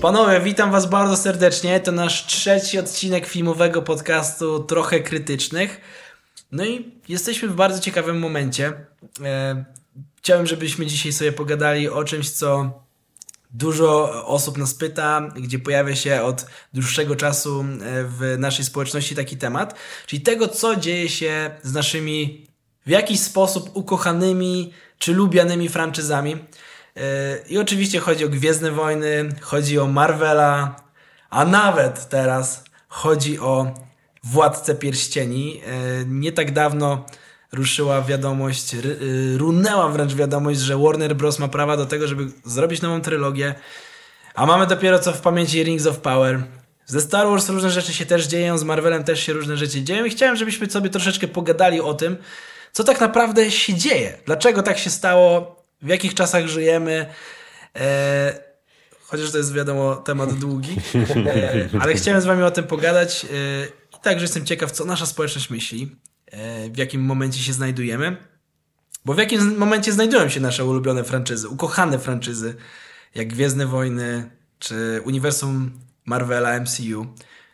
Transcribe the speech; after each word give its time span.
Panowie, 0.00 0.40
witam 0.40 0.70
was 0.70 0.86
bardzo 0.86 1.16
serdecznie. 1.16 1.80
To 1.80 1.92
nasz 1.92 2.26
trzeci 2.26 2.78
odcinek 2.78 3.26
filmowego 3.26 3.82
podcastu 3.82 4.64
Trochę 4.64 5.00
Krytycznych. 5.00 5.80
No 6.52 6.64
i 6.64 6.94
jesteśmy 7.08 7.48
w 7.48 7.54
bardzo 7.54 7.80
ciekawym 7.80 8.18
momencie. 8.18 8.72
E, 9.24 9.64
chciałem, 10.16 10.46
żebyśmy 10.46 10.86
dzisiaj 10.86 11.12
sobie 11.12 11.32
pogadali 11.32 11.88
o 11.88 12.04
czymś, 12.04 12.30
co 12.30 12.80
dużo 13.50 14.26
osób 14.26 14.58
nas 14.58 14.74
pyta, 14.74 15.28
gdzie 15.36 15.58
pojawia 15.58 15.96
się 15.96 16.22
od 16.22 16.46
dłuższego 16.74 17.16
czasu 17.16 17.60
e, 17.60 17.64
w 18.04 18.36
naszej 18.38 18.64
społeczności 18.64 19.16
taki 19.16 19.36
temat, 19.36 19.74
czyli 20.06 20.22
tego, 20.22 20.48
co 20.48 20.76
dzieje 20.76 21.08
się 21.08 21.50
z 21.62 21.72
naszymi 21.72 22.46
w 22.86 22.90
jakiś 22.90 23.20
sposób 23.20 23.70
ukochanymi 23.74 24.72
czy 24.98 25.14
lubianymi 25.14 25.68
franczyzami. 25.68 26.36
I 27.48 27.58
oczywiście 27.58 28.00
chodzi 28.00 28.24
o 28.24 28.28
Gwiezdne 28.28 28.70
Wojny, 28.70 29.28
chodzi 29.40 29.78
o 29.78 29.86
Marvela, 29.86 30.76
a 31.30 31.44
nawet 31.44 32.08
teraz 32.08 32.64
chodzi 32.88 33.38
o 33.38 33.74
Władcę 34.24 34.74
Pierścieni. 34.74 35.60
Nie 36.06 36.32
tak 36.32 36.52
dawno 36.52 37.04
ruszyła 37.52 38.02
wiadomość, 38.02 38.74
y, 38.74 39.38
runęła 39.38 39.88
wręcz 39.88 40.14
wiadomość, 40.14 40.60
że 40.60 40.78
Warner 40.78 41.16
Bros. 41.16 41.38
ma 41.38 41.48
prawa 41.48 41.76
do 41.76 41.86
tego, 41.86 42.06
żeby 42.06 42.26
zrobić 42.44 42.82
nową 42.82 43.00
trylogię, 43.00 43.54
a 44.34 44.46
mamy 44.46 44.66
dopiero 44.66 44.98
co 44.98 45.12
w 45.12 45.20
pamięci 45.20 45.62
Rings 45.62 45.86
of 45.86 45.98
Power. 45.98 46.42
Ze 46.86 47.00
Star 47.00 47.26
Wars 47.26 47.48
różne 47.48 47.70
rzeczy 47.70 47.92
się 47.92 48.06
też 48.06 48.26
dzieją, 48.26 48.58
z 48.58 48.64
Marvelem 48.64 49.04
też 49.04 49.20
się 49.20 49.32
różne 49.32 49.56
rzeczy 49.56 49.82
dzieją 49.82 50.04
i 50.04 50.10
chciałem, 50.10 50.36
żebyśmy 50.36 50.70
sobie 50.70 50.90
troszeczkę 50.90 51.28
pogadali 51.28 51.80
o 51.80 51.94
tym, 51.94 52.16
co 52.72 52.84
tak 52.84 53.00
naprawdę 53.00 53.50
się 53.50 53.74
dzieje, 53.74 54.18
dlaczego 54.26 54.62
tak 54.62 54.78
się 54.78 54.90
stało, 54.90 55.59
w 55.82 55.88
jakich 55.88 56.14
czasach 56.14 56.46
żyjemy. 56.46 57.06
E, 57.76 58.50
chociaż 59.10 59.30
to 59.32 59.38
jest 59.38 59.52
wiadomo 59.52 59.96
temat 59.96 60.34
długi, 60.34 60.76
e, 61.26 61.68
ale 61.80 61.94
chciałem 61.94 62.20
z 62.20 62.24
wami 62.24 62.42
o 62.42 62.50
tym 62.50 62.64
pogadać 62.64 63.24
e, 63.24 63.28
i 63.98 64.02
także 64.02 64.24
jestem 64.24 64.46
ciekaw, 64.46 64.70
co 64.70 64.84
nasza 64.84 65.06
społeczność 65.06 65.50
myśli, 65.50 65.96
e, 66.26 66.70
w 66.70 66.76
jakim 66.76 67.02
momencie 67.02 67.40
się 67.40 67.52
znajdujemy, 67.52 68.16
bo 69.04 69.14
w 69.14 69.18
jakim 69.18 69.58
momencie 69.58 69.92
znajdują 69.92 70.28
się 70.28 70.40
nasze 70.40 70.64
ulubione 70.64 71.04
franczyzy, 71.04 71.48
ukochane 71.48 71.98
franczyzy, 71.98 72.54
jak 73.14 73.28
Gwiezdne 73.28 73.66
Wojny, 73.66 74.30
czy 74.58 75.00
Uniwersum 75.04 75.70
Marvela, 76.04 76.60
MCU, 76.60 77.06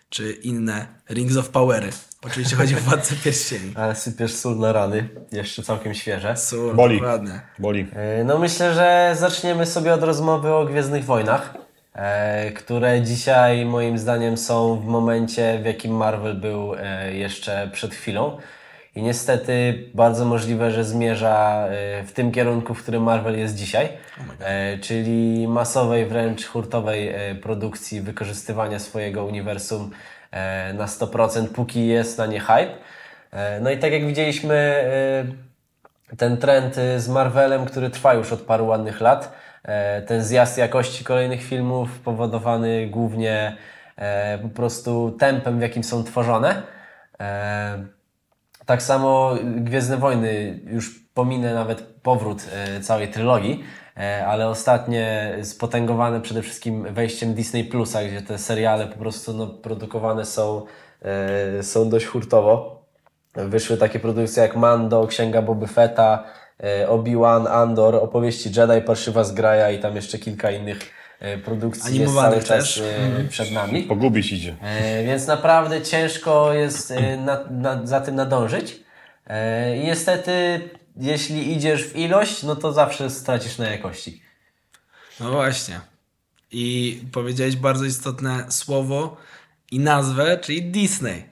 czy 0.09 0.33
inne 0.33 0.87
Rings 1.11 1.37
of 1.37 1.49
Powery. 1.49 1.93
Oczywiście 2.27 2.57
chodzi 2.57 2.75
o 2.77 2.79
Władcę 2.79 3.15
Pierścieni. 3.25 3.73
Ale 3.75 3.95
sypiesz 3.95 4.35
sól 4.35 4.59
na 4.59 4.73
rany, 4.73 5.09
jeszcze 5.33 5.63
całkiem 5.63 5.95
świeże. 5.95 6.37
Sól, 6.37 6.75
Boli. 6.75 7.03
ładnie. 7.03 7.41
Boli. 7.59 7.87
E, 7.97 8.25
No 8.25 8.39
myślę, 8.39 8.75
że 8.75 9.13
zaczniemy 9.19 9.67
sobie 9.67 9.95
od 9.95 10.03
rozmowy 10.03 10.55
o 10.55 10.65
Gwiezdnych 10.65 11.05
Wojnach, 11.05 11.55
e, 11.95 12.53
które 12.53 13.03
dzisiaj 13.03 13.65
moim 13.65 13.99
zdaniem 13.99 14.37
są 14.37 14.81
w 14.81 14.85
momencie, 14.85 15.59
w 15.63 15.65
jakim 15.67 15.97
Marvel 15.97 16.35
był 16.41 16.75
e, 16.75 17.13
jeszcze 17.15 17.71
przed 17.73 17.95
chwilą. 17.95 18.39
I 18.95 19.03
niestety 19.03 19.85
bardzo 19.95 20.25
możliwe, 20.25 20.71
że 20.71 20.85
zmierza 20.85 21.69
w 22.07 22.13
tym 22.13 22.33
kierunku, 22.33 22.75
w 22.75 22.83
którym 22.83 23.03
Marvel 23.03 23.39
jest 23.39 23.55
dzisiaj, 23.55 23.89
e, 24.41 24.79
czyli 24.79 25.49
masowej, 25.49 26.07
wręcz 26.07 26.47
hurtowej 26.47 27.15
produkcji, 27.43 28.01
wykorzystywania 28.01 28.79
swojego 28.79 29.25
uniwersum 29.25 29.91
na 30.75 30.87
100%, 30.87 31.49
póki 31.49 31.87
jest 31.87 32.19
na 32.19 32.27
nie 32.27 32.41
hype. 32.41 32.75
E, 33.31 33.61
No 33.61 33.71
i 33.71 33.79
tak 33.79 33.93
jak 33.93 34.07
widzieliśmy 34.07 34.55
e, 34.55 36.17
ten 36.17 36.37
trend 36.37 36.75
z 36.97 37.09
Marvelem, 37.09 37.65
który 37.67 37.91
trwa 37.91 38.15
już 38.15 38.33
od 38.33 38.41
paru 38.41 38.67
ładnych 38.67 39.01
lat. 39.01 39.33
E, 39.63 40.03
Ten 40.03 40.23
zjazd 40.25 40.59
jakości 40.59 41.05
kolejnych 41.05 41.43
filmów 41.43 41.99
powodowany 41.99 42.87
głównie 42.87 43.57
e, 43.97 44.39
po 44.39 44.49
prostu 44.49 45.17
tempem, 45.19 45.59
w 45.59 45.63
jakim 45.63 45.85
są 45.85 46.05
tworzone. 46.05 46.63
E, 47.21 47.85
Tak 48.67 48.83
samo 48.83 49.35
Gwiezdne 49.45 49.97
Wojny, 49.97 50.61
już 50.67 51.01
pominę 51.15 51.55
nawet 51.55 51.83
powrót 51.83 52.43
e, 52.53 52.81
całej 52.81 53.09
trylogii, 53.09 53.65
e, 53.65 53.86
ale 54.27 54.49
ostatnie 54.49 55.37
spotęgowane 55.43 56.21
przede 56.21 56.43
wszystkim 56.43 56.95
wejściem 56.95 57.35
Disney 57.35 57.65
Plusa, 57.65 58.05
gdzie 58.05 58.23
te 58.23 58.39
seriale 58.39 58.87
po 58.87 58.99
prostu 58.99 59.33
no, 59.33 59.47
produkowane 59.47 60.25
są, 60.25 60.63
e, 61.59 61.63
są 61.63 61.89
dość 61.91 62.07
hurtowo. 62.07 62.83
Wyszły 63.35 63.77
takie 63.77 64.01
produkcje 64.01 64.43
jak 64.43 64.57
Mando, 64.57 65.07
Księga 65.07 65.43
Boby 65.43 65.67
Fetta, 65.67 66.25
e, 66.65 66.89
Obi-Wan, 66.89 67.47
Andor, 67.47 67.95
Opowieści 67.95 68.51
Jedi, 68.57 68.87
Parszywa 68.87 69.25
Zgraja 69.25 69.71
i 69.71 69.79
tam 69.79 69.97
jeszcze 69.97 70.19
kilka 70.19 70.51
innych 70.51 70.79
e, 71.21 71.39
produkcji 71.39 72.01
jest 72.01 72.15
cały 72.15 72.37
czas 72.37 72.47
też. 72.49 72.79
e, 72.79 73.29
przed 73.29 73.53
nami. 73.53 73.83
Pogubić 73.83 74.33
idzie. 74.33 74.55
E, 74.63 75.05
Więc 75.05 75.27
naprawdę 75.27 75.83
ciężko 75.83 76.53
jest 76.53 76.91
e, 76.91 77.17
na, 77.17 77.41
na, 77.51 77.87
za 77.87 78.01
tym 78.01 78.15
nadążyć. 78.15 78.87
E, 79.27 79.77
I 79.77 79.85
niestety, 79.85 80.61
jeśli 80.97 81.53
idziesz 81.53 81.85
w 81.85 81.97
ilość, 81.97 82.43
no 82.43 82.57
to 82.57 82.73
zawsze 82.73 83.11
stracisz 83.11 83.59
na 83.59 83.69
jakości. 83.69 84.23
No 85.21 85.31
właśnie. 85.31 85.81
I 86.51 87.01
powiedziałeś 87.13 87.57
bardzo 87.57 87.85
istotne 87.85 88.47
słowo 88.49 89.17
i 89.71 89.79
nazwę, 89.79 90.39
czyli 90.39 90.63
Disney. 90.63 91.25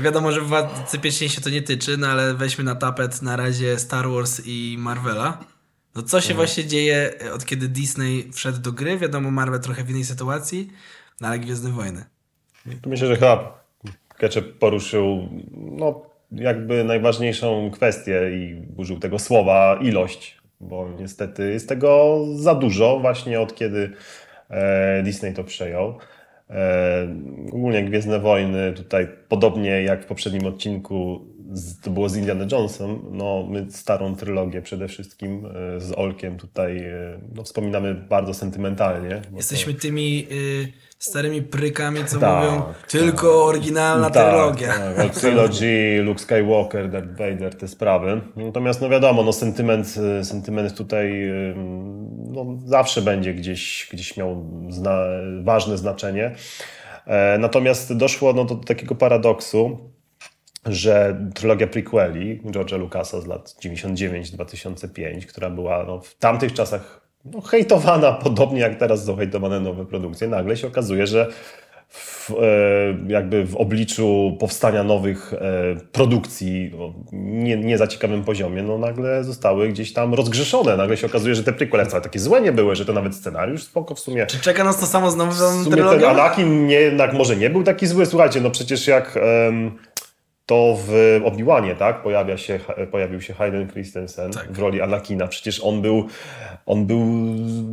Wiadomo, 0.00 0.32
że 0.32 0.40
Władcy 0.40 0.98
Pierścieni 0.98 1.30
się 1.30 1.40
to 1.40 1.50
nie 1.50 1.62
tyczy, 1.62 1.96
no 1.96 2.06
ale 2.06 2.34
weźmy 2.34 2.64
na 2.64 2.74
tapet 2.74 3.22
na 3.22 3.36
razie 3.36 3.78
Star 3.78 4.08
Wars 4.08 4.42
i 4.44 4.76
Marvela. 4.78 5.44
No 5.94 6.02
co 6.02 6.20
się 6.20 6.34
właśnie 6.34 6.64
dzieje 6.64 7.14
e, 7.24 7.32
od 7.32 7.44
kiedy 7.44 7.68
Disney 7.68 8.30
wszedł 8.32 8.58
do 8.58 8.72
gry? 8.72 8.98
Wiadomo, 8.98 9.30
Marvel 9.30 9.60
trochę 9.60 9.84
w 9.84 9.90
innej 9.90 10.04
sytuacji, 10.04 10.72
no 11.20 11.28
ale 11.28 11.38
Gwiezdne 11.38 11.70
Wojny. 11.70 12.04
Tu 12.82 12.90
myślę, 12.90 13.06
że 13.06 13.14
chyba 13.14 13.61
Ketchup 14.22 14.58
poruszył 14.58 15.28
no, 15.54 16.02
jakby 16.32 16.84
najważniejszą 16.84 17.70
kwestię 17.70 18.30
i 18.32 18.62
użył 18.76 18.98
tego 18.98 19.18
słowa 19.18 19.78
ilość, 19.82 20.38
bo 20.60 20.88
niestety 21.00 21.52
jest 21.52 21.68
tego 21.68 22.20
za 22.34 22.54
dużo 22.54 22.98
właśnie 23.00 23.40
od 23.40 23.54
kiedy 23.54 23.90
e, 24.50 25.02
Disney 25.02 25.34
to 25.34 25.44
przejął. 25.44 25.98
E, 26.50 27.08
ogólnie 27.52 27.84
Gwiezdne 27.84 28.18
Wojny 28.18 28.72
tutaj 28.72 29.08
podobnie 29.28 29.82
jak 29.82 30.02
w 30.02 30.06
poprzednim 30.06 30.46
odcinku 30.46 31.26
to 31.82 31.90
było 31.90 32.08
z 32.08 32.16
Indiana 32.16 32.44
Jonesem, 32.52 32.98
no 33.10 33.46
my 33.50 33.66
starą 33.70 34.16
trylogię 34.16 34.62
przede 34.62 34.88
wszystkim 34.88 35.46
e, 35.46 35.80
z 35.80 35.92
Olkiem 35.92 36.36
tutaj 36.36 36.78
e, 36.78 37.20
no, 37.34 37.42
wspominamy 37.42 37.94
bardzo 37.94 38.34
sentymentalnie. 38.34 39.22
Jesteśmy 39.36 39.74
tymi 39.74 40.26
y, 40.32 40.72
starymi 40.98 41.42
prykami, 41.42 42.04
co 42.04 42.18
Tak, 42.18 42.44
mówią 42.44 42.62
tak. 42.62 42.86
tylko 42.90 43.44
oryginalna 43.44 44.10
trylogia. 44.10 44.72
Tak, 44.72 44.96
tak. 44.96 45.14
Trilogy, 45.14 46.02
Luke 46.02 46.20
Skywalker, 46.20 46.90
Darth 46.90 47.10
Vader, 47.10 47.54
te 47.54 47.68
sprawy. 47.68 48.20
Natomiast 48.36 48.80
no 48.80 48.88
wiadomo, 48.88 49.22
no 49.22 49.32
sentyment, 49.32 49.94
sentyment 50.22 50.76
tutaj 50.76 51.32
no, 52.32 52.46
zawsze 52.64 53.02
będzie 53.02 53.34
gdzieś, 53.34 53.88
gdzieś 53.92 54.16
miał 54.16 54.46
zna, 54.68 54.98
ważne 55.42 55.78
znaczenie. 55.78 56.34
Natomiast 57.38 57.96
doszło 57.96 58.32
no, 58.32 58.44
do 58.44 58.54
takiego 58.54 58.94
paradoksu, 58.94 59.91
że 60.66 61.16
trylogia 61.34 61.66
prequeli 61.66 62.40
George'a 62.44 62.78
Lucasa 62.78 63.20
z 63.20 63.26
lat 63.26 63.54
99-2005, 63.64 65.26
która 65.26 65.50
była 65.50 65.84
no, 65.84 66.00
w 66.00 66.14
tamtych 66.14 66.52
czasach 66.52 67.00
no, 67.24 67.40
hejtowana, 67.40 68.12
podobnie 68.24 68.60
jak 68.60 68.78
teraz 68.78 69.04
są 69.04 69.16
hejtowane 69.16 69.60
nowe 69.60 69.86
produkcje, 69.86 70.28
nagle 70.28 70.56
się 70.56 70.66
okazuje, 70.66 71.06
że 71.06 71.28
w, 71.92 72.30
e, 72.30 72.34
jakby 73.08 73.46
w 73.46 73.56
obliczu 73.56 74.36
powstania 74.40 74.84
nowych 74.84 75.34
e, 75.34 75.40
produkcji 75.92 76.72
o 76.78 76.92
nie, 77.12 77.56
nie 77.56 77.78
za 77.78 77.86
ciekawym 77.86 78.24
poziomie, 78.24 78.62
no 78.62 78.78
nagle 78.78 79.24
zostały 79.24 79.68
gdzieś 79.68 79.92
tam 79.92 80.14
rozgrzeszone. 80.14 80.76
Nagle 80.76 80.96
się 80.96 81.06
okazuje, 81.06 81.34
że 81.34 81.44
te 81.44 81.52
prequele 81.52 81.86
wcale 81.86 82.02
takie 82.02 82.18
złe 82.18 82.40
nie 82.40 82.52
były, 82.52 82.76
że 82.76 82.84
to 82.84 82.92
nawet 82.92 83.14
scenariusz 83.14 83.62
spoko 83.62 83.94
w 83.94 84.00
sumie. 84.00 84.26
Czy 84.26 84.40
czeka 84.40 84.64
nas 84.64 84.80
to 84.80 84.86
samo 84.86 85.10
z 85.10 85.16
nową 85.16 85.32
sumie 85.32 85.64
ten 85.64 85.72
trylogią? 85.72 86.08
Anakin 86.08 86.66
nie, 86.66 86.80
jednak 86.80 87.12
może 87.12 87.36
nie 87.36 87.50
był 87.50 87.62
taki 87.62 87.86
zły. 87.86 88.06
Słuchajcie, 88.06 88.40
no 88.40 88.50
przecież 88.50 88.86
jak 88.86 89.16
em, 89.16 89.78
to 90.52 90.76
w 90.86 91.20
Obi-Wanie, 91.24 91.74
tak? 91.76 92.02
Pojawia 92.02 92.36
się, 92.36 92.60
pojawił 92.90 93.20
się 93.20 93.34
Hayden 93.34 93.68
Christensen 93.68 94.30
Tak. 94.30 94.52
w 94.52 94.58
roli 94.58 94.80
Anakina. 94.80 95.28
Przecież 95.28 95.60
on 95.60 95.82
był, 95.82 96.06
on 96.66 96.86
był 96.86 97.04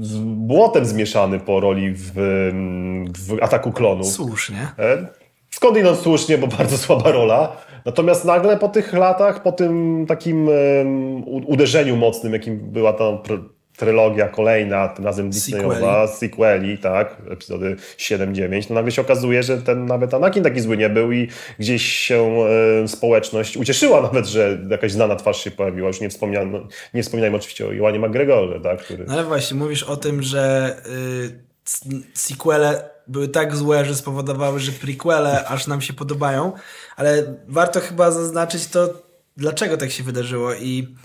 z 0.02 0.18
błotem 0.20 0.86
zmieszany 0.86 1.40
po 1.40 1.60
roli 1.60 1.94
w, 1.96 2.12
w 3.18 3.44
Ataku 3.44 3.72
Klonów. 3.72 4.08
Słusznie. 4.08 4.68
E, 4.80 5.08
Skądinąd 5.50 6.00
słusznie, 6.00 6.38
bo 6.38 6.48
bardzo 6.48 6.78
słaba 6.78 7.12
rola. 7.12 7.58
Natomiast 7.86 8.26
nagle 8.26 8.58
po 8.58 8.70
tych 8.70 8.94
latach, 8.94 9.44
po 9.44 9.52
tym 9.52 10.06
takim 10.08 10.50
uderzeniu 11.26 11.96
mocnym, 11.96 12.34
jakim 12.34 12.60
była 12.60 12.94
ta 12.94 13.18
trylogia 13.80 14.28
kolejna, 14.28 14.88
tym 14.88 15.06
razem 15.06 15.30
Disneyowa, 15.30 16.08
sequeli, 16.08 16.78
tak, 16.78 17.16
epizody 17.30 17.76
7-9, 17.98 18.68
to 18.68 18.74
nagle 18.74 18.92
się 18.92 19.02
okazuje, 19.02 19.44
że 19.44 19.58
ten 19.58 19.86
nawet 19.86 20.14
Anakin 20.14 20.44
taki 20.44 20.62
zły 20.62 20.78
nie 20.78 20.90
był 20.90 21.12
i 21.12 21.28
gdzieś 21.60 21.84
się 21.84 22.38
e, 22.84 22.88
społeczność 22.88 23.58
ucieszyła 23.58 24.02
nawet, 24.02 24.26
że 24.26 24.58
jakaś 24.70 24.92
znana 24.92 25.16
twarz 25.16 25.44
się 25.44 25.52
pojawiła. 25.52 25.88
Już 25.88 26.02
nie, 26.02 26.10
wspomniano, 26.10 26.68
nie 26.94 27.04
wspominajmy 27.04 27.38
oczywiście 27.38 27.68
o 27.68 27.72
Joanie 27.72 28.00
McGregorze, 28.00 28.60
tak, 28.62 28.80
który... 28.80 29.06
No 29.06 29.14
ale 29.14 29.24
właśnie, 29.24 29.58
mówisz 29.58 29.84
o 29.84 29.98
tym, 29.98 30.24
że 30.24 30.76
y, 30.86 31.50
sequele 32.14 32.90
były 33.08 33.28
tak 33.28 33.56
złe, 33.56 33.86
że 33.86 33.96
spowodowały, 33.96 34.60
że 34.60 34.72
prequele 34.72 35.46
aż 35.48 35.68
nam 35.68 35.82
się 35.82 35.94
podobają, 35.94 36.54
ale 36.96 37.24
warto 37.48 37.80
chyba 37.80 38.12
zaznaczyć 38.12 38.68
to, 38.68 38.94
dlaczego 39.38 39.78
tak 39.78 39.92
się 39.92 40.04
wydarzyło 40.04 40.54
i 40.54 40.96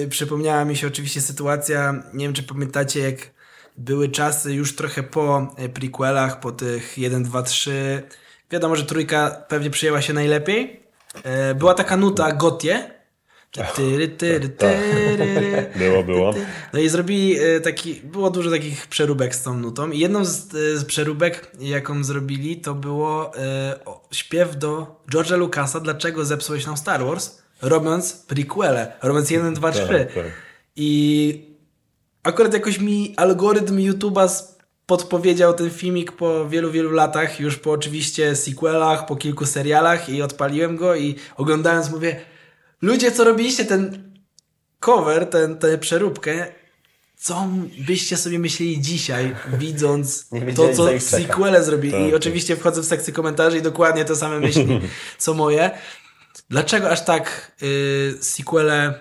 yy, 0.00 0.08
przypomniała 0.08 0.64
mi 0.64 0.76
się 0.76 0.86
oczywiście 0.86 1.20
sytuacja, 1.20 2.02
nie 2.14 2.24
wiem 2.24 2.34
czy 2.34 2.42
pamiętacie, 2.42 3.00
jak 3.00 3.34
były 3.76 4.08
czasy 4.08 4.52
już 4.52 4.76
trochę 4.76 5.02
po 5.02 5.54
e, 5.56 5.68
prequelach, 5.68 6.40
po 6.40 6.52
tych 6.52 6.98
1, 6.98 7.22
2, 7.22 7.42
3. 7.42 8.02
Wiadomo, 8.50 8.76
że 8.76 8.84
trójka 8.84 9.44
pewnie 9.48 9.70
przyjęła 9.70 10.02
się 10.02 10.12
najlepiej. 10.12 10.80
E, 11.22 11.54
była 11.54 11.74
taka 11.74 11.96
nuta 11.96 12.32
Gotie. 12.32 12.94
Tyry, 13.76 14.08
tyry, 14.08 14.48
tyry, 14.58 15.70
było, 15.76 16.02
było. 16.02 16.34
No 16.72 16.80
i 16.80 16.88
zrobili 16.88 17.38
e, 17.38 17.60
taki, 17.60 17.94
było 17.94 18.30
dużo 18.30 18.50
takich 18.50 18.86
przeróbek 18.86 19.34
z 19.34 19.42
tą 19.42 19.58
nutą 19.58 19.90
i 19.90 19.98
jedną 19.98 20.24
z, 20.24 20.48
z 20.50 20.84
przeróbek, 20.84 21.50
jaką 21.60 22.04
zrobili, 22.04 22.60
to 22.60 22.74
było 22.74 23.36
e, 23.36 23.78
śpiew 24.10 24.56
do 24.56 25.00
George'a 25.12 25.38
Lucasa, 25.38 25.80
dlaczego 25.80 26.24
zepsułeś 26.24 26.66
nam 26.66 26.76
Star 26.76 27.04
Wars, 27.04 27.42
robiąc 27.62 28.12
prequele, 28.12 28.92
robiąc 29.02 29.30
1, 29.30 29.54
2, 29.54 29.72
3. 29.72 29.80
Tak, 29.80 29.88
tak. 29.88 30.24
I 30.76 31.54
akurat 32.22 32.54
jakoś 32.54 32.78
mi 32.78 33.14
algorytm 33.16 33.76
YouTube'a 33.76 34.54
podpowiedział 34.86 35.54
ten 35.54 35.70
filmik 35.70 36.12
po 36.12 36.48
wielu, 36.48 36.70
wielu 36.70 36.90
latach, 36.90 37.40
już 37.40 37.56
po 37.56 37.70
oczywiście 37.70 38.36
sequelach, 38.36 39.06
po 39.06 39.16
kilku 39.16 39.46
serialach 39.46 40.08
i 40.08 40.22
odpaliłem 40.22 40.76
go 40.76 40.96
i 40.96 41.14
oglądając 41.36 41.90
mówię, 41.90 42.20
ludzie, 42.82 43.12
co 43.12 43.24
robiliście 43.24 43.64
ten 43.64 44.12
cover, 44.80 45.26
ten, 45.26 45.58
tę 45.58 45.78
przeróbkę, 45.78 46.46
co 47.16 47.48
byście 47.78 48.16
sobie 48.16 48.38
myśleli 48.38 48.80
dzisiaj, 48.80 49.34
widząc 49.58 50.28
to, 50.56 50.72
co 50.72 51.00
sequele 51.00 51.64
zrobili. 51.64 51.92
Tak, 51.92 52.02
I 52.02 52.06
tak. 52.06 52.14
oczywiście 52.14 52.56
wchodzę 52.56 52.82
w 52.82 52.84
sekcję 52.84 53.12
komentarzy 53.12 53.58
i 53.58 53.62
dokładnie 53.62 54.04
te 54.04 54.16
same 54.16 54.40
myśli, 54.40 54.80
co 55.18 55.34
moje. 55.34 55.70
Dlaczego 56.50 56.90
aż 56.90 57.04
tak 57.04 57.52
yy, 57.60 58.18
sequele 58.20 58.94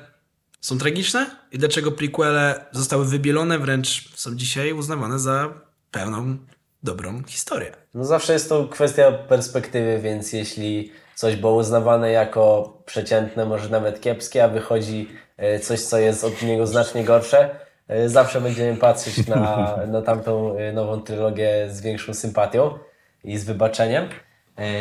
są 0.61 0.77
tragiczne 0.77 1.25
i 1.51 1.57
dlaczego 1.57 1.91
prequele 1.91 2.65
zostały 2.71 3.05
wybielone, 3.05 3.59
wręcz 3.59 4.15
są 4.15 4.35
dzisiaj 4.35 4.73
uznawane 4.73 5.19
za 5.19 5.53
pełną, 5.91 6.37
dobrą 6.83 7.23
historię. 7.27 7.71
No 7.93 8.05
zawsze 8.05 8.33
jest 8.33 8.49
to 8.49 8.67
kwestia 8.67 9.11
perspektywy, 9.11 9.99
więc 9.99 10.33
jeśli 10.33 10.91
coś 11.15 11.35
było 11.35 11.55
uznawane 11.55 12.11
jako 12.11 12.73
przeciętne, 12.85 13.45
może 13.45 13.69
nawet 13.69 14.01
kiepskie, 14.01 14.43
a 14.43 14.47
wychodzi 14.47 15.09
e, 15.37 15.59
coś, 15.59 15.81
co 15.81 15.97
jest 15.97 16.23
od 16.23 16.41
niego 16.41 16.67
znacznie 16.67 17.03
gorsze, 17.03 17.49
e, 17.87 18.09
zawsze 18.09 18.41
będziemy 18.41 18.77
patrzeć 18.77 19.27
na, 19.27 19.75
na 19.93 20.01
tamtą 20.01 20.57
e, 20.57 20.73
nową 20.73 21.01
trylogię 21.01 21.69
z 21.71 21.81
większą 21.81 22.13
sympatią 22.13 22.77
i 23.23 23.37
z 23.37 23.43
wybaczeniem. 23.43 24.09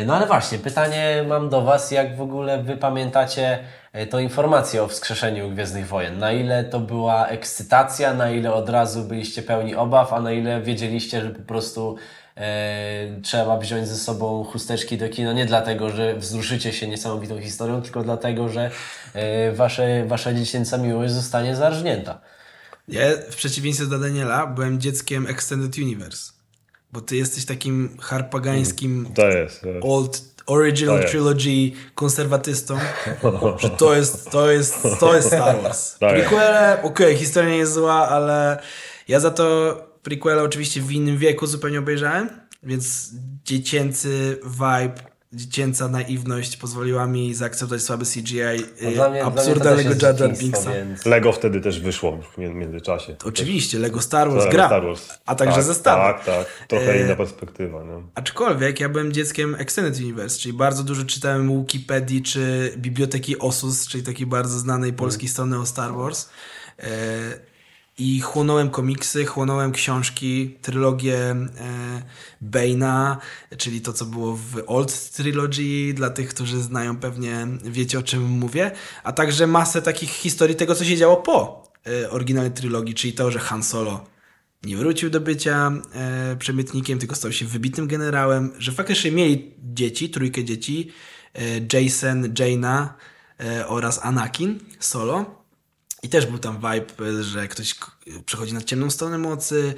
No 0.05 0.15
ale 0.15 0.27
właśnie, 0.27 0.57
pytanie 0.57 1.25
mam 1.27 1.49
do 1.49 1.61
Was, 1.61 1.91
jak 1.91 2.17
w 2.17 2.21
ogóle 2.21 2.63
Wy 2.63 2.77
pamiętacie 2.77 3.59
E, 3.93 4.07
tą 4.07 4.19
informację 4.19 4.83
o 4.83 4.87
wskrzeszeniu 4.87 5.51
Gwiezdnych 5.51 5.87
Wojen. 5.87 6.17
Na 6.17 6.31
ile 6.31 6.63
to 6.63 6.79
była 6.79 7.27
ekscytacja, 7.27 8.13
na 8.13 8.31
ile 8.31 8.53
od 8.53 8.69
razu 8.69 9.03
byliście 9.03 9.41
pełni 9.41 9.75
obaw, 9.75 10.13
a 10.13 10.21
na 10.21 10.31
ile 10.31 10.61
wiedzieliście, 10.61 11.21
że 11.21 11.29
po 11.29 11.41
prostu 11.41 11.95
e, 12.37 13.21
trzeba 13.21 13.57
wziąć 13.57 13.87
ze 13.87 13.95
sobą 13.95 14.43
chusteczki 14.43 14.97
do 14.97 15.09
kina 15.09 15.33
nie 15.33 15.45
dlatego, 15.45 15.89
że 15.89 16.15
wzruszycie 16.15 16.73
się 16.73 16.87
niesamowitą 16.87 17.41
historią, 17.41 17.81
tylko 17.81 18.03
dlatego, 18.03 18.49
że 18.49 18.71
e, 19.13 19.51
wasze, 19.51 20.05
wasza 20.05 20.33
dziecięca 20.33 20.77
miłość 20.77 21.13
zostanie 21.13 21.55
zarżnięta. 21.55 22.21
Ja 22.87 23.01
w 23.31 23.35
przeciwieństwie 23.35 23.85
do 23.85 23.99
Daniela 23.99 24.47
byłem 24.47 24.79
dzieckiem 24.79 25.27
Extended 25.27 25.77
Universe. 25.77 26.42
Bo 26.93 27.01
ty 27.01 27.15
jesteś 27.15 27.45
takim 27.45 27.97
harpagańskim 28.01 29.07
to 29.15 29.27
jest, 29.27 29.61
to 29.61 29.67
jest. 29.67 29.85
old 29.85 30.33
Original 30.45 31.03
Trilogy 31.05 31.71
konserwatystą, 31.95 32.77
że 33.61 33.69
to 33.69 33.95
jest, 33.95 34.31
to 34.31 34.51
jest, 34.51 34.83
to 34.99 35.15
jest 35.15 35.27
Star 35.27 35.61
Wars. 35.61 35.95
Prequele, 35.99 36.77
okej, 36.83 37.07
okay, 37.07 37.15
historia 37.15 37.49
nie 37.49 37.57
jest 37.57 37.73
zła, 37.73 38.09
ale 38.09 38.61
ja 39.07 39.19
za 39.19 39.31
to 39.31 39.77
prequele 40.03 40.43
oczywiście 40.43 40.81
w 40.81 40.91
innym 40.91 41.17
wieku 41.17 41.47
zupełnie 41.47 41.79
obejrzałem, 41.79 42.29
więc 42.63 43.11
dziecięcy 43.45 44.39
vibe 44.45 45.12
dziecięca 45.33 45.87
naiwność 45.87 46.57
pozwoliła 46.57 47.07
mi 47.07 47.33
zaakceptować 47.33 47.81
słaby 47.81 48.05
CGI 48.05 48.37
no 48.95 49.09
mnie, 49.09 49.23
absurdalnego 49.23 49.89
Jar 50.01 50.19
Jar 50.19 50.37
Binksa. 50.37 50.71
Lego 51.05 51.31
wtedy 51.31 51.61
też 51.61 51.79
wyszło 51.79 52.19
w 52.37 52.37
międzyczasie. 52.37 53.15
Oczywiście, 53.25 53.79
Lego 53.79 54.01
Star 54.01 54.31
Wars 54.31 54.51
gra, 54.51 54.67
Star 54.67 54.83
Wars. 54.85 55.09
a 55.25 55.35
także 55.35 55.55
tak, 55.55 55.63
zestawy. 55.63 56.01
Tak, 56.01 56.25
tak, 56.25 56.67
trochę 56.67 56.93
e... 56.93 57.01
inna 57.01 57.15
perspektywa. 57.15 57.83
No. 57.83 58.01
Aczkolwiek 58.15 58.79
ja 58.79 58.89
byłem 58.89 59.13
dzieckiem 59.13 59.55
Extended 59.55 59.99
Universe, 59.99 60.39
czyli 60.39 60.53
bardzo 60.53 60.83
dużo 60.83 61.05
czytałem 61.05 61.59
Wikipedii 61.59 62.21
czy 62.21 62.73
biblioteki 62.77 63.39
Osus, 63.39 63.87
czyli 63.87 64.03
takiej 64.03 64.27
bardzo 64.27 64.59
znanej 64.59 64.93
polskiej 64.93 65.27
hmm. 65.27 65.33
strony 65.33 65.59
o 65.59 65.65
Star 65.65 65.93
Wars. 65.93 66.29
E 66.79 67.52
i 67.97 68.19
chłonąłem 68.19 68.69
komiksy, 68.69 69.25
chłonąłem 69.25 69.71
książki, 69.71 70.57
trylogię 70.61 71.19
e, 71.19 71.45
Bane'a, 72.43 73.17
czyli 73.57 73.81
to, 73.81 73.93
co 73.93 74.05
było 74.05 74.35
w 74.35 74.63
Old 74.67 75.11
Trilogy, 75.11 75.93
dla 75.93 76.09
tych, 76.09 76.29
którzy 76.29 76.61
znają 76.61 76.97
pewnie, 76.97 77.47
wiecie 77.63 77.99
o 77.99 78.03
czym 78.03 78.23
mówię, 78.23 78.71
a 79.03 79.11
także 79.11 79.47
masę 79.47 79.81
takich 79.81 80.09
historii 80.09 80.55
tego, 80.55 80.75
co 80.75 80.85
się 80.85 80.97
działo 80.97 81.17
po 81.17 81.63
e, 81.87 82.09
oryginalnej 82.09 82.53
trylogii, 82.53 82.95
czyli 82.95 83.13
to, 83.13 83.31
że 83.31 83.39
Han 83.39 83.63
Solo 83.63 84.13
nie 84.63 84.77
wrócił 84.77 85.09
do 85.09 85.21
bycia 85.21 85.71
e, 85.93 86.35
przemytnikiem, 86.35 86.99
tylko 86.99 87.15
stał 87.15 87.31
się 87.31 87.45
wybitnym 87.45 87.87
generałem, 87.87 88.51
że 88.57 88.71
faktycznie 88.71 89.11
mieli 89.11 89.51
dzieci, 89.73 90.09
trójkę 90.09 90.43
dzieci, 90.43 90.91
e, 91.33 91.39
Jason, 91.73 92.33
Jaina 92.39 92.93
e, 93.39 93.67
oraz 93.67 94.05
Anakin 94.05 94.59
Solo, 94.79 95.42
i 96.03 96.09
też 96.09 96.25
był 96.25 96.39
tam 96.39 96.55
vibe, 96.55 97.23
że 97.23 97.47
ktoś 97.47 97.75
przechodzi 98.25 98.53
na 98.53 98.61
ciemną 98.61 98.89
stronę 98.89 99.17
mocy. 99.17 99.73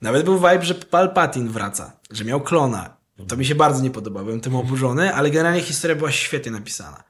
Nawet 0.00 0.24
był 0.24 0.36
vibe, 0.36 0.62
że 0.62 0.74
Palpatine 0.74 1.48
wraca, 1.48 1.92
że 2.10 2.24
miał 2.24 2.40
klona. 2.40 2.96
To 3.28 3.36
mi 3.36 3.46
się 3.46 3.54
bardzo 3.54 3.82
nie 3.82 3.90
podobało, 3.90 4.24
byłem 4.24 4.40
tym 4.40 4.56
oburzony, 4.56 5.14
ale 5.14 5.30
generalnie 5.30 5.62
historia 5.62 5.96
była 5.96 6.12
świetnie 6.12 6.52
napisana. 6.52 7.04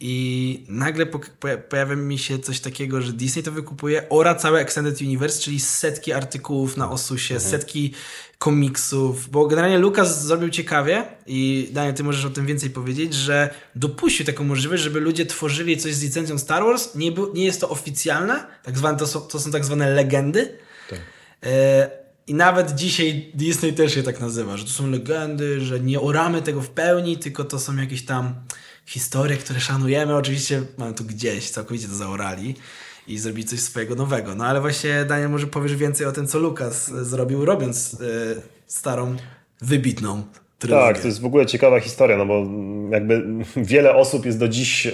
I 0.00 0.64
nagle 0.68 1.06
po, 1.06 1.20
pojawia 1.68 1.96
mi 1.96 2.18
się 2.18 2.38
coś 2.38 2.60
takiego, 2.60 3.00
że 3.00 3.12
Disney 3.12 3.42
to 3.42 3.52
wykupuje, 3.52 4.08
ora 4.08 4.34
całe 4.34 4.60
Extended 4.60 5.00
Universe, 5.00 5.42
czyli 5.42 5.60
setki 5.60 6.12
artykułów 6.12 6.76
na 6.76 6.90
Osusie, 6.90 7.34
mhm. 7.34 7.50
setki 7.50 7.92
komiksów, 8.38 9.30
bo 9.30 9.46
generalnie 9.46 9.78
Lucas 9.78 10.24
zrobił 10.24 10.48
ciekawie 10.48 11.04
i 11.26 11.68
Daniel, 11.72 11.94
ty 11.94 12.04
możesz 12.04 12.24
o 12.24 12.30
tym 12.30 12.46
więcej 12.46 12.70
powiedzieć, 12.70 13.14
że 13.14 13.54
dopuścił 13.74 14.26
taką 14.26 14.44
możliwość, 14.44 14.82
żeby 14.82 15.00
ludzie 15.00 15.26
tworzyli 15.26 15.76
coś 15.76 15.94
z 15.94 16.02
licencją 16.02 16.38
Star 16.38 16.64
Wars. 16.64 16.94
Nie, 16.94 17.12
był, 17.12 17.34
nie 17.34 17.44
jest 17.44 17.60
to 17.60 17.68
oficjalne, 17.68 18.46
tak 18.62 18.78
zwane, 18.78 18.98
to, 18.98 19.06
są, 19.06 19.20
to 19.20 19.40
są 19.40 19.50
tak 19.50 19.64
zwane 19.64 19.90
legendy. 19.90 20.58
Tak. 20.90 20.98
E, 21.42 21.90
I 22.26 22.34
nawet 22.34 22.74
dzisiaj 22.74 23.30
Disney 23.34 23.72
też 23.72 23.96
je 23.96 24.02
tak 24.02 24.20
nazywa, 24.20 24.56
że 24.56 24.64
to 24.64 24.70
są 24.70 24.90
legendy, 24.90 25.60
że 25.60 25.80
nie 25.80 26.00
oramy 26.00 26.42
tego 26.42 26.60
w 26.60 26.70
pełni, 26.70 27.18
tylko 27.18 27.44
to 27.44 27.58
są 27.58 27.76
jakieś 27.76 28.04
tam 28.04 28.34
historie, 28.90 29.36
które 29.36 29.60
szanujemy. 29.60 30.16
Oczywiście 30.16 30.62
mamy 30.78 30.94
tu 30.94 31.04
gdzieś, 31.04 31.50
całkowicie 31.50 31.88
to 31.88 31.94
zaorali 31.94 32.54
i 33.06 33.18
zrobić 33.18 33.50
coś 33.50 33.60
swojego 33.60 33.94
nowego. 33.94 34.34
No 34.34 34.44
ale 34.44 34.60
właśnie 34.60 35.04
Daniel 35.04 35.30
może 35.30 35.46
powiesz 35.46 35.76
więcej 35.76 36.06
o 36.06 36.12
tym, 36.12 36.26
co 36.26 36.38
Lukas 36.38 36.90
zrobił, 36.90 37.44
robiąc 37.44 37.94
y, 37.94 38.42
starą, 38.66 39.16
wybitną 39.60 40.22
trylogię. 40.58 40.92
Tak, 40.92 41.02
to 41.02 41.08
jest 41.08 41.20
w 41.20 41.24
ogóle 41.24 41.46
ciekawa 41.46 41.80
historia, 41.80 42.16
no 42.16 42.26
bo 42.26 42.46
jakby 42.90 43.24
wiele 43.56 43.94
osób 43.94 44.26
jest 44.26 44.38
do 44.38 44.48
dziś 44.48 44.88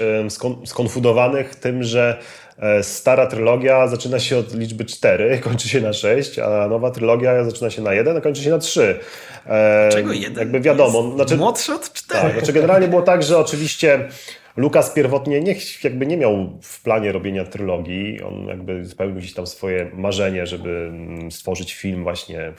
skonfudowanych 0.64 1.54
tym, 1.54 1.82
że 1.82 2.18
e, 2.20 2.45
stara 2.82 3.26
trylogia 3.26 3.88
zaczyna 3.88 4.18
się 4.18 4.38
od 4.38 4.54
liczby 4.54 4.84
4, 4.84 5.38
kończy 5.44 5.68
się 5.68 5.80
na 5.80 5.92
6, 5.92 6.38
a 6.38 6.68
nowa 6.68 6.90
trylogia 6.90 7.44
zaczyna 7.44 7.70
się 7.70 7.82
na 7.82 7.94
1, 7.94 8.16
a 8.16 8.20
kończy 8.20 8.42
się 8.42 8.50
na 8.50 8.58
3. 8.58 8.98
Czego 9.92 10.12
jeden? 10.12 10.38
Jakby 10.38 10.60
wiadomo. 10.60 11.12
Znaczy, 11.14 11.36
młodszy 11.36 11.74
od 11.74 11.92
4. 11.92 12.20
Tak, 12.20 12.32
znaczy 12.32 12.52
generalnie 12.52 12.88
było 12.88 13.02
tak, 13.02 13.22
że 13.22 13.38
oczywiście 13.38 14.08
Lukas 14.56 14.90
pierwotnie 14.90 15.40
nie, 15.40 15.54
jakby 15.84 16.06
nie 16.06 16.16
miał 16.16 16.58
w 16.62 16.82
planie 16.82 17.12
robienia 17.12 17.44
trylogii. 17.44 18.22
On 18.22 18.46
jakby 18.46 18.84
spełnił 18.84 19.16
gdzieś 19.16 19.34
tam 19.34 19.46
swoje 19.46 19.90
marzenie, 19.94 20.46
żeby 20.46 20.70
mm, 20.70 21.30
stworzyć 21.30 21.74
film 21.74 22.02
właśnie 22.02 22.40
e, 22.40 22.54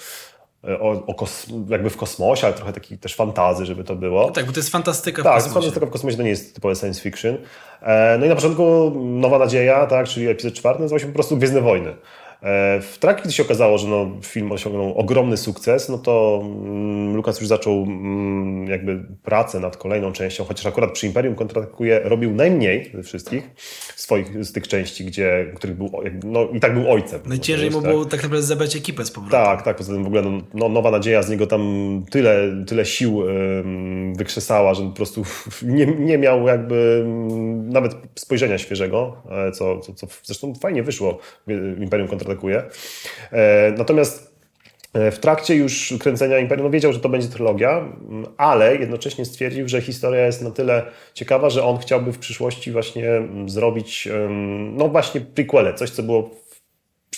o, 0.64 1.06
o 1.06 1.14
kos, 1.14 1.48
jakby 1.70 1.90
w 1.90 1.98
kosmosie, 1.98 2.48
ale 2.48 2.56
trochę 2.56 2.74
taki 2.74 2.98
też 2.98 3.16
fantazy, 3.16 3.66
żeby 3.66 3.84
to 3.84 3.96
było. 3.96 4.22
No 4.22 4.32
tak, 4.32 4.46
bo 4.46 4.52
to 4.52 4.60
jest 4.60 4.70
fantastyka 4.70 5.22
w 5.22 5.26
tak, 5.26 5.34
kosmosie. 5.34 5.54
Tak, 5.54 5.54
fantastyka 5.54 5.86
w 5.86 5.90
kosmosie, 5.90 6.18
to 6.18 6.24
nie 6.24 6.30
jest 6.30 6.56
typowe 6.56 6.76
science 6.76 7.02
fiction. 7.02 7.38
E, 7.82 8.18
no 8.20 8.26
i 8.26 8.30
na 8.30 8.36
początku 8.36 8.92
Nowa 8.96 9.40
Nadzieja, 9.40 9.86
tak, 9.86 10.08
czyli 10.08 10.28
epizod 10.28 10.54
czwarty, 10.54 10.82
nazywał 10.82 11.00
się 11.00 11.08
po 11.08 11.14
prostu 11.14 11.38
Gwiezdne 11.38 11.62
Wojny. 11.62 11.90
E, 12.42 12.82
w 12.82 12.98
trakcie, 13.00 13.24
kiedy 13.24 13.34
się 13.34 13.44
okazało, 13.44 13.78
że 13.78 13.88
no, 13.88 14.08
film 14.24 14.52
osiągnął 14.52 14.98
ogromny 14.98 15.38
sukces, 15.38 15.90
no 15.90 15.98
to 15.98 16.42
mm, 16.44 17.16
Lukas 17.16 17.40
już 17.40 17.48
zaczął 17.48 17.74
mm, 17.74 18.68
jakby 18.68 19.04
pracę 19.24 19.60
nad 19.60 19.78
kolejną 19.78 20.12
częścią, 20.12 20.44
chociaż 20.44 20.66
akurat 20.66 20.92
przy 20.92 21.08
Imperium 21.08 21.36
kontratakuje 21.36 22.00
robił 22.04 22.34
najmniej 22.34 22.92
ze 22.94 23.04
wszystkich 23.04 23.50
swoich, 24.08 24.46
z 24.46 24.52
tych 24.52 24.68
części, 24.68 25.06
gdzie, 25.06 25.52
których 25.56 25.78
był, 25.78 25.92
no 26.24 26.48
i 26.54 26.60
tak 26.60 26.74
był 26.74 26.92
ojcem. 26.92 27.20
Najciężej 27.26 27.72
mu 27.72 27.82
tak. 27.82 27.92
było 27.92 28.06
tak 28.06 28.24
naprawdę 28.24 28.48
zabrać 28.48 28.76
ekipę 28.76 29.06
z 29.06 29.12
powrotem. 29.12 29.42
Tak, 29.42 29.62
tak, 29.62 29.78
poza 29.78 29.94
tym 29.94 30.04
w 30.04 30.08
ogóle 30.08 30.22
no, 30.22 30.42
no, 30.54 30.70
Nowa 30.70 30.92
Nadzieja 30.92 31.24
z 31.24 31.30
niego 31.30 31.48
tam 31.48 31.62
tyle, 32.12 32.64
tyle 32.68 32.86
sił 32.86 33.24
wykrzesała, 34.16 34.74
że 34.74 34.84
po 34.84 34.92
prostu 34.92 35.24
nie, 35.62 35.86
nie 35.86 36.18
miał 36.18 36.48
jakby 36.48 37.04
ym, 37.06 37.70
nawet 37.70 37.96
spojrzenia 38.16 38.58
świeżego, 38.58 39.18
e, 39.30 39.52
co, 39.52 39.80
co, 39.80 39.94
co 39.94 40.08
zresztą 40.24 40.54
fajnie 40.56 40.84
wyszło 40.84 41.18
Imperium 41.80 42.10
kontratakuje. 42.10 42.64
E, 43.32 43.74
natomiast 43.78 44.37
w 44.94 45.18
trakcie 45.20 45.56
już 45.56 45.94
kręcenia 46.00 46.40
Imperium 46.40 46.68
no 46.68 46.72
wiedział, 46.72 46.94
że 46.94 47.00
to 47.00 47.10
będzie 47.10 47.28
trylogia, 47.28 47.86
ale 48.38 48.76
jednocześnie 48.76 49.26
stwierdził, 49.26 49.68
że 49.68 49.82
historia 49.82 50.26
jest 50.26 50.42
na 50.42 50.52
tyle 50.52 50.86
ciekawa, 51.14 51.50
że 51.50 51.64
on 51.64 51.78
chciałby 51.78 52.14
w 52.14 52.20
przyszłości 52.20 52.72
właśnie 52.72 53.10
zrobić 53.46 54.08
no 54.72 54.90
właśnie 54.90 55.22
prequele, 55.22 55.74
coś 55.74 55.90
co 55.90 56.04
było 56.04 56.30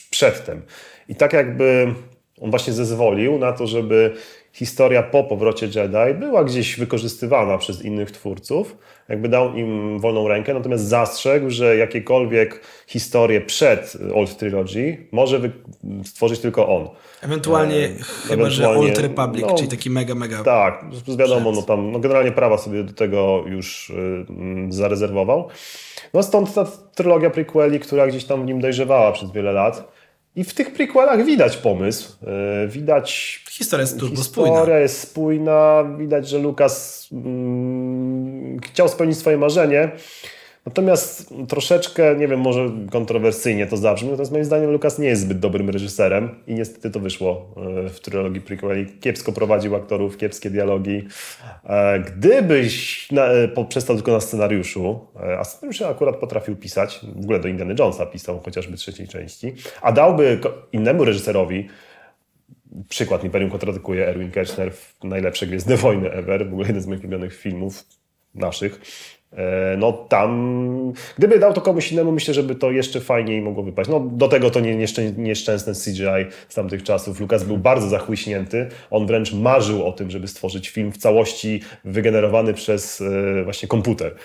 przedtem. 0.09 0.61
I 1.09 1.15
tak 1.15 1.33
jakby 1.33 1.93
on 2.41 2.49
właśnie 2.49 2.73
zezwolił 2.73 3.39
na 3.39 3.53
to, 3.53 3.67
żeby 3.67 4.13
historia 4.53 5.03
po 5.03 5.23
powrocie 5.23 5.65
Jedi 5.65 6.19
była 6.19 6.43
gdzieś 6.43 6.79
wykorzystywana 6.79 7.57
przez 7.57 7.85
innych 7.85 8.11
twórców, 8.11 8.77
jakby 9.09 9.29
dał 9.29 9.53
im 9.53 9.99
wolną 9.99 10.27
rękę, 10.27 10.53
natomiast 10.53 10.83
zastrzegł, 10.83 11.49
że 11.49 11.77
jakiekolwiek 11.77 12.61
historie 12.87 13.41
przed 13.41 13.97
Old 14.15 14.37
Trilogy 14.37 14.97
może 15.11 15.39
stworzyć 16.05 16.39
tylko 16.39 16.75
on. 16.75 16.89
Ewentualnie 17.21 17.85
e, 17.85 17.89
chyba, 18.27 18.49
że 18.49 18.69
Old 18.69 18.97
Republic, 18.97 19.45
no, 19.47 19.55
czyli 19.55 19.69
taki 19.69 19.89
mega, 19.89 20.15
mega... 20.15 20.43
Tak, 20.43 20.85
wiadomo, 21.17 21.51
no 21.51 21.61
tam 21.61 21.91
no 21.91 21.99
generalnie 21.99 22.31
prawa 22.31 22.57
sobie 22.57 22.83
do 22.83 22.93
tego 22.93 23.43
już 23.47 23.89
y, 23.89 24.25
zarezerwował. 24.69 25.47
No 26.13 26.23
stąd 26.23 26.53
ta 26.53 26.65
trylogia 26.95 27.29
prequeli, 27.29 27.79
która 27.79 28.07
gdzieś 28.07 28.25
tam 28.25 28.41
w 28.41 28.45
nim 28.45 28.61
dojrzewała 28.61 29.11
przez 29.11 29.31
wiele 29.31 29.51
lat. 29.51 29.98
I 30.39 30.43
w 30.43 30.53
tych 30.53 30.73
prequelach 30.73 31.25
widać 31.25 31.57
pomysł. 31.57 32.13
E, 32.27 32.67
widać. 32.67 33.39
Historia 33.49 33.81
jest 33.81 33.99
turbo 33.99 34.15
Historia 34.15 34.53
spójna. 34.53 34.79
jest 34.79 34.99
spójna. 35.01 35.83
Widać, 35.97 36.29
że 36.29 36.37
Lukas 36.37 37.07
mm, 37.11 38.59
chciał 38.59 38.89
spełnić 38.89 39.17
swoje 39.17 39.37
marzenie. 39.37 39.91
Natomiast 40.69 41.33
troszeczkę, 41.47 42.15
nie 42.15 42.27
wiem, 42.27 42.39
może 42.39 42.69
kontrowersyjnie 42.91 43.67
to 43.67 43.77
zabrzmi, 43.77 44.09
natomiast 44.09 44.31
moim 44.31 44.45
zdaniem 44.45 44.71
Lukas 44.71 44.99
nie 44.99 45.07
jest 45.07 45.21
zbyt 45.21 45.39
dobrym 45.39 45.69
reżyserem 45.69 46.35
i 46.47 46.53
niestety 46.53 46.91
to 46.91 46.99
wyszło 46.99 47.55
e, 47.85 47.89
w 47.89 47.99
trylogii 47.99 48.41
prequeli. 48.41 48.85
Kiepsko 48.85 49.31
prowadził 49.31 49.75
aktorów, 49.75 50.17
kiepskie 50.17 50.49
dialogi. 50.49 51.07
E, 51.63 51.99
gdybyś 51.99 53.07
na, 53.11 53.27
przestał 53.69 53.95
tylko 53.95 54.11
na 54.11 54.19
scenariuszu, 54.19 54.99
a 55.39 55.43
scenariusze 55.43 55.87
akurat 55.87 56.15
potrafił 56.15 56.55
pisać, 56.55 56.99
w 57.15 57.23
ogóle 57.23 57.39
do 57.39 57.47
Indiana 57.47 57.73
Jonesa 57.79 58.05
pisał 58.05 58.39
chociażby 58.39 58.77
trzeciej 58.77 59.07
części, 59.07 59.53
a 59.81 59.91
dałby 59.91 60.39
innemu 60.71 61.05
reżyserowi 61.05 61.67
przykład 62.89 63.23
Imperium 63.23 63.51
kontratakuje 63.51 64.07
Erwin 64.07 64.31
Kershner 64.31 64.73
w 64.73 65.03
najlepsze 65.03 65.47
Gwiezdne 65.47 65.77
Wojny 65.77 66.11
ever, 66.11 66.49
w 66.49 66.53
ogóle 66.53 66.67
jeden 66.67 66.81
z 66.81 66.87
moich 66.87 66.99
ulubionych 66.99 67.35
filmów 67.35 67.85
naszych. 68.35 68.81
E, 69.33 69.77
no 69.77 69.93
tam, 69.93 70.93
gdyby 71.17 71.39
dał 71.39 71.53
to 71.53 71.61
komuś 71.61 71.91
innemu, 71.91 72.11
myślę, 72.11 72.33
żeby 72.33 72.55
to 72.55 72.71
jeszcze 72.71 73.01
fajniej 73.01 73.41
mogło 73.41 73.63
wypaść. 73.63 73.89
No 73.89 73.99
do 73.99 74.27
tego 74.27 74.49
to 74.49 74.59
nie, 74.59 74.75
nieszczę, 74.75 75.11
nieszczęsne 75.11 75.73
CGI 75.73 76.31
z 76.49 76.55
tamtych 76.55 76.83
czasów. 76.83 77.19
Lukas 77.19 77.43
był 77.43 77.57
bardzo 77.57 77.89
zachłyśnięty. 77.89 78.67
On 78.91 79.07
wręcz 79.07 79.33
marzył 79.33 79.87
o 79.87 79.91
tym, 79.91 80.11
żeby 80.11 80.27
stworzyć 80.27 80.69
film 80.69 80.91
w 80.91 80.97
całości 80.97 81.61
wygenerowany 81.85 82.53
przez 82.53 83.01
e, 83.01 83.43
właśnie 83.43 83.67
komputer. 83.67 84.15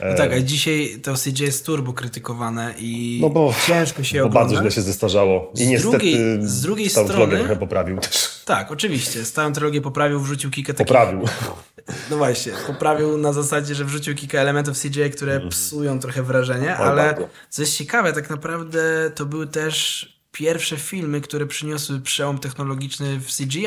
E, 0.00 0.10
no 0.10 0.16
tak, 0.16 0.32
a 0.32 0.40
dzisiaj 0.40 0.88
to 1.02 1.14
CGI 1.14 1.44
jest 1.44 1.66
turbo 1.66 1.92
krytykowane 1.92 2.74
i 2.78 3.18
no 3.22 3.30
bo, 3.30 3.54
ciężko 3.66 4.02
się 4.02 4.18
bo 4.18 4.26
oglądać. 4.26 4.52
bardzo 4.52 4.62
źle 4.62 4.70
się 4.70 4.82
zestarzało. 4.82 5.52
I 5.54 5.64
z 5.64 5.68
niestety 5.68 5.98
drugiej, 5.98 6.16
z 6.40 6.62
drugiej 6.62 6.88
strony 6.88 7.36
trochę 7.36 7.56
poprawił 7.56 7.98
też. 7.98 8.33
Tak, 8.44 8.72
oczywiście. 8.72 9.24
Stałą 9.24 9.52
trylogię 9.52 9.80
poprawił, 9.80 10.20
wrzucił 10.20 10.50
kilka 10.50 10.72
takich... 10.72 10.86
Poprawił. 10.86 11.28
No 12.10 12.16
właśnie, 12.16 12.52
poprawił 12.66 13.18
na 13.18 13.32
zasadzie, 13.32 13.74
że 13.74 13.84
wrzucił 13.84 14.14
kilka 14.14 14.38
elementów 14.38 14.80
CGI, 14.80 15.10
które 15.10 15.34
mm. 15.34 15.48
psują 15.48 15.98
trochę 15.98 16.22
wrażenie, 16.22 16.76
ale 16.76 17.02
bardzo. 17.02 17.28
co 17.50 17.62
jest 17.62 17.76
ciekawe, 17.76 18.12
tak 18.12 18.30
naprawdę 18.30 19.10
to 19.14 19.26
były 19.26 19.46
też 19.46 20.08
pierwsze 20.32 20.76
filmy, 20.76 21.20
które 21.20 21.46
przyniosły 21.46 22.00
przełom 22.00 22.38
technologiczny 22.38 23.20
w 23.20 23.36
CGI. 23.36 23.66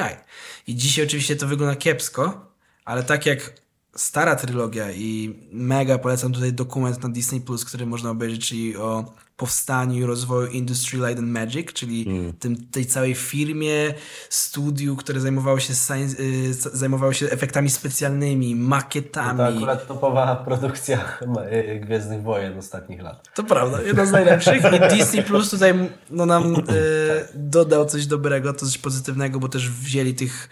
I 0.67 0.75
dzisiaj 0.75 1.05
oczywiście 1.05 1.35
to 1.35 1.47
wygląda 1.47 1.75
kiepsko, 1.75 2.51
ale 2.85 3.03
tak 3.03 3.25
jak 3.25 3.53
stara 3.97 4.35
trylogia 4.35 4.91
i 4.91 5.35
mega 5.51 5.97
polecam 5.97 6.33
tutaj 6.33 6.53
dokument 6.53 7.03
na 7.03 7.09
Disney+, 7.09 7.41
Plus, 7.41 7.65
który 7.65 7.85
można 7.85 8.09
obejrzeć, 8.09 8.47
czyli 8.47 8.77
o 8.77 9.05
powstaniu 9.37 9.95
i 9.95 10.05
rozwoju 10.05 10.47
Industry 10.47 10.99
Light 10.99 11.19
and 11.19 11.27
Magic, 11.27 11.73
czyli 11.73 12.05
mm. 12.09 12.33
tym, 12.33 12.67
tej 12.71 12.85
całej 12.85 13.15
firmie, 13.15 13.93
studiu, 14.29 14.95
które 14.95 15.19
zajmowało 15.19 15.59
się, 15.59 15.73
science, 15.75 16.15
y, 16.19 16.53
zajmowało 16.53 17.13
się 17.13 17.25
efektami 17.25 17.69
specjalnymi, 17.69 18.55
makietami. 18.55 19.37
To 19.37 19.47
akurat 19.47 19.87
topowa 19.87 20.35
produkcja 20.35 21.17
y, 21.51 21.79
Gwiezdnych 21.85 22.21
Wojen 22.21 22.57
ostatnich 22.57 23.01
lat. 23.01 23.29
To 23.33 23.43
prawda, 23.43 23.81
jedna 23.81 24.05
z 24.05 24.11
najlepszych. 24.11 24.63
I 24.63 24.97
Disney 24.97 25.23
Plus 25.23 25.49
tutaj 25.49 25.89
no, 26.09 26.25
nam 26.25 26.55
y, 26.55 26.59
dodał 27.33 27.85
coś 27.85 28.05
dobrego, 28.05 28.53
coś 28.53 28.77
pozytywnego, 28.77 29.39
bo 29.39 29.49
też 29.49 29.69
wzięli 29.69 30.15
tych 30.15 30.49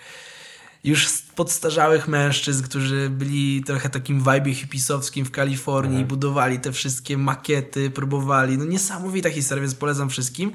już 0.85 1.21
podstarzałych 1.35 2.07
mężczyzn, 2.07 2.63
którzy 2.63 3.09
byli 3.09 3.63
trochę 3.63 3.89
takim 3.89 4.19
vibe 4.19 4.53
hipisowskim 4.53 5.25
w 5.25 5.31
Kalifornii, 5.31 6.01
mhm. 6.01 6.07
budowali 6.07 6.59
te 6.59 6.71
wszystkie 6.71 7.17
makiety, 7.17 7.89
próbowali. 7.89 8.57
No 8.57 8.65
niesamowita 8.65 9.29
historia, 9.29 9.61
więc 9.61 9.75
polecam 9.75 10.09
wszystkim. 10.09 10.51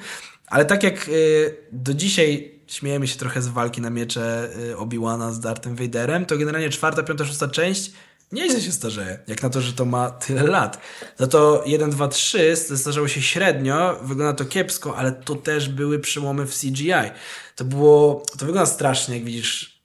Ale 0.47 0.65
tak 0.65 0.83
jak 0.83 1.09
y, 1.09 1.57
do 1.73 1.95
dzisiaj 1.95 2.55
śmiejemy 2.67 3.09
się 3.09 3.19
trochę 3.19 3.43
z 3.43 3.49
walki 3.49 3.81
na 3.81 3.91
miecze 3.91 4.51
y, 4.71 4.77
Obi-Wana 4.77 5.33
z 5.33 5.41
Darthem 5.41 5.77
Vaderem, 5.77 6.27
to 6.27 6.39
generalnie 6.39 6.71
czwarta, 6.71 7.03
piąta, 7.03 7.25
szósta 7.25 7.49
część 7.49 7.93
nieźle 8.33 8.61
się 8.61 8.73
starzeje, 8.73 9.19
jak 9.27 9.43
na 9.43 9.51
to, 9.51 9.61
że 9.61 9.73
to 9.73 9.85
ma 9.85 10.11
tyle 10.11 10.43
lat. 10.43 10.81
Za 11.19 11.27
to 11.27 11.63
1, 11.67 11.91
2, 11.91 12.09
3 12.09 12.57
zestarzało 12.57 13.09
się 13.09 13.23
średnio, 13.23 14.01
wygląda 14.03 14.33
to 14.33 14.45
kiepsko, 14.45 14.97
ale 14.97 15.13
to 15.13 15.35
też 15.35 15.69
były 15.69 15.99
przełomy 15.99 16.47
w 16.47 16.61
CGI. 16.61 17.11
To 17.57 17.65
było, 17.65 18.23
to 18.39 18.47
wygląda 18.47 18.67
strasznie, 18.67 19.15
jak 19.15 19.25
widzisz 19.25 19.80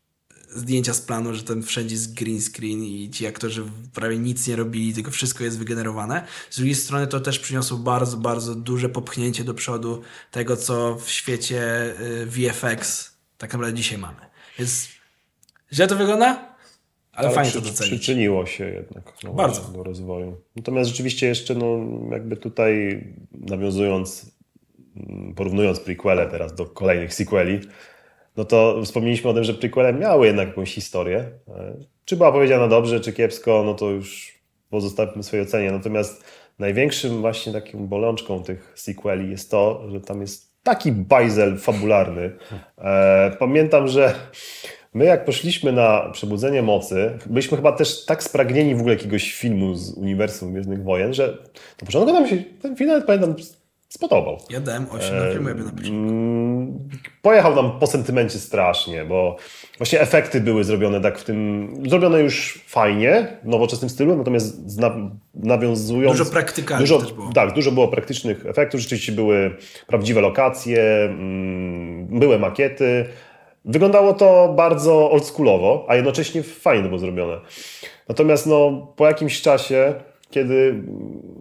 zdjęcia 0.55 0.93
z 0.93 1.01
planu, 1.01 1.33
że 1.33 1.43
ten 1.43 1.63
wszędzie 1.63 1.95
jest 1.95 2.13
green 2.13 2.41
screen 2.41 2.83
i 2.83 3.09
ci 3.09 3.27
aktorzy 3.27 3.63
prawie 3.93 4.19
nic 4.19 4.47
nie 4.47 4.55
robili, 4.55 4.93
tylko 4.93 5.12
wszystko 5.12 5.43
jest 5.43 5.59
wygenerowane. 5.59 6.27
Z 6.50 6.57
drugiej 6.57 6.75
strony 6.75 7.07
to 7.07 7.19
też 7.19 7.39
przyniosło 7.39 7.77
bardzo, 7.77 8.17
bardzo 8.17 8.55
duże 8.55 8.89
popchnięcie 8.89 9.43
do 9.43 9.53
przodu 9.53 10.01
tego, 10.31 10.57
co 10.57 10.95
w 10.95 11.09
świecie 11.09 11.93
y, 12.00 12.25
VFX 12.25 13.15
tak 13.38 13.53
naprawdę 13.53 13.74
dzisiaj 13.74 13.97
mamy. 13.97 14.19
Więc 14.59 14.88
źle 15.74 15.88
to 15.88 15.95
wygląda? 15.95 16.55
Ale, 17.12 17.27
Ale 17.27 17.35
fajnie 17.35 17.51
przy, 17.51 17.62
to 17.62 17.67
docenić. 17.67 17.93
Przyczyniło 17.93 18.45
się 18.45 18.65
jednak 18.65 19.13
no, 19.24 19.33
Bardzo. 19.33 19.62
do 19.62 19.83
rozwoju. 19.83 20.38
Natomiast 20.55 20.89
rzeczywiście 20.89 21.27
jeszcze, 21.27 21.55
no, 21.55 21.79
jakby 22.12 22.38
tutaj 22.38 23.03
nawiązując, 23.31 24.31
mm, 24.95 25.35
porównując 25.35 25.79
prequele 25.79 26.29
teraz 26.29 26.55
do 26.55 26.65
kolejnych 26.65 27.13
sequeli, 27.13 27.59
no 28.37 28.45
to 28.45 28.81
wspomnieliśmy 28.83 29.29
o 29.29 29.33
tym, 29.33 29.43
że 29.43 29.53
prequele 29.53 29.93
miały 29.93 30.27
jednak 30.27 30.47
jakąś 30.47 30.73
historię. 30.73 31.25
E, 31.47 31.73
czy 32.05 32.17
była 32.17 32.31
powiedziana 32.31 32.67
dobrze, 32.67 32.99
czy 32.99 33.13
kiepsko, 33.13 33.63
no 33.65 33.73
to 33.73 33.89
już 33.89 34.35
pozostawmy 34.69 35.23
swojej 35.23 35.45
ocenie. 35.45 35.71
Natomiast 35.71 36.23
największym 36.59 37.21
właśnie 37.21 37.53
taką 37.53 37.87
bolączką 37.87 38.43
tych 38.43 38.73
sequeli 38.75 39.29
jest 39.29 39.51
to, 39.51 39.83
że 39.91 40.01
tam 40.01 40.21
jest 40.21 40.55
taki 40.63 40.91
bajzel 40.91 41.57
fabularny. 41.57 42.31
E, 42.77 43.31
pamiętam, 43.39 43.87
że 43.87 44.15
my 44.93 45.05
jak 45.05 45.25
poszliśmy 45.25 45.71
na 45.71 46.09
Przebudzenie 46.13 46.61
Mocy, 46.61 47.17
byliśmy 47.25 47.57
chyba 47.57 47.71
też 47.71 48.05
tak 48.05 48.23
spragnieni 48.23 48.75
w 48.75 48.79
ogóle 48.79 48.95
jakiegoś 48.95 49.33
filmu 49.33 49.75
z 49.75 49.93
uniwersum 49.93 50.51
Gwiezdnych 50.51 50.83
Wojen, 50.83 51.13
że 51.13 51.37
na 51.81 51.85
początku 51.85 52.13
nam 52.13 52.27
się 52.27 52.37
ten 52.61 52.75
film 52.75 53.01
pamiętam 53.07 53.35
spodobał. 53.95 54.37
Ja 54.49 54.59
dałem 54.59 54.85
8 54.91 55.19
na 55.19 55.31
film, 55.31 55.43
na 55.43 56.85
Pojechał 57.21 57.55
nam 57.55 57.79
po 57.79 57.87
sentymencie 57.87 58.39
strasznie, 58.39 59.05
bo 59.05 59.37
właśnie 59.77 60.01
efekty 60.01 60.41
były 60.41 60.63
zrobione 60.63 61.01
tak 61.01 61.19
w 61.19 61.23
tym, 61.23 61.73
zrobione 61.87 62.21
już 62.21 62.65
fajnie, 62.67 63.37
w 63.43 63.47
nowoczesnym 63.47 63.89
stylu, 63.89 64.15
natomiast 64.15 64.57
nawiązując... 65.33 66.17
Dużo 66.17 66.31
praktykalnych 66.31 66.89
dużo, 66.89 67.01
też 67.01 67.13
było. 67.13 67.31
Tak, 67.33 67.53
dużo 67.53 67.71
było 67.71 67.87
praktycznych 67.87 68.45
efektów, 68.45 68.81
rzeczywiście 68.81 69.11
były 69.11 69.55
prawdziwe 69.87 70.21
lokacje, 70.21 70.83
mm, 70.83 72.19
były 72.19 72.39
makiety. 72.39 73.05
Wyglądało 73.65 74.13
to 74.13 74.53
bardzo 74.57 75.11
oldschoolowo, 75.11 75.85
a 75.87 75.95
jednocześnie 75.95 76.43
fajnie 76.43 76.87
było 76.87 76.99
zrobione. 76.99 77.37
Natomiast 78.09 78.47
no, 78.47 78.87
po 78.95 79.07
jakimś 79.07 79.41
czasie 79.41 79.93
kiedy 80.35 80.83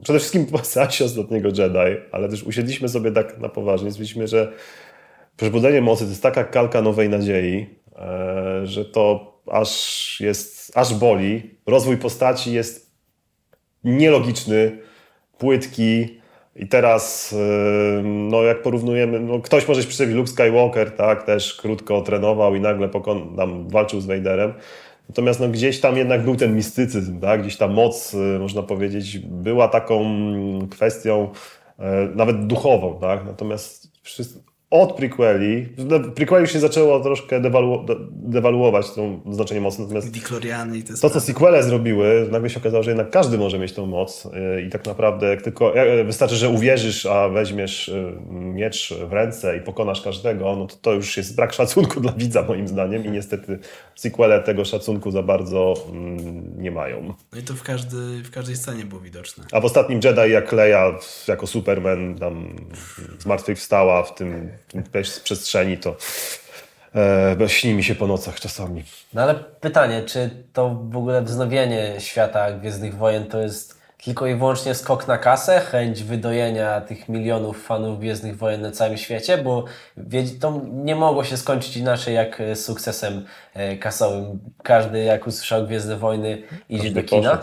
przede 0.02 0.18
wszystkim 0.18 0.46
po 0.46 0.58
seansie 0.58 1.04
ostatniego 1.04 1.48
Jedi, 1.48 2.00
ale 2.12 2.28
też 2.28 2.42
usiedliśmy 2.42 2.88
sobie 2.88 3.12
tak 3.12 3.38
na 3.38 3.48
poważnie, 3.48 3.90
stwierdziliśmy, 3.90 4.28
że 4.28 4.52
Przebudzenie 5.36 5.80
Mocy 5.80 6.04
to 6.04 6.10
jest 6.10 6.22
taka 6.22 6.44
kalka 6.44 6.82
nowej 6.82 7.08
nadziei, 7.08 7.66
e, 7.96 8.66
że 8.66 8.84
to 8.84 9.34
aż 9.46 10.20
jest, 10.20 10.72
aż 10.74 10.94
boli. 10.94 11.58
Rozwój 11.66 11.96
postaci 11.96 12.52
jest 12.52 12.90
nielogiczny. 13.84 14.78
płytki. 15.38 16.20
I 16.56 16.68
teraz, 16.68 17.32
y, 17.32 18.02
no 18.04 18.42
jak 18.42 18.62
porównujemy, 18.62 19.20
no 19.20 19.40
ktoś 19.40 19.68
może 19.68 19.82
się 19.82 20.06
Luke 20.06 20.30
Skywalker, 20.30 20.90
tak, 20.90 21.22
też 21.22 21.54
krótko 21.54 22.02
trenował 22.02 22.54
i 22.54 22.60
nagle 22.60 22.88
pokon, 22.88 23.36
tam 23.36 23.68
walczył 23.68 24.00
z 24.00 24.06
Vaderem. 24.06 24.54
Natomiast 25.08 25.40
no, 25.40 25.48
gdzieś 25.48 25.80
tam 25.80 25.96
jednak 25.96 26.24
był 26.24 26.36
ten 26.36 26.56
mistycyzm, 26.56 27.20
tak? 27.20 27.40
gdzieś 27.40 27.56
ta 27.56 27.68
moc, 27.68 28.14
y, 28.14 28.38
można 28.38 28.62
powiedzieć, 28.62 29.18
była 29.18 29.68
taką 29.68 30.00
mm, 30.00 30.68
kwestią 30.68 31.30
e, 31.78 32.08
nawet 32.14 32.46
duchową. 32.46 32.98
Tak? 33.00 33.24
Natomiast 33.24 33.92
wszyscy, 34.02 34.42
od 34.74 34.92
prequeli, 34.92 35.66
prequeli 36.14 36.40
już 36.40 36.52
się 36.52 36.60
zaczęło 36.60 37.00
troszkę 37.00 37.40
dewalu, 37.40 37.86
dewaluować 38.10 38.90
to 38.90 39.20
znaczenie 39.30 39.60
mocy, 39.60 39.82
natomiast 39.82 40.10
Dicloriany 40.10 40.78
i 40.78 40.82
te 40.82 40.94
to, 40.94 41.10
co 41.10 41.20
sequele 41.20 41.62
zrobiły, 41.62 42.28
nagle 42.30 42.50
się 42.50 42.60
okazało, 42.60 42.82
że 42.82 42.90
jednak 42.90 43.10
każdy 43.10 43.38
może 43.38 43.58
mieć 43.58 43.72
tą 43.72 43.86
moc 43.86 44.26
y, 44.26 44.62
i 44.62 44.70
tak 44.70 44.86
naprawdę 44.86 45.26
jak 45.26 45.42
tylko, 45.42 45.74
wystarczy, 46.04 46.36
że 46.36 46.48
uwierzysz, 46.48 47.06
a 47.06 47.28
weźmiesz 47.28 47.88
y, 47.88 48.12
miecz 48.30 48.94
w 49.08 49.12
ręce 49.12 49.56
i 49.56 49.60
pokonasz 49.60 50.00
każdego, 50.02 50.56
no 50.56 50.66
to 50.66 50.76
to 50.76 50.92
już 50.92 51.16
jest 51.16 51.36
brak 51.36 51.52
szacunku 51.52 52.00
dla 52.00 52.12
widza 52.12 52.42
moim 52.42 52.68
zdaniem 52.68 53.04
i 53.04 53.10
niestety 53.10 53.58
sequele 53.94 54.40
tego 54.40 54.64
szacunku 54.64 55.10
za 55.10 55.22
bardzo 55.22 55.74
mm, 55.90 56.62
nie 56.62 56.70
mają. 56.70 57.14
No 57.32 57.38
i 57.38 57.42
to 57.42 57.54
w, 57.54 57.62
każdy, 57.62 58.22
w 58.22 58.30
każdej 58.30 58.56
scenie 58.56 58.84
było 58.84 59.00
widoczne. 59.00 59.44
A 59.52 59.60
w 59.60 59.64
ostatnim 59.64 60.00
Jedi 60.04 60.32
jak 60.32 60.52
Leia 60.52 60.98
jako 61.28 61.46
Superman 61.46 62.18
tam 62.18 62.56
zmartwychwstała 63.18 64.02
w 64.02 64.14
tym 64.14 64.50
z 65.04 65.20
przestrzeni, 65.20 65.78
to 65.78 65.96
e, 67.40 67.48
śni 67.48 67.74
mi 67.74 67.84
się 67.84 67.94
po 67.94 68.06
nocach 68.06 68.40
czasami. 68.40 68.84
No 69.12 69.22
ale 69.22 69.34
pytanie, 69.34 70.02
czy 70.02 70.30
to 70.52 70.68
w 70.68 70.96
ogóle 70.96 71.22
wznowienie 71.22 71.94
świata 71.98 72.52
Gwiezdnych 72.52 72.96
Wojen 72.96 73.26
to 73.26 73.40
jest 73.40 73.84
tylko 74.04 74.26
i 74.26 74.34
wyłącznie 74.34 74.74
skok 74.74 75.08
na 75.08 75.18
kasę, 75.18 75.60
chęć 75.60 76.02
wydojenia 76.02 76.80
tych 76.80 77.08
milionów 77.08 77.66
fanów 77.66 77.98
Gwiezdnych 77.98 78.36
Wojen 78.36 78.60
na 78.60 78.70
całym 78.70 78.96
świecie, 78.96 79.38
bo 79.38 79.64
to 80.40 80.60
nie 80.72 80.96
mogło 80.96 81.24
się 81.24 81.36
skończyć 81.36 81.76
inaczej 81.76 82.14
jak 82.14 82.42
sukcesem 82.54 83.26
e, 83.54 83.76
kasowym. 83.76 84.40
Każdy 84.62 85.04
jak 85.04 85.26
usłyszał 85.26 85.66
Gwiezdne 85.66 85.96
Wojny 85.96 86.42
idzie 86.68 86.90
do 86.90 87.02
kina. 87.02 87.38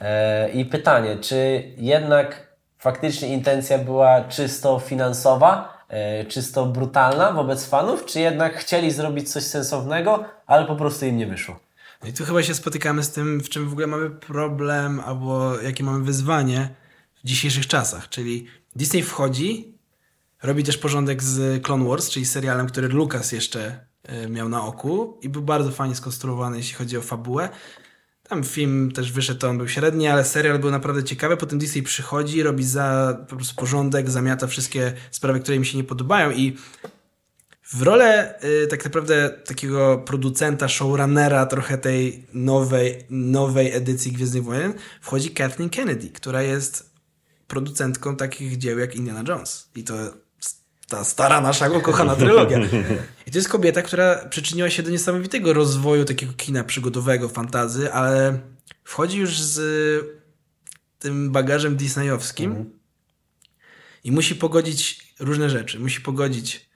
E, 0.00 0.48
I 0.48 0.64
pytanie, 0.64 1.16
czy 1.16 1.62
jednak 1.76 2.46
faktycznie 2.78 3.28
intencja 3.28 3.78
była 3.78 4.24
czysto 4.24 4.78
finansowa, 4.78 5.71
E, 5.71 5.71
czysto 6.28 6.66
brutalna 6.66 7.32
wobec 7.32 7.66
fanów, 7.66 8.04
czy 8.04 8.20
jednak 8.20 8.56
chcieli 8.56 8.90
zrobić 8.90 9.32
coś 9.32 9.44
sensownego, 9.44 10.24
ale 10.46 10.66
po 10.66 10.76
prostu 10.76 11.06
im 11.06 11.16
nie 11.16 11.26
wyszło? 11.26 11.60
No 12.02 12.08
i 12.08 12.12
tu 12.12 12.24
chyba 12.24 12.42
się 12.42 12.54
spotykamy 12.54 13.02
z 13.02 13.10
tym, 13.10 13.40
w 13.40 13.48
czym 13.48 13.68
w 13.68 13.72
ogóle 13.72 13.86
mamy 13.86 14.10
problem, 14.10 15.00
albo 15.00 15.60
jakie 15.60 15.84
mamy 15.84 16.04
wyzwanie 16.04 16.68
w 17.24 17.26
dzisiejszych 17.26 17.66
czasach. 17.66 18.08
Czyli 18.08 18.46
Disney 18.76 19.02
wchodzi, 19.02 19.74
robi 20.42 20.64
też 20.64 20.78
porządek 20.78 21.22
z 21.22 21.62
Clone 21.62 21.88
Wars, 21.88 22.10
czyli 22.10 22.26
serialem, 22.26 22.66
który 22.66 22.88
Lucas 22.88 23.32
jeszcze 23.32 23.86
e, 24.02 24.28
miał 24.28 24.48
na 24.48 24.64
oku 24.64 25.18
i 25.22 25.28
był 25.28 25.42
bardzo 25.42 25.70
fajnie 25.70 25.94
skonstruowany, 25.94 26.56
jeśli 26.56 26.74
chodzi 26.74 26.96
o 26.96 27.02
fabułę. 27.02 27.48
Tam 28.32 28.44
film 28.44 28.92
też 28.92 29.12
wyszedł, 29.12 29.40
to 29.40 29.48
on 29.48 29.58
był 29.58 29.68
średni, 29.68 30.08
ale 30.08 30.24
serial 30.24 30.58
był 30.58 30.70
naprawdę 30.70 31.04
ciekawy. 31.04 31.36
Potem 31.36 31.58
Disney 31.58 31.82
przychodzi, 31.82 32.42
robi 32.42 32.64
za 32.64 33.18
po 33.28 33.36
prostu 33.36 33.54
porządek, 33.54 34.10
zamiata 34.10 34.46
wszystkie 34.46 34.92
sprawy, 35.10 35.40
które 35.40 35.58
mi 35.58 35.66
się 35.66 35.78
nie 35.78 35.84
podobają 35.84 36.30
i 36.30 36.56
w 37.72 37.82
rolę 37.82 38.34
y, 38.44 38.66
tak 38.66 38.84
naprawdę 38.84 39.30
takiego 39.30 39.98
producenta, 39.98 40.68
showrunnera 40.68 41.46
trochę 41.46 41.78
tej 41.78 42.26
nowej, 42.32 43.04
nowej 43.10 43.72
edycji 43.72 44.12
Gwiezdnych 44.12 44.44
Wojen 44.44 44.74
wchodzi 45.00 45.30
Kathleen 45.30 45.70
Kennedy, 45.70 46.10
która 46.10 46.42
jest 46.42 46.90
producentką 47.46 48.16
takich 48.16 48.58
dzieł 48.58 48.78
jak 48.78 48.96
Indiana 48.96 49.24
Jones. 49.28 49.68
I 49.74 49.84
to 49.84 49.94
ta 50.92 51.04
stara 51.04 51.40
nasza 51.40 51.68
ukochana 51.68 52.16
trylogia. 52.16 52.58
I 53.26 53.30
to 53.30 53.38
jest 53.38 53.48
kobieta, 53.48 53.82
która 53.82 54.28
przyczyniła 54.28 54.70
się 54.70 54.82
do 54.82 54.90
niesamowitego 54.90 55.52
rozwoju 55.52 56.04
takiego 56.04 56.32
kina 56.32 56.64
przygodowego, 56.64 57.28
fantazy, 57.28 57.92
ale 57.92 58.38
wchodzi 58.84 59.18
już 59.18 59.40
z 59.40 59.60
tym 60.98 61.30
bagażem 61.30 61.76
disneyowskim 61.76 62.50
mhm. 62.50 62.70
i 64.04 64.12
musi 64.12 64.34
pogodzić 64.34 65.14
różne 65.20 65.50
rzeczy. 65.50 65.80
Musi 65.80 66.00
pogodzić 66.00 66.70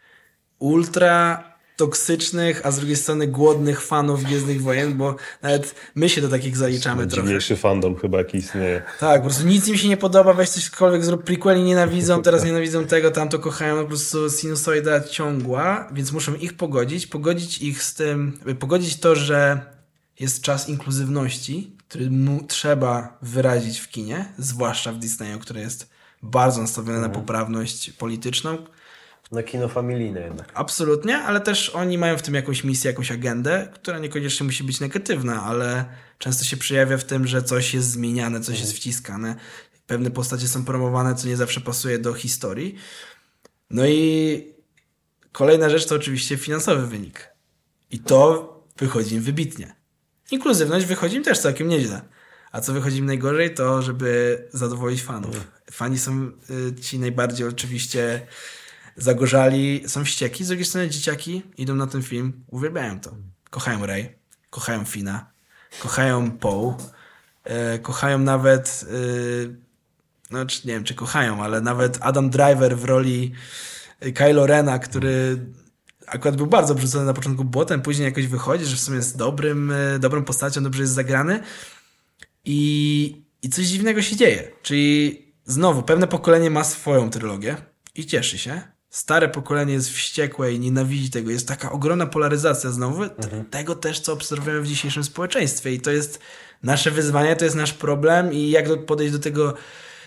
ultra 0.59 1.45
toksycznych, 1.77 2.67
a 2.67 2.71
z 2.71 2.77
drugiej 2.77 2.97
strony 2.97 3.27
głodnych 3.27 3.83
fanów 3.83 4.25
Gwiezdnych 4.25 4.63
Wojen, 4.63 4.97
bo 4.97 5.17
nawet 5.43 5.75
my 5.95 6.09
się 6.09 6.21
do 6.21 6.29
takich 6.29 6.57
zaliczamy 6.57 7.07
trochę. 7.07 7.17
Najdziwniejszy 7.17 7.57
fandom 7.57 7.97
chyba 7.97 8.19
jaki 8.19 8.39
istnieje. 8.39 8.83
Tak, 9.01 9.21
po 9.21 9.27
prostu 9.27 9.47
nic 9.47 9.69
im 9.69 9.77
się 9.77 9.89
nie 9.89 9.97
podoba, 9.97 10.33
weź 10.33 10.49
cośkolwiek 10.49 11.05
zrób, 11.05 11.25
prequeli 11.25 11.63
nienawidzą, 11.63 12.23
teraz 12.23 12.45
nienawidzą 12.45 12.85
tego, 12.85 13.11
tamto 13.11 13.39
kochają, 13.39 13.83
po 13.83 13.89
prostu 13.89 14.31
sinusoida 14.31 15.01
ciągła, 15.01 15.89
więc 15.93 16.13
muszą 16.13 16.35
ich 16.35 16.57
pogodzić, 16.57 17.07
pogodzić 17.07 17.59
ich 17.59 17.83
z 17.83 17.95
tym, 17.95 18.39
pogodzić 18.59 18.97
to, 19.01 19.15
że 19.15 19.61
jest 20.21 20.43
czas 20.43 20.69
inkluzywności, 20.69 21.77
który 21.89 22.11
mu 22.11 22.45
trzeba 22.47 23.19
wyrazić 23.23 23.79
w 23.79 23.89
kinie, 23.89 24.33
zwłaszcza 24.39 24.93
w 24.93 24.99
Disneyu, 24.99 25.39
które 25.39 25.61
jest 25.61 25.91
bardzo 26.23 26.61
nastawione 26.61 26.97
mhm. 26.97 27.13
na 27.13 27.19
poprawność 27.19 27.91
polityczną, 27.91 28.59
na 29.33 29.43
kino 29.43 29.69
familijne 29.69 30.21
jednak. 30.21 30.51
Absolutnie, 30.55 31.19
ale 31.19 31.41
też 31.41 31.71
oni 31.71 31.99
mają 31.99 32.19
w 32.19 32.23
tym 32.23 32.35
jakąś 32.35 32.65
misję, 32.65 32.91
jakąś 32.91 33.13
agendę, 33.13 33.69
która 33.75 33.99
niekoniecznie 33.99 34.47
musi 34.47 34.65
być 34.65 34.81
negatywna, 34.81 35.43
ale 35.43 35.85
często 36.19 36.45
się 36.45 36.57
przejawia 36.57 36.99
w 36.99 37.05
tym, 37.05 37.27
że 37.27 37.43
coś 37.43 37.75
jest 37.75 37.91
zmieniane, 37.91 38.41
coś 38.41 38.61
jest 38.61 38.73
wciskane. 38.73 39.37
Pewne 39.87 40.11
postacie 40.11 40.49
są 40.49 40.65
promowane, 40.65 41.15
co 41.15 41.29
nie 41.29 41.37
zawsze 41.37 41.61
pasuje 41.61 41.99
do 41.99 42.15
historii. 42.15 42.75
No 43.71 43.87
i 43.87 44.55
kolejna 45.33 45.71
rzecz 45.71 45.87
to 45.87 45.95
oczywiście 45.95 46.37
finansowy 46.37 46.87
wynik. 46.87 47.29
I 47.91 47.99
to 47.99 48.53
wychodzi 48.79 49.15
im 49.15 49.23
wybitnie. 49.23 49.75
Inkluzywność 50.31 50.87
wychodzi 50.87 51.17
im 51.17 51.25
też 51.25 51.39
całkiem 51.39 51.69
nieźle. 51.69 52.03
A 52.53 52.61
co 52.61 52.73
wychodzi 52.73 52.99
im 52.99 53.07
najgorzej, 53.07 53.55
to 53.55 53.83
żeby 53.83 54.39
zadowolić 54.53 55.03
fanów. 55.03 55.37
Fani 55.71 55.99
są 55.99 56.31
y, 56.51 56.81
ci 56.81 56.99
najbardziej 56.99 57.49
oczywiście 57.49 58.27
zagorzali, 58.97 59.83
są 59.87 60.05
wścieki. 60.05 60.45
Z 60.45 60.49
drugiej 60.49 60.65
strony 60.65 60.91
dzieciaki 60.91 61.43
idą 61.57 61.75
na 61.75 61.87
ten 61.87 62.03
film, 62.03 62.45
uwielbiają 62.47 63.01
to. 63.01 63.17
Kochają 63.51 63.87
Ray, 63.87 64.19
kochają 64.51 64.85
Fina, 64.85 65.31
kochają 65.81 66.31
Poe, 66.31 66.77
e, 67.45 67.79
kochają 67.79 68.19
nawet, 68.19 68.85
e, 68.89 69.57
no 70.31 70.43
nie 70.43 70.73
wiem 70.73 70.85
czy 70.85 70.95
kochają, 70.95 71.43
ale 71.43 71.61
nawet 71.61 71.99
Adam 72.01 72.31
Driver 72.31 72.77
w 72.77 72.85
roli 72.85 73.33
Kylo 74.15 74.47
Rena, 74.47 74.79
który 74.79 75.39
akurat 76.07 76.37
był 76.37 76.47
bardzo 76.47 76.75
brzucony 76.75 77.05
na 77.05 77.15
początku 77.15 77.45
błotem, 77.45 77.83
później 77.83 78.05
jakoś 78.05 78.27
wychodzi, 78.27 78.65
że 78.65 78.77
w 78.77 78.81
sumie 78.81 78.97
jest 78.97 79.17
dobrym, 79.17 79.73
e, 79.73 79.99
dobrą 79.99 80.25
postacią, 80.25 80.63
dobrze 80.63 80.83
jest 80.83 80.95
zagrany 80.95 81.41
i, 82.45 83.23
i 83.43 83.49
coś 83.49 83.67
dziwnego 83.67 84.03
się 84.03 84.17
dzieje. 84.17 84.51
Czyli 84.63 85.23
znowu, 85.45 85.83
pewne 85.83 86.07
pokolenie 86.07 86.51
ma 86.51 86.65
swoją 86.65 87.11
trylogię 87.11 87.57
i 87.95 88.07
cieszy 88.07 88.39
się, 88.39 88.63
stare 88.97 89.29
pokolenie 89.29 89.73
jest 89.73 89.91
wściekłe 89.91 90.53
i 90.53 90.61
nienawidzi 90.61 91.11
tego. 91.11 91.31
Jest 91.31 91.49
taka 91.49 91.73
ogromna 91.73 92.07
polaryzacja 92.07 92.71
znowu 92.71 93.03
mhm. 93.03 93.45
tego 93.45 93.75
też, 93.75 94.01
co 94.01 94.13
obserwujemy 94.13 94.61
w 94.61 94.67
dzisiejszym 94.67 95.05
społeczeństwie. 95.05 95.73
I 95.73 95.81
to 95.81 95.91
jest 95.91 96.19
nasze 96.63 96.91
wyzwanie, 96.91 97.37
to 97.37 97.45
jest 97.45 97.57
nasz 97.57 97.73
problem 97.73 98.33
i 98.33 98.51
jak 98.51 98.87
podejść 98.87 99.13
do 99.13 99.19
tego, 99.19 99.55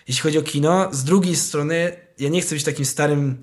jeśli 0.07 0.21
chodzi 0.21 0.37
o 0.37 0.41
kino. 0.41 0.89
Z 0.91 1.03
drugiej 1.03 1.35
strony, 1.35 1.91
ja 2.19 2.29
nie 2.29 2.41
chcę 2.41 2.55
być 2.55 2.63
takim 2.63 2.85
starym 2.85 3.37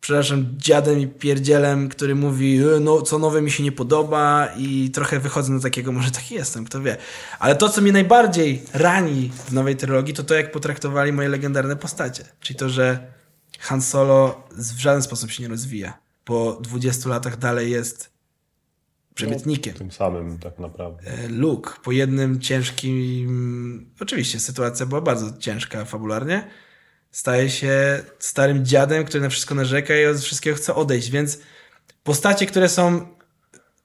przepraszam, 0.00 0.46
dziadem 0.56 1.00
i 1.00 1.06
pierdzielem, 1.06 1.88
który 1.88 2.14
mówi, 2.14 2.58
e, 2.58 2.80
no, 2.80 3.02
co 3.02 3.18
nowe 3.18 3.42
mi 3.42 3.50
się 3.50 3.62
nie 3.62 3.72
podoba 3.72 4.48
i 4.56 4.90
trochę 4.90 5.20
wychodzę 5.20 5.52
na 5.52 5.60
takiego, 5.60 5.92
może 5.92 6.10
taki 6.10 6.34
jestem, 6.34 6.64
kto 6.64 6.80
wie. 6.80 6.96
Ale 7.38 7.56
to, 7.56 7.68
co 7.68 7.80
mnie 7.80 7.92
najbardziej 7.92 8.62
rani 8.72 9.30
w 9.46 9.52
nowej 9.52 9.76
trylogii, 9.76 10.14
to 10.14 10.22
to, 10.22 10.34
jak 10.34 10.52
potraktowali 10.52 11.12
moje 11.12 11.28
legendarne 11.28 11.76
postacie. 11.76 12.24
Czyli 12.40 12.58
to, 12.58 12.68
że 12.68 13.19
Han 13.60 13.82
Solo 13.82 14.48
w 14.50 14.78
żaden 14.78 15.02
sposób 15.02 15.30
się 15.30 15.42
nie 15.42 15.48
rozwija. 15.48 15.98
Po 16.24 16.58
20 16.60 17.08
latach 17.08 17.36
dalej 17.36 17.70
jest 17.70 18.10
przemytnikiem. 19.14 19.72
No, 19.72 19.78
tym 19.78 19.90
samym 19.90 20.38
tak 20.38 20.58
naprawdę. 20.58 21.02
E, 21.06 21.28
Luke 21.28 21.70
po 21.82 21.92
jednym 21.92 22.40
ciężkim... 22.40 23.90
Oczywiście 24.00 24.40
sytuacja 24.40 24.86
była 24.86 25.00
bardzo 25.00 25.38
ciężka 25.38 25.84
fabularnie. 25.84 26.50
Staje 27.10 27.50
się 27.50 28.02
starym 28.18 28.64
dziadem, 28.64 29.04
który 29.04 29.20
na 29.22 29.28
wszystko 29.28 29.54
narzeka 29.54 29.96
i 29.96 30.06
od 30.06 30.18
wszystkiego 30.18 30.56
chce 30.56 30.74
odejść, 30.74 31.10
więc 31.10 31.38
postacie, 32.02 32.46
które 32.46 32.68
są 32.68 33.06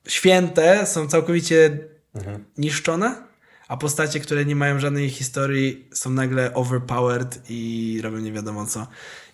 święte, 0.08 0.86
są 0.86 1.08
całkowicie 1.08 1.80
mhm. 2.16 2.46
niszczone 2.58 3.26
a 3.68 3.78
postacie, 3.78 4.20
które 4.20 4.46
nie 4.46 4.56
mają 4.56 4.80
żadnej 4.80 5.10
historii, 5.10 5.88
są 5.94 6.10
nagle 6.10 6.54
overpowered 6.54 7.42
i 7.50 8.00
robią 8.04 8.18
nie 8.18 8.32
wiadomo 8.32 8.66
co. 8.66 8.88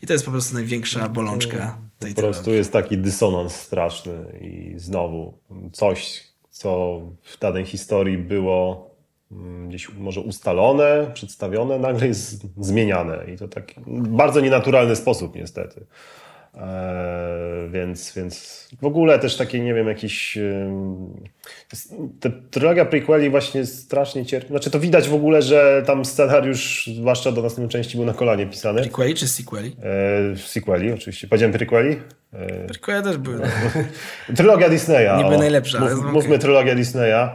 I 0.03 0.07
to 0.07 0.13
jest 0.13 0.25
po 0.25 0.31
prostu 0.31 0.53
największa 0.53 1.09
bolączka 1.09 1.77
tej 1.99 2.13
Po 2.13 2.21
prostu 2.21 2.51
jest 2.51 2.73
taki 2.73 2.97
dysonans 2.97 3.55
straszny 3.55 4.39
i 4.41 4.73
znowu 4.77 5.37
coś, 5.71 6.23
co 6.49 7.01
w 7.23 7.39
danej 7.39 7.65
historii 7.65 8.17
było 8.17 8.91
mm, 9.31 9.69
gdzieś 9.69 9.89
może 9.89 10.21
ustalone, 10.21 11.11
przedstawione, 11.13 11.79
nagle 11.79 12.07
jest 12.07 12.43
zmieniane 12.57 13.25
i 13.33 13.37
to 13.37 13.47
tak 13.47 13.73
bardzo 13.87 14.41
nienaturalny 14.41 14.95
sposób 14.95 15.35
niestety. 15.35 15.85
Eee, 16.53 17.69
więc, 17.69 18.13
więc 18.13 18.67
w 18.81 18.85
ogóle 18.85 19.19
też 19.19 19.37
takie, 19.37 19.59
nie 19.59 19.73
wiem, 19.73 19.87
jakiś. 19.87 20.37
Te 22.19 22.29
trylogia 22.29 22.85
prequeli 22.85 23.29
właśnie 23.29 23.65
strasznie 23.65 24.25
cierpi. 24.25 24.47
Znaczy 24.47 24.71
to 24.71 24.79
widać 24.79 25.09
w 25.09 25.13
ogóle, 25.13 25.41
że 25.41 25.83
tam 25.85 26.05
scenariusz, 26.05 26.89
zwłaszcza 26.97 27.31
do 27.31 27.41
następnej 27.41 27.69
części, 27.69 27.97
był 27.97 28.05
na 28.05 28.13
kolanie 28.13 28.45
pisany. 28.45 28.81
Prequeli 28.81 29.15
czy 29.15 29.27
sequeli? 29.27 29.75
Eee, 29.83 30.37
sequeli, 30.37 30.91
oczywiście. 30.91 31.27
Powiedziałem 31.27 31.53
prequeli? 31.53 31.95
Prequeli 32.67 33.03
też 33.03 33.17
były. 33.17 33.41
trylogia 34.37 34.69
Disneya. 34.69 35.23
Niby 35.23 35.37
najlepsza. 35.37 35.79
Mów, 35.79 35.91
ale 35.91 35.95
mówmy 35.95 36.19
okay. 36.19 36.39
trylogia 36.39 36.75
Disneya. 36.75 37.29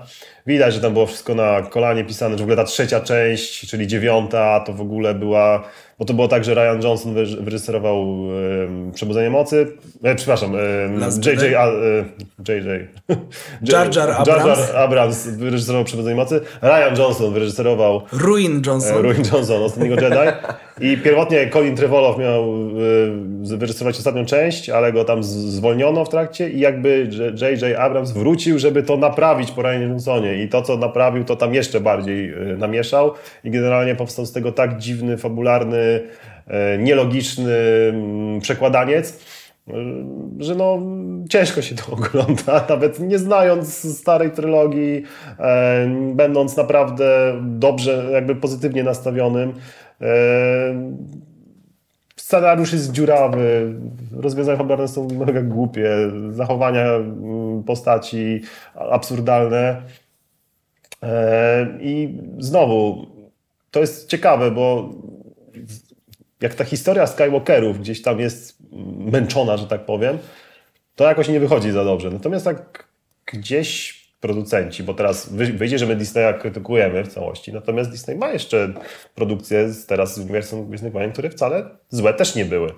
Widać, 0.47 0.75
że 0.75 0.81
tam 0.81 0.93
było 0.93 1.07
wszystko 1.07 1.35
na 1.35 1.63
kolanie 1.63 2.05
pisane, 2.05 2.35
że 2.35 2.39
w 2.39 2.43
ogóle 2.43 2.57
ta 2.57 2.65
trzecia 2.65 3.01
część, 3.01 3.71
czyli 3.71 3.87
dziewiąta, 3.87 4.61
to 4.61 4.73
w 4.73 4.81
ogóle 4.81 5.15
była 5.15 5.69
bo 5.99 6.05
to 6.05 6.15
było 6.15 6.29
tak, 6.29 6.45
że 6.45 6.55
Ryan 6.55 6.83
Johnson 6.83 7.15
wyreżyserował 7.15 8.21
um, 8.21 8.93
Przebudzenie 8.95 9.31
Mocy, 9.31 9.77
e, 10.03 10.15
przepraszam, 10.15 10.53
um, 10.53 11.01
JJ, 11.25 11.55
a, 11.55 11.67
e, 11.67 12.05
JJ, 12.49 12.89
Jar 13.73 13.97
Jar 13.97 14.11
Abrams. 14.11 14.47
Jar 14.47 14.59
Jar 14.59 14.77
Abrams 14.77 15.27
wyreżyserował 15.27 15.85
Przebudzenie 15.85 16.17
Mocy, 16.17 16.41
Ryan 16.63 16.99
Johnson 16.99 17.33
wyreżyserował 17.33 18.03
Ruin 18.13 18.63
Johnson, 18.67 18.99
e, 18.99 19.03
Ruin 19.03 19.23
Johnson, 19.33 19.63
Ostatniego 19.63 19.95
Jedi 19.95 20.17
i 20.81 20.97
pierwotnie 20.97 21.51
Colin 21.51 21.77
Trevorrow 21.77 22.19
miał 22.19 22.43
e, 22.43 23.57
wyreżyserować 23.57 23.99
ostatnią 23.99 24.25
część, 24.25 24.71
ale 24.71 24.93
go 24.93 25.05
tam 25.05 25.23
zwolniono 25.25 26.05
w 26.05 26.09
trakcie 26.09 26.51
i 26.51 26.61
jakby 26.61 27.09
JJ 27.35 27.75
Abrams 27.75 28.13
wrócił, 28.13 28.59
żeby 28.59 28.83
to 28.83 28.97
naprawić 28.97 29.51
po 29.51 29.63
Ryan 29.63 29.83
Johnsonie 29.83 30.43
i 30.43 30.49
to, 30.49 30.63
co 30.63 30.77
naprawił, 30.77 31.25
to 31.25 31.37
tam 31.37 31.55
jeszcze 31.55 31.81
bardziej 31.81 32.31
e, 32.31 32.35
namieszał 32.57 33.13
i 33.45 33.51
generalnie 33.51 33.95
powstał 33.95 34.27
z 34.27 34.33
tego 34.33 34.53
tak 34.53 34.79
dziwny, 34.79 35.19
fabularny 35.19 36.01
E, 36.47 36.79
nielogiczny 36.79 37.55
mm, 37.89 38.41
przekładaniec, 38.41 39.19
że 40.39 40.55
no 40.55 40.83
ciężko 41.31 41.63
się 41.63 41.75
to 41.75 41.93
ogląda, 41.97 42.67
nawet 42.69 43.01
nie 43.01 43.19
znając 43.19 43.99
starej 43.99 44.31
trylogii, 44.31 45.03
będąc 46.15 46.57
naprawdę 46.57 47.35
dobrze, 47.43 48.09
jakby 48.13 48.37
pozytywnie 48.37 48.83
nastawionym. 48.83 49.53
Scenariusz 52.17 52.73
jest 52.73 52.93
dziurawy, 52.93 53.75
rozwiązania 54.13 54.59
fabularne 54.59 54.89
są 54.89 55.09
mega 55.09 55.43
głupie, 55.43 55.91
zachowania 56.31 56.85
mm, 56.85 57.63
postaci 57.63 58.41
absurdalne. 58.75 59.83
I 61.81 62.19
znowu, 62.39 63.07
to 63.71 63.81
jest 63.81 64.09
ciekawe, 64.09 64.51
bo 64.51 64.91
jak 66.41 66.55
ta 66.55 66.65
historia 66.65 67.07
Skywalkerów 67.07 67.81
gdzieś 67.81 68.03
tam 68.03 68.21
jest 68.21 68.59
męczona, 68.99 69.57
że 69.57 69.67
tak 69.67 69.85
powiem, 69.85 70.19
to 70.95 71.05
jakoś 71.05 71.29
nie 71.29 71.41
wychodzi 71.41 71.71
za 71.71 71.85
dobrze. 71.85 72.11
Natomiast 72.11 72.45
tak 72.45 72.89
gdzieś 73.27 74.06
producenci, 74.21 74.83
bo 74.83 74.95
teraz 74.95 75.33
wyjdzie, 75.33 75.79
że 75.79 75.87
my 75.87 75.97
Disneya 75.97 76.35
krytykujemy 76.41 77.05
w 77.05 77.09
całości, 77.09 77.53
natomiast 77.53 77.91
Disney 77.91 78.17
ma 78.17 78.33
jeszcze 78.33 78.73
produkcje 79.15 79.69
z 79.69 79.87
teraz 79.87 80.15
z 80.15 80.19
uniwersum 80.19 80.69
Gwiezdnych 80.69 80.93
Wojen, 80.93 81.13
które 81.13 81.31
wcale 81.31 81.71
złe 81.89 82.15
też 82.15 82.35
nie 82.35 82.45
były. 82.45 82.73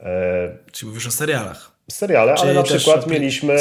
E... 0.00 0.58
Czyli 0.72 0.88
mówisz 0.88 1.06
o 1.06 1.10
serialach. 1.10 1.78
Seriale, 1.90 2.34
Czyli 2.34 2.44
ale 2.44 2.54
na 2.54 2.62
przykład 2.62 3.06
mieliśmy 3.06 3.56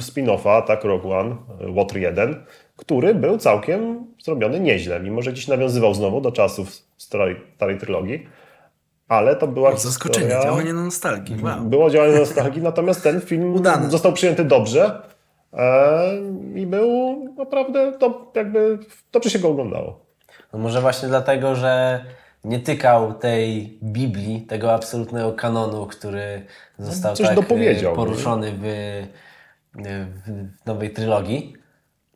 spin-offa, 0.00 0.62
tak, 0.66 0.84
Rogue 0.84 1.12
One, 1.12 1.36
Water 1.60 1.98
1, 1.98 2.44
który 2.76 3.14
był 3.14 3.38
całkiem 3.38 4.06
zrobiony 4.24 4.60
nieźle, 4.60 5.00
mimo 5.00 5.22
że 5.22 5.32
gdzieś 5.32 5.48
nawiązywał 5.48 5.94
znowu 5.94 6.20
do 6.20 6.32
czasów 6.32 6.68
starej, 6.96 7.36
starej 7.56 7.78
trylogii 7.78 8.26
ale 9.08 9.36
to 9.36 9.46
była 9.46 9.70
o, 9.70 9.76
Zaskoczenie, 9.76 10.26
historia... 10.26 10.44
działanie 10.44 10.72
na 10.72 10.84
nostalgii. 10.84 11.36
Wow. 11.42 11.60
Było 11.60 11.90
działanie 11.90 12.12
na 12.12 12.18
nostalgii, 12.18 12.62
natomiast 12.62 13.02
ten 13.02 13.20
film 13.20 13.62
został 13.88 14.12
przyjęty 14.12 14.44
dobrze 14.44 15.02
i 16.54 16.66
był 16.66 17.24
naprawdę, 17.38 17.92
to 17.92 18.32
jakby 18.34 18.78
dobrze 19.12 19.30
się 19.30 19.38
go 19.38 19.48
oglądało. 19.48 20.06
No 20.52 20.58
może 20.58 20.80
właśnie 20.80 21.08
dlatego, 21.08 21.54
że 21.54 22.04
nie 22.44 22.60
tykał 22.60 23.14
tej 23.14 23.78
Biblii, 23.82 24.42
tego 24.42 24.74
absolutnego 24.74 25.32
kanonu, 25.32 25.86
który 25.86 26.46
został 26.78 27.16
Coś 27.16 27.28
tak 27.28 27.38
e, 27.38 27.94
poruszony 27.94 28.52
w, 28.52 28.62
w 30.62 30.66
nowej 30.66 30.90
trylogii 30.90 31.56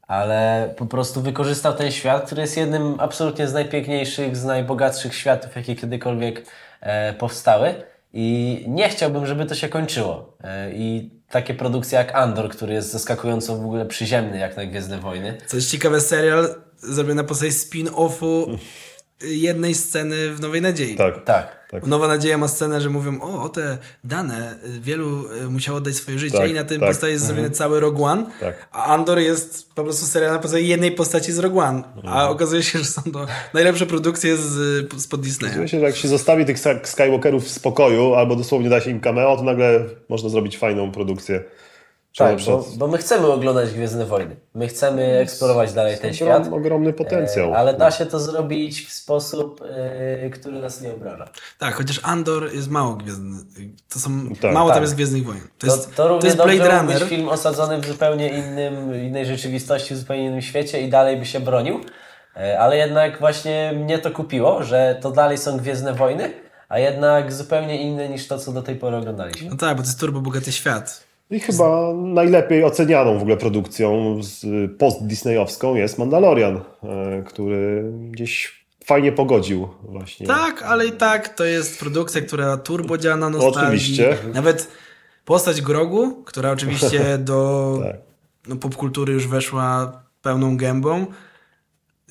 ale 0.07 0.75
po 0.77 0.87
prostu 0.87 1.21
wykorzystał 1.21 1.75
ten 1.75 1.91
świat, 1.91 2.27
który 2.27 2.43
jest 2.43 2.57
jednym 2.57 2.95
absolutnie 2.99 3.49
z 3.49 3.53
najpiękniejszych, 3.53 4.37
z 4.37 4.45
najbogatszych 4.45 5.15
światów, 5.15 5.57
jakie 5.57 5.77
kiedykolwiek 5.77 6.43
E, 6.81 7.13
powstały 7.13 7.75
i 8.13 8.65
nie 8.69 8.89
chciałbym, 8.89 9.27
żeby 9.27 9.47
to 9.47 9.55
się 9.55 9.69
kończyło. 9.69 10.37
E, 10.45 10.73
I 10.73 11.11
takie 11.31 11.55
produkcje 11.55 11.99
jak 11.99 12.15
Andor, 12.15 12.49
który 12.49 12.75
jest 12.75 12.93
zaskakująco 12.93 13.57
w 13.57 13.65
ogóle 13.65 13.87
przyziemny 13.87 14.39
jak 14.39 14.57
na 14.57 14.67
Gwiezdne 14.67 14.99
Wojny. 14.99 15.39
Co 15.47 15.57
jest 15.57 15.71
ciekawe, 15.71 16.01
serial 16.01 16.55
zrobiony 16.79 17.15
na 17.15 17.25
podstawie 17.25 17.53
spin-offu 17.53 18.59
jednej 19.23 19.75
sceny 19.75 20.35
w 20.35 20.41
Nowej 20.41 20.63
Nadziei. 20.63 20.97
Tak. 20.97 21.25
tak. 21.25 21.60
Tak. 21.71 21.87
Nowa 21.87 22.09
Nadzieja 22.09 22.39
ma 22.39 22.49
scenę, 22.49 22.81
że 22.81 22.91
mówią, 22.91 23.21
o, 23.21 23.43
o 23.43 23.49
te 23.49 23.79
dane, 24.05 24.59
wielu 24.81 25.33
y, 25.33 25.51
musiało 25.51 25.79
oddać 25.79 25.95
swoje 25.95 26.19
życie 26.19 26.39
tak, 26.39 26.51
i 26.51 26.55
na 26.55 26.65
tym 26.65 26.81
tak. 26.81 26.89
postaci 26.89 27.13
jest 27.13 27.25
zrobiony 27.25 27.47
mhm. 27.47 27.59
cały 27.59 27.81
Rogue 27.81 28.05
One, 28.05 28.27
tak. 28.41 28.69
a 28.73 28.85
Andor 28.85 29.19
jest 29.19 29.75
po 29.75 29.85
prostu 29.85 30.07
serial 30.07 30.33
na 30.33 30.39
podstawie 30.39 30.63
jednej 30.63 30.93
postaci 30.93 31.33
z 31.33 31.39
Rogue 31.39 31.61
One, 31.61 31.83
mhm. 31.97 32.15
a 32.15 32.29
okazuje 32.29 32.63
się, 32.63 32.79
że 32.79 32.85
są 32.85 33.03
to 33.03 33.27
najlepsze 33.55 33.87
produkcje 33.87 34.37
z, 34.37 35.03
spod 35.03 35.21
Disneya. 35.21 35.49
Okazuje 35.49 35.69
się, 35.69 35.81
że 35.81 35.87
jak 35.87 35.97
się 35.97 36.09
zostawi 36.09 36.45
tych 36.45 36.59
Skywalkerów 36.85 37.45
w 37.45 37.51
spokoju, 37.51 38.15
albo 38.15 38.37
dosłownie 38.37 38.69
da 38.69 38.81
się 38.81 38.91
im 38.91 39.01
cameo, 39.01 39.37
to 39.37 39.43
nagle 39.43 39.85
można 40.09 40.29
zrobić 40.29 40.59
fajną 40.59 40.93
produkcję. 40.93 41.45
Tak, 42.17 42.37
bo, 42.47 42.65
bo, 42.77 42.89
my 42.89 42.99
chcemy 42.99 43.27
oglądać 43.27 43.71
Gwiezdne 43.71 44.07
Wojny. 44.07 44.37
My 44.55 44.69
chcemy 44.69 45.19
eksplorować 45.19 45.73
dalej 45.73 45.99
ten 45.99 46.15
świat. 46.15 46.49
Ogromny 46.53 46.93
potencjał. 46.93 47.53
E, 47.53 47.57
ale 47.57 47.75
da 47.75 47.91
się 47.91 48.07
to 48.07 48.21
zrobić 48.21 48.87
w 48.87 48.93
sposób, 48.93 49.63
e, 50.25 50.31
który 50.31 50.59
nas 50.59 50.81
nie 50.81 50.93
obraża. 50.95 51.29
Tak, 51.59 51.75
chociaż 51.75 52.01
Andor 52.03 52.55
jest 52.55 52.71
mało 52.71 52.95
gwiezdny. 52.95 53.37
To 53.89 53.99
są, 53.99 54.11
tak, 54.41 54.55
mało 54.55 54.69
tak. 54.69 54.77
tam 54.77 54.83
jest 54.83 54.95
Gwiezdnych 54.95 55.25
Wojen. 55.25 55.43
To, 55.59 55.67
jest, 55.67 55.95
to, 55.95 56.09
to, 56.09 56.19
to 56.19 56.27
jest 56.27 56.37
Blade 56.37 56.79
Runner. 56.79 57.03
film 57.03 57.29
osadzony 57.29 57.81
w 57.81 57.87
zupełnie 57.87 58.29
innym, 58.29 59.05
innej 59.05 59.27
rzeczywistości, 59.27 59.95
w 59.95 59.99
zupełnie 59.99 60.27
innym 60.27 60.43
świecie 60.43 60.81
i 60.81 60.89
dalej 60.89 61.17
by 61.17 61.27
się 61.27 61.41
bronił. 61.41 61.81
E, 62.37 62.61
ale 62.61 62.77
jednak 62.77 63.19
właśnie 63.19 63.73
mnie 63.77 63.99
to 63.99 64.11
kupiło, 64.11 64.63
że 64.63 64.99
to 65.03 65.11
dalej 65.11 65.39
są 65.39 65.59
Gwiezdne 65.59 65.95
Wojny, 65.95 66.33
a 66.69 66.79
jednak 66.79 67.33
zupełnie 67.33 67.83
inne 67.83 68.09
niż 68.09 68.29
to, 68.29 68.39
co 68.39 68.53
do 68.53 68.63
tej 68.63 68.77
pory 68.77 68.97
oglądaliśmy. 68.97 69.51
No 69.51 69.57
tak, 69.57 69.77
bo 69.77 69.83
to 69.83 69.89
jest 69.89 70.01
turbo 70.01 70.21
bogaty 70.21 70.53
świat. 70.53 71.10
I 71.31 71.41
chyba 71.41 71.93
najlepiej 71.95 72.65
ocenianą 72.65 73.19
w 73.19 73.23
ogóle 73.23 73.37
produkcją 73.37 74.21
post-disneyowską 74.79 75.75
jest 75.75 75.99
Mandalorian, 75.99 76.57
e, 76.57 77.23
który 77.27 77.93
gdzieś 78.11 78.65
fajnie 78.85 79.13
pogodził 79.13 79.69
właśnie. 79.83 80.27
Tak, 80.27 80.63
ale 80.63 80.87
i 80.87 80.93
tak 80.93 81.29
to 81.29 81.45
jest 81.45 81.81
produkcja, 81.81 82.21
która 82.21 82.57
turbo 82.57 82.99
działa 82.99 83.17
na 83.17 83.31
nostalgii. 83.31 83.63
Oczywiście. 83.63 84.19
Nawet 84.35 84.69
postać 85.25 85.63
Grogu, 85.63 86.23
która 86.25 86.51
oczywiście 86.51 87.19
do 87.31 87.79
tak. 87.83 87.97
no, 88.49 88.57
popkultury 88.57 89.13
już 89.13 89.29
weszła 89.29 89.93
pełną 90.23 90.57
gębą, 90.57 91.07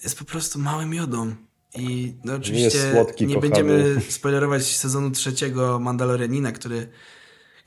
jest 0.03 0.19
po 0.19 0.25
prostu 0.25 0.59
małym 0.59 0.93
jodą. 0.93 1.35
I 1.75 2.13
no, 2.23 2.35
oczywiście 2.35 2.79
nie, 2.79 2.91
słodki, 2.93 3.27
nie 3.27 3.37
będziemy 3.37 4.01
spoilerować 4.09 4.63
sezonu 4.63 5.11
trzeciego 5.11 5.79
Mandalorianina, 5.79 6.51
który 6.51 6.87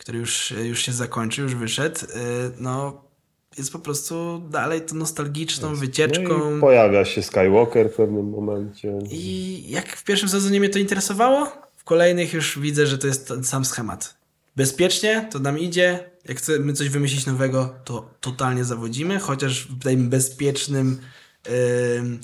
który 0.03 0.19
już, 0.19 0.51
już 0.51 0.83
się 0.83 0.93
zakończył, 0.93 1.45
już 1.45 1.55
wyszedł, 1.55 2.01
y, 2.05 2.09
no 2.59 3.03
jest 3.59 3.73
po 3.73 3.79
prostu 3.79 4.43
dalej 4.51 4.81
to 4.83 4.95
nostalgiczną 4.95 5.69
jest. 5.69 5.81
wycieczką. 5.81 6.51
No 6.51 6.61
pojawia 6.61 7.05
się 7.05 7.23
Skywalker 7.23 7.91
w 7.91 7.95
pewnym 7.95 8.31
momencie. 8.31 8.99
I 9.11 9.65
jak 9.69 9.97
w 9.97 10.05
pierwszym 10.05 10.29
sezonie 10.29 10.61
mnie 10.61 10.69
to 10.69 10.79
interesowało, 10.79 11.53
w 11.77 11.85
kolejnych 11.85 12.33
już 12.33 12.59
widzę, 12.59 12.87
że 12.87 12.99
to 12.99 13.07
jest 13.07 13.29
ten 13.29 13.45
sam 13.45 13.65
schemat. 13.65 14.17
Bezpiecznie 14.57 15.29
to 15.31 15.39
nam 15.39 15.59
idzie. 15.59 16.11
Jak 16.29 16.39
chcemy 16.39 16.73
coś 16.73 16.89
wymyślić 16.89 17.27
nowego, 17.27 17.75
to 17.85 18.11
totalnie 18.21 18.65
zawodzimy, 18.65 19.19
chociaż 19.19 19.67
w 19.67 19.83
tym 19.83 20.09
bezpiecznym 20.09 20.99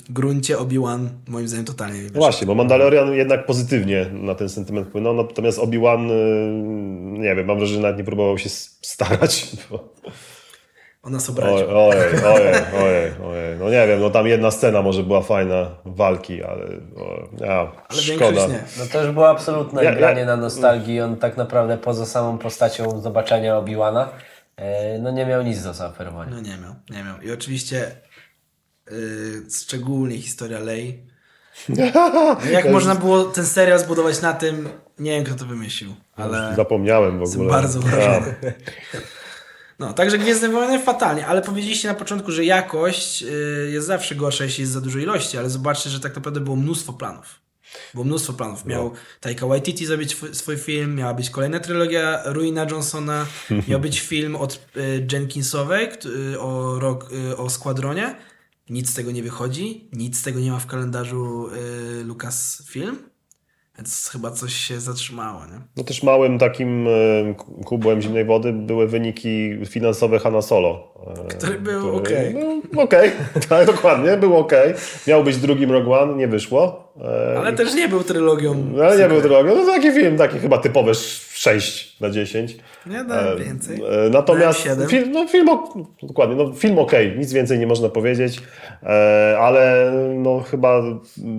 gruncie 0.09 0.57
Obi-Wan 0.57 1.09
moim 1.27 1.47
zdaniem 1.47 1.65
totalnie 1.65 2.03
nie 2.03 2.09
Właśnie, 2.09 2.47
bo 2.47 2.55
Mandalorian 2.55 3.13
jednak 3.13 3.45
pozytywnie 3.45 4.05
na 4.13 4.35
ten 4.35 4.49
sentyment 4.49 4.87
wpłynął, 4.87 5.13
natomiast 5.13 5.59
Obi-Wan, 5.59 6.07
nie 7.19 7.35
wiem, 7.35 7.47
mam 7.47 7.57
wrażenie, 7.57 7.75
że 7.75 7.81
nawet 7.81 7.97
nie 7.97 8.03
próbował 8.03 8.37
się 8.37 8.49
starać. 8.81 9.47
Bo... 9.71 9.93
O 11.03 11.09
nas 11.09 11.29
obraził. 11.29 11.77
Ojej, 11.77 12.01
ojej, 12.25 12.55
ojej, 12.83 13.11
ojej. 13.23 13.57
No 13.59 13.69
nie 13.69 13.87
wiem, 13.87 13.99
no 13.99 14.09
tam 14.09 14.27
jedna 14.27 14.51
scena 14.51 14.81
może 14.81 15.03
była 15.03 15.21
fajna, 15.21 15.69
walki, 15.85 16.43
ale 16.43 16.65
o, 16.97 17.27
ja, 17.45 17.71
ale 17.89 18.01
szkoda. 18.01 18.47
Nie. 18.47 18.63
No 18.79 18.85
to 18.91 19.03
już 19.03 19.11
było 19.11 19.29
absolutne 19.29 19.83
ja, 19.83 19.95
granie 19.95 20.19
ja... 20.19 20.25
na 20.25 20.35
nostalgii. 20.35 21.01
On 21.01 21.15
tak 21.15 21.37
naprawdę 21.37 21.77
poza 21.77 22.05
samą 22.05 22.37
postacią 22.37 23.01
zobaczenia 23.01 23.57
Obi-Wana 23.57 24.09
e, 24.57 24.99
no 24.99 25.11
nie 25.11 25.25
miał 25.25 25.43
nic 25.43 25.63
do 25.63 25.73
zaoferowania. 25.73 26.31
No 26.31 26.41
nie 26.41 26.57
miał, 26.57 26.75
nie 26.89 27.03
miał. 27.03 27.21
I 27.21 27.31
oczywiście 27.31 27.91
Yy, 28.91 29.43
szczególnie 29.51 30.17
historia 30.17 30.59
Lei. 30.59 30.99
Jak 32.51 32.69
można 32.71 32.95
było 32.95 33.23
ten 33.23 33.45
serial 33.45 33.79
zbudować 33.79 34.21
na 34.21 34.33
tym, 34.33 34.69
nie 34.99 35.11
wiem 35.11 35.23
kto 35.23 35.35
to 35.35 35.45
wymyślił, 35.45 35.95
ale 36.15 36.53
Zapomniałem 36.55 37.19
w 37.19 37.23
ogóle. 37.23 37.49
bardzo 37.49 37.79
wrażony. 37.79 38.35
No, 39.79 39.93
także 39.93 40.17
Gwiezdne 40.17 40.49
Wojny 40.49 40.79
fatalnie, 40.79 41.27
ale 41.27 41.41
powiedzieliście 41.41 41.87
na 41.87 41.93
początku, 41.93 42.31
że 42.31 42.45
jakość 42.45 43.21
yy, 43.21 43.69
jest 43.71 43.87
zawsze 43.87 44.15
gorsza, 44.15 44.43
jeśli 44.43 44.61
jest 44.61 44.73
za 44.73 44.81
dużo 44.81 44.99
ilości, 44.99 45.37
ale 45.37 45.49
zobaczcie, 45.49 45.89
że 45.89 45.99
tak 45.99 46.15
naprawdę 46.15 46.39
było 46.39 46.55
mnóstwo 46.55 46.93
planów. 46.93 47.39
Było 47.93 48.05
mnóstwo 48.05 48.33
planów. 48.33 48.65
Miał 48.65 48.83
No. 48.83 48.91
Taika 49.19 49.47
Waititi 49.47 49.85
zrobić 49.85 50.17
swój, 50.31 50.57
film, 50.57 50.95
miała 50.95 51.13
być 51.13 51.29
kolejna 51.29 51.59
trylogia 51.59 52.21
Ruina 52.25 52.65
Johnsona, 52.71 53.25
miał 53.67 53.79
być 53.79 53.99
film 54.01 54.35
od 54.35 54.59
y, 54.77 55.07
Jenkinsowej 55.11 55.89
y, 56.33 56.39
o, 56.39 56.79
rok, 56.79 57.09
y, 57.31 57.37
o 57.37 57.49
Składronie. 57.49 58.15
Nic 58.69 58.89
z 58.89 58.93
tego 58.93 59.11
nie 59.11 59.23
wychodzi, 59.23 59.89
nic 59.93 60.19
z 60.19 60.23
tego 60.23 60.39
nie 60.39 60.51
ma 60.51 60.59
w 60.59 60.65
kalendarzu 60.67 61.47
y, 62.01 62.03
Lucasfilm, 62.03 62.97
więc 63.77 64.09
chyba 64.11 64.31
coś 64.31 64.53
się 64.53 64.79
zatrzymało, 64.79 65.45
nie? 65.45 65.61
No 65.77 65.83
też 65.83 66.03
małym 66.03 66.39
takim 66.39 66.87
e, 66.87 66.91
kubłem 67.65 68.01
zimnej 68.01 68.25
wody 68.25 68.53
były 68.53 68.87
wyniki 68.87 69.51
finansowe 69.65 70.19
Hanna 70.19 70.41
Solo. 70.41 70.93
e, 71.25 71.27
Który 71.27 71.59
był 71.59 71.95
okej. 71.95 72.33
Był 72.73 72.81
okej, 72.81 73.11
tak, 73.49 73.67
dokładnie, 73.67 74.17
był 74.17 74.37
okej. 74.37 74.73
Miał 75.07 75.23
być 75.23 75.37
drugim 75.37 75.71
Rogue 75.71 75.93
One, 75.93 76.15
nie 76.15 76.27
wyszło. 76.27 76.93
E, 77.01 77.37
Ale 77.39 77.53
też 77.53 77.73
nie 77.75 77.87
był 77.87 78.03
trylogią. 78.03 78.65
no, 78.73 78.83
ale 78.83 78.97
nie 78.97 79.07
był 79.07 79.21
drogi. 79.21 79.49
No 79.57 79.65
taki 79.65 79.91
film, 79.91 80.17
taki 80.17 80.39
chyba 80.39 80.57
typowy 80.57 80.91
6 81.39 81.99
na 82.01 82.09
10. 82.09 82.57
Nie 82.85 83.03
dałem 83.03 83.41
E, 83.41 83.45
więcej. 83.45 83.81
e, 84.05 84.09
Natomiast 84.09 84.65
Dałem 84.65 84.89
film, 84.89 85.11
no, 85.11 85.27
film 85.27 85.47
dokładnie, 86.03 86.35
no, 86.35 86.53
film 86.53 86.79
okej, 86.79 87.15
nic 87.17 87.33
więcej 87.33 87.59
nie 87.59 87.67
można 87.67 87.89
powiedzieć, 87.89 88.41
e, 88.83 89.37
ale 89.39 89.91
no, 90.15 90.39
chyba 90.39 90.83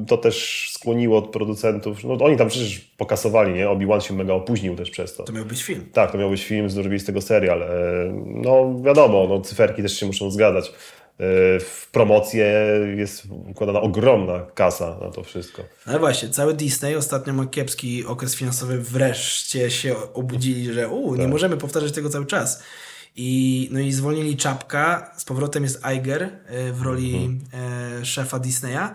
to 0.07 0.17
też 0.17 0.69
skłoniło 0.73 1.19
od 1.19 1.31
producentów. 1.31 2.05
No, 2.05 2.15
oni 2.21 2.37
tam 2.37 2.49
przecież 2.49 2.79
pokasowali, 2.97 3.53
nie? 3.53 3.69
Obi-Wan 3.69 4.01
się 4.01 4.15
mega 4.15 4.35
opóźnił 4.35 4.77
też 4.77 4.91
przez 4.91 5.17
to. 5.17 5.23
To 5.25 5.33
miał 5.33 5.45
być 5.45 5.63
film. 5.63 5.87
Tak, 5.93 6.13
to 6.13 6.19
miał 6.19 6.31
być 6.31 6.45
film, 6.45 6.71
zrobili 6.71 7.01
z 7.01 7.05
tego 7.05 7.21
serial. 7.21 7.65
No 8.25 8.81
wiadomo, 8.85 9.27
no, 9.29 9.41
cyferki 9.41 9.83
też 9.83 10.01
się 10.01 10.07
muszą 10.07 10.31
zgadzać. 10.31 10.73
E, 11.21 11.61
W 11.61 11.89
promocję 11.93 12.55
jest 12.97 13.23
układana 13.31 13.81
ogromna 13.81 14.47
kasa 14.55 14.99
na 15.01 15.11
to 15.11 15.23
wszystko. 15.23 15.63
Ale 15.87 15.99
właśnie, 15.99 16.29
cały 16.29 16.55
Disney 16.55 16.97
ostatnio 16.97 17.33
ma 17.33 17.47
kiepski 17.47 18.05
okres 18.07 18.35
finansowy, 18.37 18.79
wreszcie 18.81 19.71
się 19.71 20.13
obudzili, 20.15 20.73
że 20.73 20.89
u, 20.89 21.15
nie 21.15 21.29
możemy 21.29 21.57
powtarzać 21.57 21.93
tego 21.93 22.09
cały 22.11 22.27
czas. 22.27 22.63
I, 23.17 23.69
no 23.73 23.81
i 23.81 23.93
zwolnili 23.93 24.37
Czapka, 24.37 25.15
z 25.17 25.25
powrotem 25.25 25.63
jest 25.63 25.81
Iger 25.97 26.23
e, 26.23 26.73
w 26.73 26.83
roli 26.83 27.41
e, 28.01 28.05
szefa 28.05 28.39
Disneya. 28.39 28.95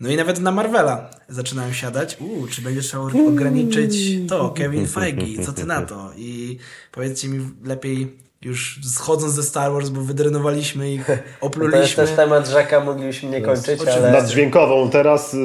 No 0.00 0.10
i 0.10 0.16
nawet 0.16 0.40
na 0.40 0.52
Marvela 0.52 1.10
zaczynają 1.28 1.72
siadać. 1.72 2.16
U, 2.20 2.46
czy 2.46 2.62
będzie 2.62 2.80
trzeba 2.80 3.02
ograniczyć 3.28 3.96
to, 4.28 4.50
Kevin 4.50 4.86
Feige, 4.86 5.44
co 5.44 5.52
ty 5.52 5.64
na 5.66 5.82
to? 5.82 6.10
I 6.16 6.58
powiedzcie 6.92 7.28
mi 7.28 7.50
lepiej, 7.64 8.16
już 8.42 8.80
schodząc 8.84 9.32
ze 9.32 9.42
Star 9.42 9.72
Wars, 9.72 9.88
bo 9.88 10.00
wydrenowaliśmy 10.00 10.92
ich, 10.92 11.06
To 11.06 11.12
jest 11.12 11.22
opluliśmy. 11.40 12.06
też 12.06 12.16
temat 12.16 12.48
rzeka, 12.48 12.80
moglibyśmy 12.80 13.30
nie 13.30 13.40
kończyć, 13.40 13.68
oczywiście. 13.80 13.96
ale 13.96 14.12
Nad 14.12 14.28
dźwiękową 14.30 14.90
teraz 14.90 15.34
y, 15.34 15.38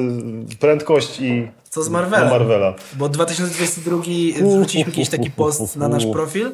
prędkość 0.60 1.20
i 1.20 1.52
Co 1.70 1.84
z 1.84 1.90
Marvela? 1.90 2.30
Marvela. 2.30 2.76
Bo 2.94 3.10
2022 3.10 3.98
wrzuciliśmy 3.98 4.92
jakiś 4.92 5.10
taki 5.10 5.32
post 5.32 5.76
na 5.76 5.88
nasz 5.88 6.06
profil, 6.06 6.52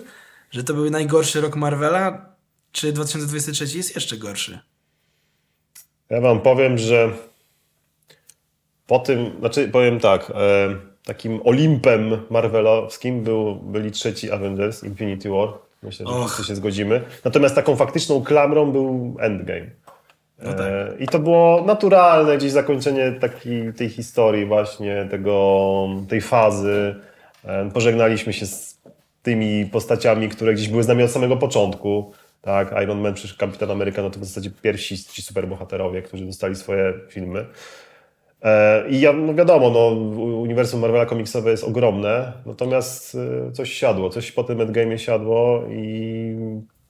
że 0.51 0.63
to 0.63 0.73
był 0.73 0.89
najgorszy 0.89 1.41
rok 1.41 1.55
Marvela. 1.55 2.25
Czy 2.71 2.93
2023 2.93 3.77
jest 3.77 3.95
jeszcze 3.95 4.17
gorszy? 4.17 4.59
Ja 6.09 6.21
wam 6.21 6.41
powiem, 6.41 6.77
że 6.77 7.09
po 8.87 8.99
tym, 8.99 9.31
znaczy 9.39 9.67
powiem 9.69 9.99
tak, 9.99 10.29
e, 10.35 10.75
takim 11.05 11.41
Olimpem 11.43 12.17
Marvelowskim 12.29 13.23
był, 13.23 13.55
byli 13.55 13.91
trzeci 13.91 14.31
Avengers, 14.31 14.83
Infinity 14.83 15.29
War. 15.29 15.49
Myślę, 15.83 16.05
że 16.05 16.11
Och. 16.13 16.25
wszyscy 16.25 16.43
się 16.43 16.55
zgodzimy. 16.55 17.01
Natomiast 17.25 17.55
taką 17.55 17.75
faktyczną 17.75 18.23
klamrą 18.23 18.71
był 18.71 19.15
Endgame. 19.19 19.67
No 20.43 20.53
tak. 20.53 20.59
E, 20.59 20.93
I 20.99 21.07
to 21.07 21.19
było 21.19 21.63
naturalne 21.65 22.37
gdzieś 22.37 22.51
zakończenie 22.51 23.11
taki, 23.11 23.73
tej 23.73 23.89
historii 23.89 24.45
właśnie, 24.45 25.07
tego, 25.11 25.87
tej 26.09 26.21
fazy. 26.21 26.95
E, 27.45 27.71
Pożegnaliśmy 27.71 28.33
się 28.33 28.45
z 28.45 28.77
tymi 29.23 29.65
postaciami, 29.65 30.29
które 30.29 30.53
gdzieś 30.53 30.69
były 30.69 30.83
z 30.83 30.87
nami 30.87 31.03
od 31.03 31.11
samego 31.11 31.37
początku. 31.37 32.11
Tak, 32.41 32.75
Iron 32.83 33.01
Man, 33.01 33.13
przecież 33.13 33.37
Kapitan 33.37 33.71
Ameryka, 33.71 34.01
no 34.01 34.09
to 34.09 34.19
w 34.19 34.25
zasadzie 34.25 34.49
pierwsi 34.61 34.97
ci 35.03 35.21
superbohaterowie, 35.21 36.01
którzy 36.01 36.25
dostali 36.25 36.55
swoje 36.55 36.93
filmy. 37.09 37.45
E, 38.41 38.89
I 38.89 38.99
ja, 38.99 39.13
no 39.13 39.33
wiadomo, 39.33 39.69
no, 39.69 39.87
uniwersum 40.41 40.79
Marvela 40.79 41.05
komiksowe 41.05 41.51
jest 41.51 41.63
ogromne, 41.63 42.33
natomiast 42.45 43.15
e, 43.47 43.51
coś 43.51 43.73
siadło, 43.73 44.09
coś 44.09 44.31
po 44.31 44.43
tym 44.43 44.57
Endgame'ie 44.57 44.97
siadło 44.97 45.63
i 45.69 46.35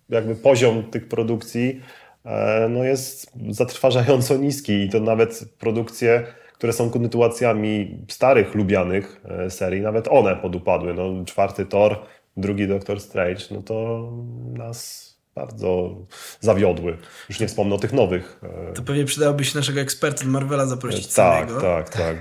jakby 0.10 0.36
poziom 0.36 0.83
tych 0.83 1.07
produkcji 1.07 1.81
e, 2.25 2.67
no, 2.69 2.83
jest 2.83 3.31
zatrważająco 3.49 4.38
niski 4.38 4.73
i 4.73 4.89
to 4.89 4.99
nawet 4.99 5.45
produkcje, 5.60 6.23
które 6.53 6.73
są 6.73 6.89
kontynuacjami 6.89 7.97
starych, 8.07 8.55
lubianych 8.55 9.21
serii, 9.49 9.81
nawet 9.81 10.07
one 10.07 10.36
podupadły. 10.36 10.93
No, 10.93 11.25
czwarty 11.25 11.65
Thor, 11.65 11.99
drugi 12.38 12.67
Doctor 12.67 12.99
Strange, 12.99 13.41
no 13.51 13.62
to 13.62 14.10
nas 14.53 15.06
bardzo 15.38 15.95
zawiodły. 16.41 16.97
Już 17.30 17.39
nie 17.39 17.47
wspomnę 17.47 17.76
o 17.76 17.78
tych 17.78 17.93
nowych. 17.93 18.39
e, 18.69 18.73
To 18.73 18.82
pewnie 18.82 19.06
przydałoby 19.06 19.45
się 19.45 19.58
naszego 19.58 19.80
eksperta 19.80 20.21
od 20.21 20.28
Marvela 20.32 20.65
zaprosić 20.65 21.08
tak, 21.08 21.13
samego. 21.50 21.62
tak, 21.62 21.89
tak. 21.89 22.15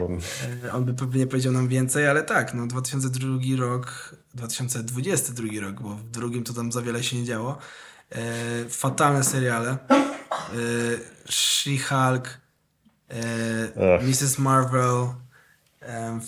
E, 0.64 0.72
On 0.72 0.84
by 0.84 0.94
pewnie 0.94 1.26
powiedział 1.26 1.52
nam 1.52 1.68
więcej, 1.68 2.08
ale 2.08 2.22
tak, 2.22 2.54
no 2.54 2.66
2002 2.66 3.28
rok, 3.58 4.16
2022 4.34 5.46
rok, 5.60 5.80
bo 5.82 5.88
w 5.94 6.02
drugim 6.10 6.44
to 6.44 6.52
tam 6.52 6.72
za 6.72 6.82
wiele 6.82 7.02
się 7.02 7.16
nie 7.16 7.24
działo. 7.24 7.58
E, 8.12 8.18
fatalne 8.68 9.24
seriale. 9.24 9.70
E, 9.90 9.96
She-Hulk, 11.28 12.28
e. 13.08 13.98
Mrs. 14.02 14.38
Marvel, 14.38 14.94
e, 15.02 15.14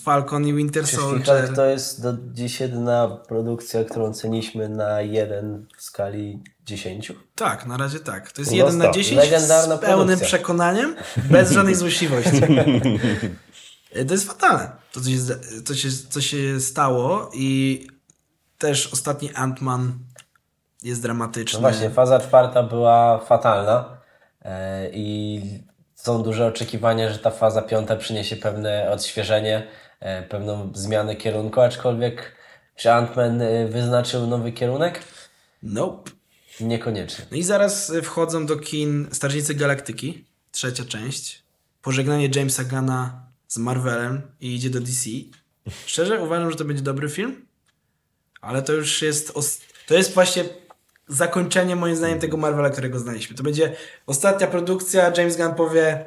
Falcon 0.02 0.46
i 0.46 0.54
Winter 0.54 0.86
Soldier. 0.86 1.54
To 1.54 1.64
jest 1.64 2.02
do 2.02 2.12
dziś 2.32 2.60
jedyna 2.60 3.08
produkcja, 3.28 3.84
którą 3.84 4.12
ceniliśmy 4.12 4.68
na 4.68 5.00
jeden 5.00 5.66
w 5.76 5.82
skali 5.82 6.42
10. 6.64 7.12
Tak, 7.34 7.66
na 7.66 7.76
razie 7.76 8.00
tak. 8.00 8.32
To 8.32 8.40
jest 8.40 8.52
1 8.52 8.66
nas 8.66 8.76
na 8.76 8.84
tak. 8.84 8.94
10 8.94 9.16
Legendarna 9.16 9.76
z 9.76 9.80
pełnym 9.80 10.06
produkcja. 10.06 10.26
przekonaniem, 10.26 10.96
bez 11.30 11.50
żadnej 11.50 11.74
złośliwości. 11.74 12.40
E, 13.92 14.04
to 14.04 14.14
jest 14.14 14.26
fatalne, 14.26 14.70
to 14.92 15.00
co 15.64 15.74
się, 15.74 15.90
się, 15.90 15.96
co 16.08 16.20
się 16.20 16.60
stało 16.60 17.30
i 17.34 17.86
też 18.58 18.92
ostatni 18.92 19.30
Ant-Man 19.30 19.90
jest 20.82 21.02
dramatyczny. 21.02 21.60
No 21.60 21.68
właśnie, 21.68 21.90
faza 21.90 22.20
czwarta 22.20 22.62
była 22.62 23.18
fatalna 23.18 23.98
e, 24.42 24.90
i 24.90 25.40
są 26.08 26.22
duże 26.22 26.46
oczekiwania, 26.46 27.12
że 27.12 27.18
ta 27.18 27.30
faza 27.30 27.62
piąta 27.62 27.96
przyniesie 27.96 28.36
pewne 28.36 28.90
odświeżenie, 28.90 29.66
e, 30.00 30.22
pewną 30.22 30.72
zmianę 30.74 31.16
kierunku, 31.16 31.60
aczkolwiek 31.60 32.32
czy 32.76 32.88
Ant-Man 32.88 33.42
e, 33.42 33.66
wyznaczył 33.66 34.26
nowy 34.26 34.52
kierunek? 34.52 35.00
Nope. 35.62 36.10
Niekoniecznie. 36.60 37.24
No 37.30 37.36
i 37.36 37.42
zaraz 37.42 37.90
y, 37.90 38.02
wchodzą 38.02 38.46
do 38.46 38.56
kin 38.56 39.08
Strażnicy 39.12 39.54
Galaktyki, 39.54 40.24
trzecia 40.50 40.84
część. 40.84 41.42
Pożegnanie 41.82 42.28
Jamesa 42.34 42.64
Gana 42.64 43.26
z 43.48 43.58
Marvelem 43.58 44.22
i 44.40 44.54
idzie 44.54 44.70
do 44.70 44.80
DC. 44.80 45.10
Szczerze 45.86 46.22
uważam, 46.22 46.50
że 46.50 46.56
to 46.56 46.64
będzie 46.64 46.82
dobry 46.82 47.08
film, 47.08 47.46
ale 48.40 48.62
to 48.62 48.72
już 48.72 49.02
jest. 49.02 49.32
To 49.86 49.94
jest 49.94 50.14
właśnie 50.14 50.44
zakończenie, 51.08 51.76
moim 51.76 51.96
zdaniem, 51.96 52.18
tego 52.18 52.36
Marvela, 52.36 52.70
którego 52.70 52.98
znaliśmy. 52.98 53.36
To 53.36 53.42
będzie 53.42 53.72
ostatnia 54.06 54.46
produkcja. 54.46 55.12
James 55.16 55.36
Gunn 55.36 55.54
powie: 55.54 56.04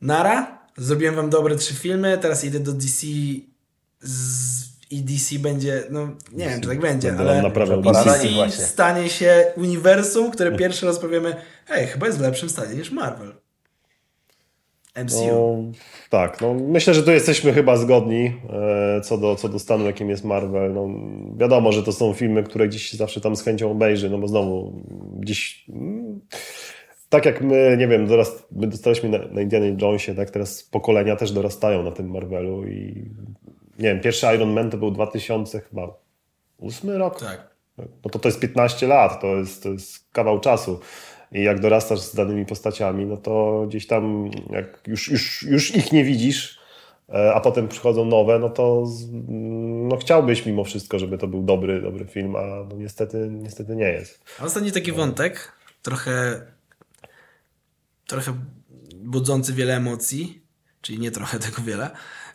Nara, 0.00 0.58
zrobiłem 0.76 1.14
wam 1.14 1.30
dobre 1.30 1.56
trzy 1.56 1.74
filmy, 1.74 2.18
teraz 2.18 2.44
idę 2.44 2.60
do 2.60 2.72
DC 2.72 3.06
z... 4.00 4.64
i 4.90 5.02
DC 5.02 5.38
będzie. 5.38 5.84
No, 5.90 6.08
nie 6.32 6.48
wiem, 6.48 6.60
czy 6.60 6.68
tak 6.68 6.80
będzie, 6.80 7.08
Będę 7.08 7.22
ale. 7.24 7.34
nam 7.34 7.42
naprawiał 7.42 7.80
i 7.80 7.84
Pora 7.84 8.04
na 8.04 8.18
DC. 8.18 8.50
stanie 8.66 9.10
się 9.10 9.52
uniwersum, 9.56 10.30
które 10.30 10.56
pierwszy 10.56 10.86
raz 10.86 10.98
powiemy, 10.98 11.36
hej, 11.66 11.86
chyba 11.86 12.06
jest 12.06 12.18
w 12.18 12.22
lepszym 12.22 12.48
stanie 12.48 12.74
niż 12.74 12.90
Marvel. 12.90 13.34
MCU. 15.04 15.62
No, 15.66 15.72
tak, 16.10 16.40
no, 16.40 16.54
myślę, 16.54 16.94
że 16.94 17.02
tu 17.02 17.10
jesteśmy 17.10 17.52
chyba 17.52 17.76
zgodni 17.76 18.32
e, 18.96 19.00
co, 19.00 19.18
do, 19.18 19.36
co 19.36 19.48
do 19.48 19.58
stanu, 19.58 19.84
jakim 19.86 20.10
jest 20.10 20.24
Marvel. 20.24 20.74
No, 20.74 20.88
wiadomo, 21.36 21.72
że 21.72 21.82
to 21.82 21.92
są 21.92 22.12
filmy, 22.12 22.42
które 22.42 22.68
gdzieś 22.68 22.92
zawsze 22.92 23.20
tam 23.20 23.36
z 23.36 23.42
chęcią 23.42 23.70
obejrzy, 23.70 24.10
no 24.10 24.18
bo 24.18 24.28
znowu 24.28 24.82
gdzieś... 25.18 25.64
mm, 25.68 26.20
Tak 27.08 27.26
jak 27.26 27.40
my, 27.42 27.76
nie 27.78 27.88
wiem, 27.88 28.06
dorast, 28.06 28.46
my 28.52 28.66
dostaliśmy 28.66 29.08
na, 29.08 29.18
na 29.18 29.40
Indiana 29.40 29.66
Jonesie, 29.82 30.14
tak 30.14 30.30
teraz 30.30 30.62
pokolenia 30.62 31.16
też 31.16 31.32
dorastają 31.32 31.82
na 31.82 31.90
tym 31.90 32.10
Marvelu 32.10 32.66
i 32.66 33.04
nie 33.78 33.88
wiem, 33.88 34.00
pierwszy 34.00 34.26
Iron 34.34 34.52
Man 34.52 34.70
to 34.70 34.76
był 34.76 34.90
2000 34.90 35.60
chyba 35.60 35.94
ósmy 36.58 36.98
rok? 36.98 37.20
Tak. 37.20 37.48
No 37.78 38.10
to 38.10 38.18
to 38.18 38.28
jest 38.28 38.40
15 38.40 38.86
lat, 38.86 39.20
to 39.20 39.26
jest, 39.36 39.62
to 39.62 39.68
jest 39.68 40.12
kawał 40.12 40.40
czasu. 40.40 40.80
I 41.32 41.42
jak 41.42 41.60
dorastasz 41.60 42.00
z 42.00 42.14
danymi 42.14 42.46
postaciami, 42.46 43.06
no 43.06 43.16
to 43.16 43.64
gdzieś 43.68 43.86
tam 43.86 44.30
jak 44.50 44.80
już, 44.86 45.08
już, 45.08 45.42
już 45.42 45.76
ich 45.76 45.92
nie 45.92 46.04
widzisz, 46.04 46.58
e, 47.08 47.34
a 47.34 47.40
potem 47.40 47.68
przychodzą 47.68 48.04
nowe, 48.04 48.38
no 48.38 48.48
to 48.48 48.84
no 49.88 49.96
chciałbyś 49.96 50.46
mimo 50.46 50.64
wszystko, 50.64 50.98
żeby 50.98 51.18
to 51.18 51.28
był 51.28 51.42
dobry, 51.42 51.82
dobry 51.82 52.04
film, 52.04 52.36
a 52.36 52.40
no 52.70 52.76
niestety, 52.76 53.28
niestety 53.30 53.76
nie 53.76 53.88
jest. 53.88 54.24
A 54.40 54.44
ostatni 54.44 54.72
taki 54.72 54.92
wątek, 54.92 55.52
trochę 55.82 56.42
trochę 58.06 58.32
budzący 58.96 59.52
wiele 59.52 59.76
emocji, 59.76 60.42
czyli 60.80 60.98
nie 60.98 61.10
trochę, 61.10 61.38
tylko 61.44 61.62
wiele. 61.62 61.90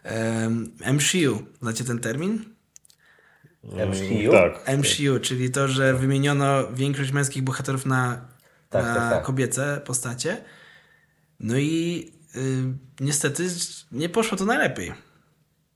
Um, 0.06 0.76
MCU, 0.94 1.46
znacie 1.62 1.84
ten 1.84 2.00
termin? 2.00 2.46
MCU? 3.64 4.32
Tak. 4.32 4.78
MCU, 4.78 5.20
czyli 5.22 5.52
to, 5.52 5.68
że 5.68 5.94
wymieniono 5.94 6.74
większość 6.74 7.12
męskich 7.12 7.44
bohaterów 7.44 7.86
na, 7.86 8.33
Tak, 8.74 8.86
na 8.86 8.96
tak, 8.96 9.14
tak. 9.14 9.24
kobiece 9.24 9.82
postacie. 9.86 10.44
No 11.40 11.58
i 11.58 12.12
y, 12.36 12.64
niestety 13.00 13.48
nie 13.92 14.10
poszło 14.10 14.38
to 14.38 14.46
najlepiej. 14.46 14.94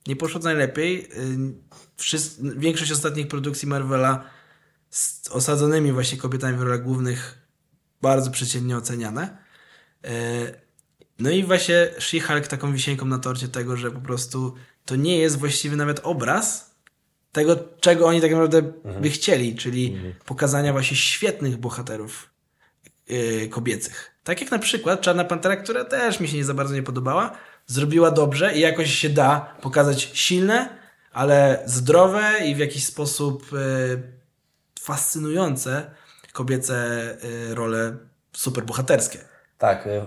Nie 0.08 0.16
poszło 0.16 0.40
to 0.40 0.44
najlepiej. 0.44 1.06
Y, 1.06 1.38
wszys- 1.98 2.60
większość 2.60 2.92
ostatnich 2.92 3.28
produkcji 3.28 3.68
Marvela 3.68 4.24
z 4.90 5.30
osadzonymi 5.30 5.92
właśnie 5.92 6.18
kobietami 6.18 6.58
w 6.58 6.62
rolach 6.62 6.84
głównych 6.84 7.48
bardzo 8.02 8.32
przeciętnie 8.32 8.78
oceniane. 8.78 9.38
Y, 10.06 10.10
no 11.20 11.30
i 11.30 11.44
właśnie 11.44 11.90
She-Hulk 12.00 12.48
taką 12.48 12.74
wisienką 12.74 13.06
na 13.06 13.20
torcie 13.20 13.48
tego, 13.48 13.78
że 13.78 13.92
po 13.92 14.02
prostu 14.02 14.54
to 14.86 14.96
nie 14.96 15.18
jest 15.18 15.40
właściwy 15.40 15.76
nawet 15.76 16.00
obraz 16.04 16.76
tego, 17.32 17.56
czego 17.80 18.08
oni 18.08 18.22
tak 18.22 18.32
naprawdę 18.32 18.62
by 19.02 19.10
chcieli, 19.10 19.56
czyli 19.56 19.98
pokazania 20.26 20.72
właśnie 20.72 20.98
świetnych 20.98 21.58
bohaterów 21.58 22.30
yy, 23.10 23.48
kobiecych. 23.48 24.12
Tak 24.24 24.42
jak 24.42 24.52
na 24.52 24.60
przykład 24.60 25.02
Czarna 25.02 25.24
Pantera, 25.24 25.56
która 25.56 25.86
też 25.86 26.20
mi 26.20 26.28
się 26.28 26.38
nie 26.38 26.46
za 26.46 26.54
bardzo 26.54 26.76
nie 26.76 26.84
podobała, 26.84 27.32
zrobiła 27.66 28.12
dobrze 28.12 28.54
i 28.54 28.60
jakoś 28.60 28.94
się 28.94 29.10
da 29.10 29.56
pokazać 29.62 30.12
silne, 30.14 30.70
ale 31.12 31.60
zdrowe 31.66 32.34
i 32.46 32.56
w 32.56 32.60
jakiś 32.60 32.86
sposób 32.86 33.52
yy, 33.52 34.04
fascynujące 34.80 35.92
kobiece 36.34 37.18
yy, 37.48 37.56
role 37.56 37.98
superbohaterskie. 38.34 39.20
Tak, 39.58 39.88
y, 39.88 40.02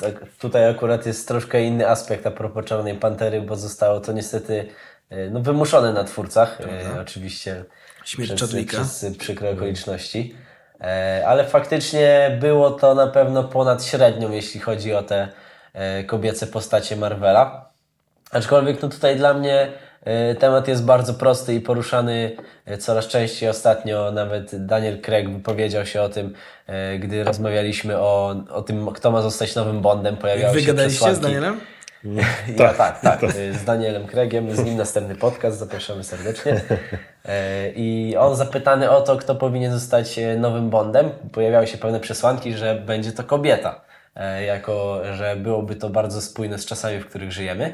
tak, 0.00 0.14
tutaj 0.38 0.70
akurat 0.70 1.06
jest 1.06 1.28
troszkę 1.28 1.62
inny 1.62 1.88
aspekt 1.88 2.26
a 2.26 2.30
propos 2.30 2.64
Czarnej 2.64 2.94
Pantery, 2.94 3.40
bo 3.40 3.56
zostało 3.56 4.00
to 4.00 4.12
niestety 4.12 4.68
y, 5.12 5.30
no, 5.32 5.40
wymuszone 5.40 5.92
na 5.92 6.04
twórcach, 6.04 6.60
y, 6.60 7.00
oczywiście 7.00 7.64
Śmierć 8.04 8.32
przez, 8.32 8.54
przez 8.66 9.06
przykre 9.18 9.50
okoliczności. 9.50 10.36
E, 10.82 11.22
Ale 11.26 11.44
faktycznie 11.44 12.36
było 12.40 12.70
to 12.70 12.94
na 12.94 13.06
pewno 13.06 13.44
ponad 13.44 13.84
średnią, 13.84 14.30
jeśli 14.30 14.60
chodzi 14.60 14.94
o 14.94 15.02
te 15.02 15.28
e, 15.72 16.04
kobiece 16.04 16.46
postacie 16.46 16.96
Marvela. 16.96 17.70
Aczkolwiek 18.30 18.82
no 18.82 18.88
tutaj 18.88 19.16
dla 19.16 19.34
mnie 19.34 19.68
e, 20.04 20.34
temat 20.34 20.68
jest 20.68 20.84
bardzo 20.84 21.14
prosty 21.14 21.54
i 21.54 21.60
poruszany 21.60 22.36
coraz 22.78 23.08
częściej 23.08 23.48
ostatnio. 23.48 24.10
Nawet 24.10 24.66
Daniel 24.66 25.00
Craig 25.00 25.30
wypowiedział 25.30 25.86
się 25.86 26.02
o 26.02 26.08
tym, 26.08 26.34
gdy 26.98 27.24
rozmawialiśmy 27.24 27.98
o, 27.98 28.36
o 28.50 28.62
tym, 28.62 28.92
kto 28.92 29.10
ma 29.10 29.22
zostać 29.22 29.54
nowym 29.54 29.80
Bondem. 29.80 30.16
Pojawiały 30.16 30.54
się 30.54 30.60
Wygadaliście 30.60 30.98
z 30.98 31.02
przesłanki. 31.02 31.22
Danielem? 31.22 31.60
Ja, 32.58 32.74
tak, 32.74 33.00
tak, 33.00 33.22
y, 33.22 33.54
z 33.54 33.64
Danielem 33.64 34.06
Craigiem, 34.06 34.56
z 34.56 34.64
nim 34.64 34.76
następny 34.76 35.14
podcast, 35.14 35.58
zapraszamy 35.58 36.04
serdecznie. 36.04 36.60
E, 37.24 37.70
I 37.70 38.16
on 38.16 38.36
zapytany 38.36 38.90
o 38.90 39.00
to, 39.00 39.16
kto 39.16 39.34
powinien 39.34 39.72
zostać 39.72 40.18
e, 40.18 40.36
nowym 40.36 40.70
Bondem, 40.70 41.10
pojawiały 41.32 41.66
się 41.66 41.78
pewne 41.78 42.00
przesłanki, 42.00 42.54
że 42.54 42.74
będzie 42.74 43.12
to 43.12 43.24
kobieta, 43.24 43.80
jako 44.46 45.00
że 45.14 45.36
byłoby 45.36 45.76
to 45.76 45.90
bardzo 45.90 46.22
spójne 46.22 46.58
z 46.58 46.66
czasami, 46.66 47.00
w 47.00 47.06
których 47.06 47.32
żyjemy. 47.32 47.72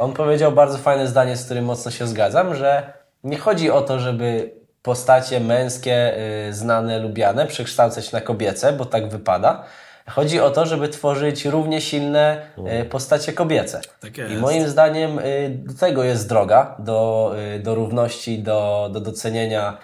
On 0.00 0.12
powiedział 0.12 0.52
bardzo 0.52 0.78
fajne 0.78 1.06
zdanie, 1.06 1.36
z 1.36 1.44
którym 1.44 1.64
mocno 1.64 1.90
się 1.90 2.06
zgadzam, 2.06 2.54
że 2.54 2.92
nie 3.24 3.38
chodzi 3.38 3.70
o 3.70 3.82
to, 3.82 4.00
żeby 4.00 4.50
postacie 4.84 5.40
męskie, 5.40 6.14
y, 6.48 6.52
znane, 6.52 6.98
lubiane 6.98 7.46
przekształcać 7.46 8.12
na 8.12 8.20
kobiece, 8.20 8.72
bo 8.72 8.84
tak 8.84 9.08
wypada. 9.08 9.64
Chodzi 10.08 10.40
o 10.40 10.50
to, 10.50 10.66
żeby 10.66 10.88
tworzyć 10.88 11.44
równie 11.44 11.80
silne 11.80 12.46
y, 12.82 12.84
postacie 12.84 13.32
kobiece. 13.32 13.80
Tak 14.00 14.18
I 14.30 14.36
moim 14.36 14.68
zdaniem 14.68 15.18
y, 15.18 15.22
do 15.50 15.74
tego 15.74 16.04
jest 16.04 16.28
droga, 16.28 16.76
do, 16.78 17.32
y, 17.56 17.58
do 17.58 17.74
równości, 17.74 18.42
do, 18.42 18.90
do 18.92 19.00
docenienia, 19.00 19.78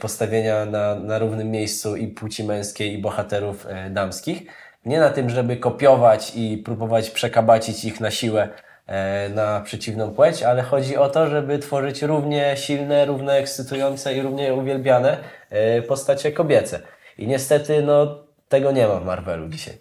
postawienia 0.00 0.64
na, 0.66 0.94
na 0.94 1.18
równym 1.18 1.50
miejscu 1.50 1.96
i 1.96 2.08
płci 2.08 2.44
męskiej, 2.44 2.92
i 2.92 2.98
bohaterów 2.98 3.66
damskich. 3.90 4.42
Nie 4.86 5.00
na 5.00 5.10
tym, 5.10 5.30
żeby 5.30 5.56
kopiować 5.56 6.32
i 6.34 6.58
próbować 6.58 7.10
przekabacić 7.10 7.84
ich 7.84 8.00
na 8.00 8.10
siłę 8.10 8.48
e, 8.86 9.28
na 9.28 9.60
przeciwną 9.60 10.10
płeć, 10.10 10.42
ale 10.42 10.62
chodzi 10.62 10.96
o 10.96 11.08
to, 11.08 11.26
żeby 11.26 11.58
tworzyć 11.58 12.02
równie 12.02 12.56
silne, 12.56 13.04
równie 13.04 13.32
ekscytujące 13.32 14.14
i 14.14 14.22
równie 14.22 14.54
uwielbiane 14.54 15.16
e, 15.50 15.82
postacie 15.82 16.32
kobiece. 16.32 16.80
I 17.18 17.26
niestety, 17.26 17.82
no, 17.82 18.24
tego 18.52 18.72
nie 18.72 18.88
ma 18.88 19.00
w 19.00 19.04
Marvelu 19.04 19.48
dzisiaj. 19.48 19.78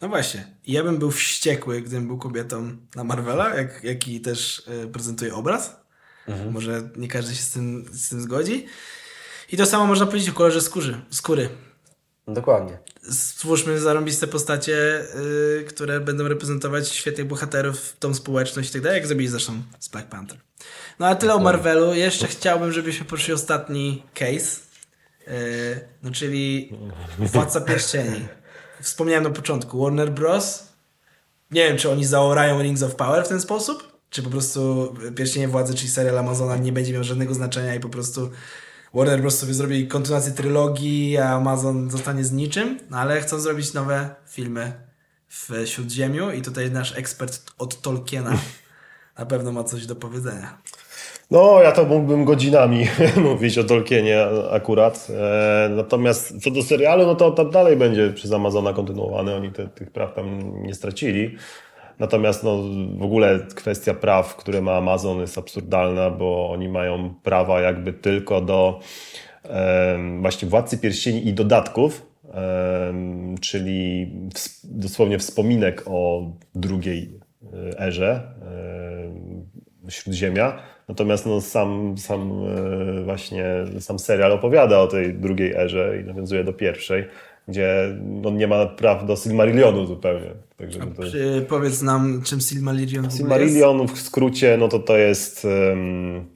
No 0.00 0.08
właśnie. 0.08 0.46
Ja 0.66 0.84
bym 0.84 0.98
był 0.98 1.10
wściekły, 1.10 1.80
gdybym 1.80 2.06
był 2.06 2.18
kobietą 2.18 2.76
na 2.96 3.04
Marvela, 3.04 3.54
jak, 3.54 3.84
jaki 3.84 4.20
też 4.20 4.62
y, 4.84 4.88
prezentuje 4.88 5.34
obraz. 5.34 5.80
Może 6.50 6.82
nie 6.96 7.08
każdy 7.08 7.34
się 7.34 7.42
z 7.42 7.50
tym, 7.50 7.84
z 7.92 8.08
tym 8.08 8.20
zgodzi. 8.20 8.66
I 9.52 9.56
to 9.56 9.66
samo 9.66 9.86
można 9.86 10.06
powiedzieć 10.06 10.30
o 10.30 10.32
kolorze 10.32 10.60
skóry. 10.60 11.00
skóry. 11.10 11.48
Dokładnie. 12.28 12.78
Stwórzmy 13.10 13.80
zarąbiste 13.80 14.26
postacie, 14.26 15.04
y, 15.60 15.64
które 15.68 16.00
będą 16.00 16.28
reprezentować 16.28 16.88
świetnych 16.88 17.26
bohaterów, 17.26 17.96
tą 17.98 18.14
społeczność 18.14 18.70
i 18.70 18.72
tak 18.72 18.82
dalej, 18.82 18.96
jak 18.96 19.06
zrobili 19.06 19.28
zresztą 19.28 19.62
z 19.78 19.88
Black 19.88 20.08
Panther. 20.08 20.38
No 20.98 21.06
a 21.06 21.14
tyle 21.14 21.34
o 21.34 21.38
Marvelu. 21.38 21.94
Jeszcze 21.94 22.26
chciałbym, 22.26 22.72
żebyśmy 22.72 23.06
poszli 23.06 23.34
ostatni 23.34 24.02
case. 24.14 24.69
Y, 25.28 25.88
no 26.02 26.10
czyli 26.10 26.72
Władca 27.18 27.60
Pierścieni. 27.60 28.28
Wspomniałem 28.80 29.24
na 29.24 29.30
początku. 29.30 29.82
Warner 29.82 30.12
Bros. 30.12 30.70
Nie 31.50 31.68
wiem, 31.68 31.76
czy 31.76 31.90
oni 31.90 32.04
zaorają 32.04 32.62
Rings 32.62 32.82
of 32.82 32.94
Power 32.94 33.24
w 33.24 33.28
ten 33.28 33.40
sposób, 33.40 34.00
czy 34.10 34.22
po 34.22 34.30
prostu 34.30 34.94
Pierścienie 35.16 35.48
Władzy, 35.48 35.74
czyli 35.74 35.88
serial 35.88 36.18
Amazona 36.18 36.56
nie 36.56 36.72
będzie 36.72 36.92
miał 36.92 37.04
żadnego 37.04 37.34
znaczenia 37.34 37.74
i 37.74 37.80
po 37.80 37.88
prostu 37.88 38.30
Warner 38.94 39.20
Bros. 39.20 39.38
sobie 39.38 39.54
zrobi 39.54 39.88
kontynuację 39.88 40.32
trylogii, 40.32 41.18
a 41.18 41.28
Amazon 41.28 41.90
zostanie 41.90 42.24
z 42.24 42.32
niczym, 42.32 42.78
no 42.90 42.98
ale 42.98 43.20
chcą 43.20 43.40
zrobić 43.40 43.72
nowe 43.72 44.14
filmy 44.28 44.72
w 45.28 45.50
Śródziemiu 45.66 46.30
i 46.30 46.42
tutaj 46.42 46.70
nasz 46.70 46.96
ekspert 46.96 47.42
od 47.58 47.80
Tolkiena 47.80 48.38
na 49.18 49.26
pewno 49.26 49.52
ma 49.52 49.64
coś 49.64 49.86
do 49.86 49.96
powiedzenia. 49.96 50.58
No, 51.30 51.62
ja 51.62 51.72
to 51.72 51.84
mógłbym 51.84 52.24
godzinami 52.24 52.86
mówić 53.30 53.58
o 53.58 53.64
Tolkienie 53.64 54.26
akurat. 54.50 55.08
E, 55.10 55.68
natomiast 55.68 56.42
co 56.42 56.50
do 56.50 56.62
serialu, 56.62 57.06
no 57.06 57.14
to 57.14 57.30
tam 57.30 57.50
dalej 57.50 57.76
będzie 57.76 58.12
przez 58.12 58.32
Amazona 58.32 58.72
kontynuowany. 58.72 59.34
Oni 59.34 59.50
te, 59.52 59.68
tych 59.68 59.90
praw 59.90 60.14
tam 60.14 60.52
nie 60.62 60.74
stracili. 60.74 61.36
Natomiast 61.98 62.44
no, 62.44 62.58
w 62.98 63.02
ogóle 63.02 63.40
kwestia 63.54 63.94
praw, 63.94 64.36
które 64.36 64.62
ma 64.62 64.72
Amazon 64.72 65.20
jest 65.20 65.38
absurdalna, 65.38 66.10
bo 66.10 66.50
oni 66.50 66.68
mają 66.68 67.14
prawa 67.22 67.60
jakby 67.60 67.92
tylko 67.92 68.40
do 68.40 68.80
em, 69.42 70.20
właśnie 70.20 70.48
Władcy 70.48 70.78
Pierścieni 70.78 71.28
i 71.28 71.32
dodatków, 71.32 72.06
em, 72.32 73.34
czyli 73.40 74.12
dosłownie 74.64 75.18
wspominek 75.18 75.82
o 75.86 76.22
drugiej 76.54 77.20
e, 77.52 77.80
erze 77.80 78.22
e, 78.42 79.59
Śródziemia. 79.88 80.62
Natomiast 80.88 81.26
no, 81.26 81.40
sam, 81.40 81.98
sam 81.98 82.32
e, 83.00 83.04
właśnie 83.04 83.44
sam 83.80 83.98
serial 83.98 84.32
opowiada 84.32 84.78
o 84.78 84.86
tej 84.86 85.14
drugiej 85.14 85.52
erze 85.52 86.00
i 86.02 86.04
nawiązuje 86.04 86.44
do 86.44 86.52
pierwszej, 86.52 87.04
gdzie 87.48 87.96
on 88.24 88.36
nie 88.36 88.48
ma 88.48 88.66
praw 88.66 89.06
do 89.06 89.16
Silmarillionu 89.16 89.86
zupełnie. 89.86 90.30
Także 90.56 90.78
no 90.78 90.86
to... 90.86 91.02
Powiedz 91.48 91.82
nam, 91.82 92.22
czym 92.24 92.40
Silmarillion 92.40 93.08
w? 93.08 93.12
Silmarillion 93.12 93.88
w 93.88 94.00
skrócie, 94.00 94.56
no 94.60 94.68
to 94.68 94.78
to 94.78 94.96
jest 94.96 95.44
em, 95.44 96.26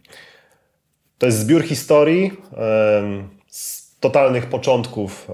to 1.18 1.26
jest 1.26 1.38
zbiór 1.38 1.62
historii 1.62 2.32
z 2.52 3.33
totalnych 4.04 4.46
początków 4.46 5.30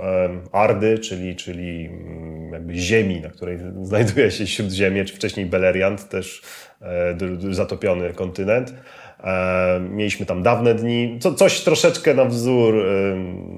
Ardy, 0.52 0.98
czyli, 0.98 1.36
czyli 1.36 1.86
mm, 1.86 2.52
jakby 2.52 2.74
ziemi, 2.74 3.20
na 3.20 3.28
której 3.28 3.58
znajduje 3.82 4.30
się 4.30 4.46
Śródziemie, 4.46 5.04
czy 5.04 5.16
wcześniej 5.16 5.46
Beleriand, 5.46 6.08
też 6.08 6.42
e, 6.82 7.16
zatopiony 7.50 8.12
kontynent. 8.12 8.74
E, 9.24 9.80
Mieliśmy 9.80 10.26
tam 10.26 10.42
dawne 10.42 10.74
dni, 10.74 11.18
co, 11.20 11.34
coś 11.34 11.60
troszeczkę 11.60 12.14
na 12.14 12.24
wzór 12.24 12.84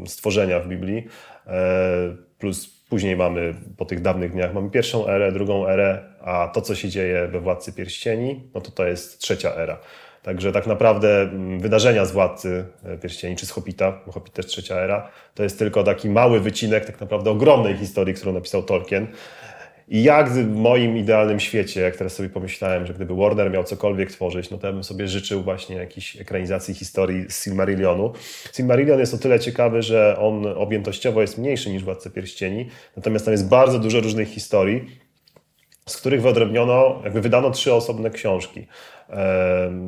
stworzenia 0.06 0.60
w 0.60 0.68
Biblii, 0.68 1.06
e, 1.46 2.16
plus 2.38 2.82
później 2.88 3.16
mamy, 3.16 3.54
po 3.76 3.84
tych 3.84 4.00
dawnych 4.00 4.32
dniach, 4.32 4.54
mamy 4.54 4.70
pierwszą 4.70 5.08
erę, 5.08 5.32
drugą 5.32 5.66
erę, 5.66 5.98
a 6.20 6.50
to, 6.54 6.60
co 6.60 6.74
się 6.74 6.88
dzieje 6.88 7.28
we 7.28 7.40
Władcy 7.40 7.72
Pierścieni, 7.72 8.50
no 8.54 8.60
to 8.60 8.70
to 8.70 8.86
jest 8.86 9.18
trzecia 9.18 9.54
era. 9.54 9.78
Także 10.22 10.52
tak 10.52 10.66
naprawdę 10.66 11.22
mm, 11.22 11.60
wydarzenia 11.60 12.04
z 12.04 12.12
Władcy 12.12 12.64
e, 12.84 12.98
Pierścieni 12.98 13.36
czy 13.36 13.46
z 13.46 13.50
Hobbita, 13.50 14.00
bo 14.06 14.20
też 14.20 14.46
trzecia 14.46 14.74
era, 14.74 15.08
to 15.34 15.42
jest 15.42 15.58
tylko 15.58 15.84
taki 15.84 16.08
mały 16.08 16.40
wycinek 16.40 16.86
tak 16.86 17.00
naprawdę 17.00 17.30
ogromnej 17.30 17.76
historii, 17.76 18.14
którą 18.14 18.32
napisał 18.32 18.62
Tolkien. 18.62 19.06
I 19.88 20.02
jak 20.02 20.30
w 20.30 20.56
moim 20.56 20.96
idealnym 20.96 21.40
świecie, 21.40 21.80
jak 21.80 21.96
teraz 21.96 22.12
sobie 22.12 22.28
pomyślałem, 22.28 22.86
że 22.86 22.94
gdyby 22.94 23.14
Warner 23.14 23.50
miał 23.50 23.64
cokolwiek 23.64 24.10
tworzyć, 24.12 24.50
no 24.50 24.58
to 24.58 24.66
ja 24.66 24.72
bym 24.72 24.84
sobie 24.84 25.08
życzył 25.08 25.42
właśnie 25.42 25.76
jakiejś 25.76 26.16
ekranizacji 26.20 26.74
historii 26.74 27.24
z 27.28 27.44
Silmarillionu. 27.44 28.12
Silmarillion 28.52 29.00
jest 29.00 29.14
o 29.14 29.18
tyle 29.18 29.40
ciekawy, 29.40 29.82
że 29.82 30.16
on 30.18 30.46
objętościowo 30.46 31.20
jest 31.20 31.38
mniejszy 31.38 31.70
niż 31.70 31.84
Władca 31.84 32.10
Pierścieni, 32.10 32.68
natomiast 32.96 33.24
tam 33.24 33.32
jest 33.32 33.48
bardzo 33.48 33.78
dużo 33.78 34.00
różnych 34.00 34.28
historii, 34.28 35.01
z 35.86 35.96
których 35.96 36.22
wyodrębniono, 36.22 37.00
jakby 37.04 37.20
wydano 37.20 37.50
trzy 37.50 37.74
osobne 37.74 38.10
książki. 38.10 38.66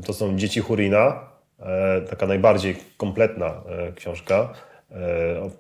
To 0.07 0.13
są 0.13 0.37
Dzieci 0.37 0.61
Hurina, 0.61 1.21
e, 1.61 2.01
taka 2.01 2.27
najbardziej 2.27 2.77
kompletna 2.97 3.47
e, 3.47 3.93
książka. 3.93 4.53
E, 4.91 5.51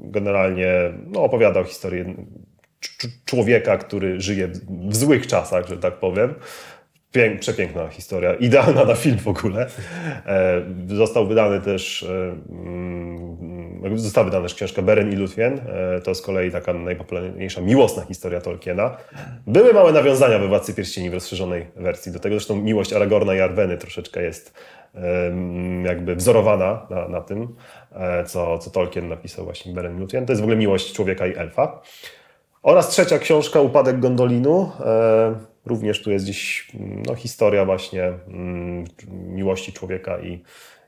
generalnie 0.00 0.72
no, 1.06 1.22
opowiada 1.22 1.60
o 1.60 1.64
historii 1.64 2.16
człowieka, 3.24 3.78
który 3.78 4.20
żyje 4.20 4.48
w 4.68 4.96
złych 4.96 5.26
czasach, 5.26 5.68
że 5.68 5.76
tak 5.76 5.94
powiem. 5.94 6.34
Pięk, 7.14 7.40
przepiękna 7.40 7.88
historia, 7.88 8.34
idealna 8.34 8.84
na 8.84 8.94
film 8.94 9.18
w 9.18 9.28
ogóle. 9.28 9.66
E, 10.26 10.62
został 10.86 11.26
wydany 11.26 11.60
też, 11.60 12.02
e, 12.02 12.36
mm, 12.50 13.98
została 13.98 14.24
wydana 14.24 14.42
też 14.42 14.54
książka 14.54 14.82
Beren 14.82 15.12
i 15.12 15.16
Luthien. 15.16 15.60
E, 15.96 16.00
to 16.00 16.14
z 16.14 16.22
kolei 16.22 16.50
taka 16.50 16.72
najpopularniejsza 16.72 17.60
miłosna 17.60 18.04
historia 18.04 18.40
Tolkiena. 18.40 18.96
Były 19.46 19.72
małe 19.72 19.92
nawiązania 19.92 20.38
we 20.38 20.48
Władcy 20.48 20.74
Pierścieni 20.74 21.10
w 21.10 21.14
rozszerzonej 21.14 21.66
wersji. 21.76 22.12
Do 22.12 22.18
tego 22.18 22.34
zresztą 22.34 22.56
miłość 22.56 22.92
Aragorna 22.92 23.34
i 23.34 23.40
Arweny 23.40 23.78
troszeczkę 23.78 24.22
jest 24.22 24.54
jakby 25.84 26.16
wzorowana 26.16 26.86
na, 26.90 27.08
na 27.08 27.20
tym, 27.20 27.54
co, 28.26 28.58
co 28.58 28.70
Tolkien 28.70 29.08
napisał 29.08 29.44
właśnie 29.44 29.72
Beren 29.72 29.96
i 29.96 30.00
Luthien. 30.00 30.26
To 30.26 30.32
jest 30.32 30.40
w 30.40 30.44
ogóle 30.44 30.56
miłość 30.56 30.92
człowieka 30.92 31.26
i 31.26 31.36
elfa. 31.36 31.82
Oraz 32.62 32.88
trzecia 32.88 33.18
książka, 33.18 33.60
Upadek 33.60 34.00
Gondolinu. 34.00 34.70
Również 35.66 36.02
tu 36.02 36.10
jest 36.10 36.24
gdzieś 36.24 36.68
no, 37.06 37.14
historia 37.14 37.64
właśnie 37.64 38.04
mm, 38.04 38.84
miłości 39.10 39.72
człowieka 39.72 40.20
i, 40.20 40.42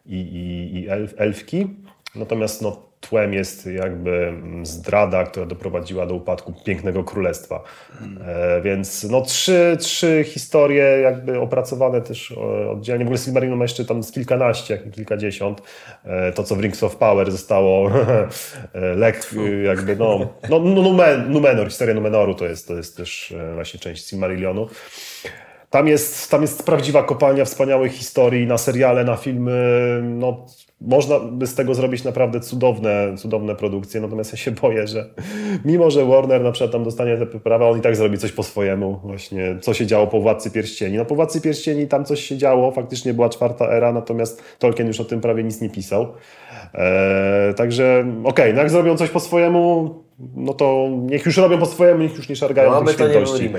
i, 0.06 0.16
i, 0.16 0.74
i 0.74 0.88
elf, 0.88 1.14
elfki. 1.16 1.66
Natomiast 2.18 2.62
no, 2.62 2.82
tłem 3.00 3.34
jest 3.34 3.66
jakby 3.66 4.26
mm, 4.26 4.66
zdrada, 4.66 5.24
która 5.24 5.46
doprowadziła 5.46 6.06
do 6.06 6.14
upadku 6.14 6.54
pięknego 6.64 7.04
królestwa. 7.04 7.62
E, 8.20 8.60
więc 8.60 9.04
no 9.04 9.20
trzy, 9.22 9.76
trzy 9.80 10.24
historie 10.26 10.84
jakby 10.84 11.40
opracowane 11.40 12.00
też 12.00 12.30
e, 12.30 12.70
oddzielnie. 12.70 13.04
W 13.04 13.08
ogóle 13.08 13.18
Silmarillion 13.18 13.58
ma 13.58 13.64
jeszcze 13.64 13.84
tam 13.84 14.02
z 14.02 14.12
kilkanaście, 14.12 14.74
jak 14.74 14.90
kilkadziesiąt. 14.90 15.62
E, 16.04 16.32
to, 16.32 16.44
co 16.44 16.56
w 16.56 16.60
Rings 16.60 16.82
of 16.82 16.96
Power 16.96 17.30
zostało 17.30 17.90
e, 18.72 18.80
lek, 18.80 19.30
jakby 19.64 19.96
no, 19.96 20.18
no, 20.50 20.58
no 20.58 20.82
Numen, 20.82 21.32
Numenor, 21.32 21.68
historia 21.68 21.94
Numenoru 21.94 22.34
to 22.34 22.46
jest, 22.46 22.68
to 22.68 22.76
jest 22.76 22.96
też 22.96 23.32
e, 23.32 23.54
właśnie 23.54 23.80
część 23.80 24.08
Silmarillionu. 24.08 24.68
Tam 25.76 25.88
jest, 25.88 26.30
tam 26.30 26.42
jest 26.42 26.62
prawdziwa 26.62 27.02
kopalnia 27.02 27.44
wspaniałych 27.44 27.92
historii 27.92 28.46
na 28.46 28.58
seriale, 28.58 29.04
na 29.04 29.16
filmy. 29.16 29.52
No, 30.02 30.46
można 30.80 31.20
by 31.20 31.46
z 31.46 31.54
tego 31.54 31.74
zrobić 31.74 32.04
naprawdę 32.04 32.40
cudowne, 32.40 33.14
cudowne 33.16 33.54
produkcje, 33.54 34.00
natomiast 34.00 34.32
ja 34.32 34.38
się 34.38 34.50
boję, 34.50 34.86
że 34.86 35.10
mimo, 35.64 35.90
że 35.90 36.04
Warner 36.04 36.42
na 36.42 36.52
przykład 36.52 36.72
tam 36.72 36.84
dostanie 36.84 37.16
te 37.16 37.26
prawa, 37.26 37.68
on 37.68 37.78
i 37.78 37.80
tak 37.80 37.96
zrobi 37.96 38.18
coś 38.18 38.32
po 38.32 38.42
swojemu, 38.42 39.00
właśnie 39.04 39.56
co 39.60 39.74
się 39.74 39.86
działo 39.86 40.06
po 40.06 40.20
Władcy 40.20 40.50
Pierścieni. 40.50 40.96
No 40.96 41.04
po 41.04 41.14
Władcy 41.14 41.40
Pierścieni 41.40 41.86
tam 41.86 42.04
coś 42.04 42.20
się 42.20 42.36
działo, 42.36 42.70
faktycznie 42.70 43.14
była 43.14 43.28
czwarta 43.28 43.68
era, 43.68 43.92
natomiast 43.92 44.42
Tolkien 44.58 44.86
już 44.86 45.00
o 45.00 45.04
tym 45.04 45.20
prawie 45.20 45.44
nic 45.44 45.60
nie 45.60 45.70
pisał. 45.70 46.06
Eee, 46.74 47.54
także 47.54 48.00
okej, 48.00 48.24
okay, 48.24 48.52
no 48.52 48.60
jak 48.60 48.70
zrobią 48.70 48.96
coś 48.96 49.10
po 49.10 49.20
swojemu, 49.20 49.94
no 50.36 50.54
to 50.54 50.88
niech 51.02 51.26
już 51.26 51.36
robią 51.36 51.58
po 51.58 51.66
swojemu, 51.66 52.02
niech 52.02 52.16
już 52.16 52.28
nie 52.28 52.36
szargają 52.36 52.70
no, 52.70 52.82
tych 52.82 52.94
świętości. 52.94 53.50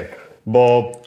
Bo 0.45 0.91
a 0.91 1.07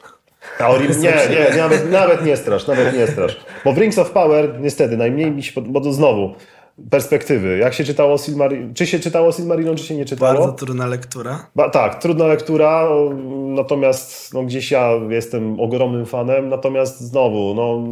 Nie, 1.01 1.13
nie, 1.29 1.57
nawet, 1.57 1.91
nawet 1.91 2.25
nie 2.25 2.37
strasz, 2.37 2.67
nawet 2.67 2.97
nie 2.97 3.07
strasz. 3.07 3.39
Bo 3.65 3.73
w 3.73 3.77
Rings 3.77 3.97
of 3.97 4.11
Power 4.11 4.59
niestety 4.59 4.97
najmniej 4.97 5.31
mi 5.31 5.43
się, 5.43 5.61
bo 5.61 5.81
to 5.81 5.93
znowu 5.93 6.35
perspektywy. 6.89 7.57
Jak 7.57 7.73
się 7.73 7.83
czytało 7.83 8.17
Silmarillion, 8.17 8.73
czy 8.73 8.87
się 8.87 8.99
czytało 8.99 9.31
Silmarillion, 9.31 9.77
czy 9.77 9.83
się 9.83 9.95
nie 9.95 10.05
czytało? 10.05 10.33
Bardzo 10.33 10.51
trudna 10.51 10.87
lektura. 10.87 11.47
Ba, 11.55 11.69
tak, 11.69 12.01
trudna 12.01 12.25
lektura, 12.25 12.89
natomiast 13.55 14.33
no, 14.33 14.43
gdzieś 14.43 14.71
ja 14.71 14.91
jestem 15.09 15.59
ogromnym 15.59 16.05
fanem, 16.05 16.49
natomiast 16.49 17.01
znowu, 17.01 17.53
no, 17.53 17.83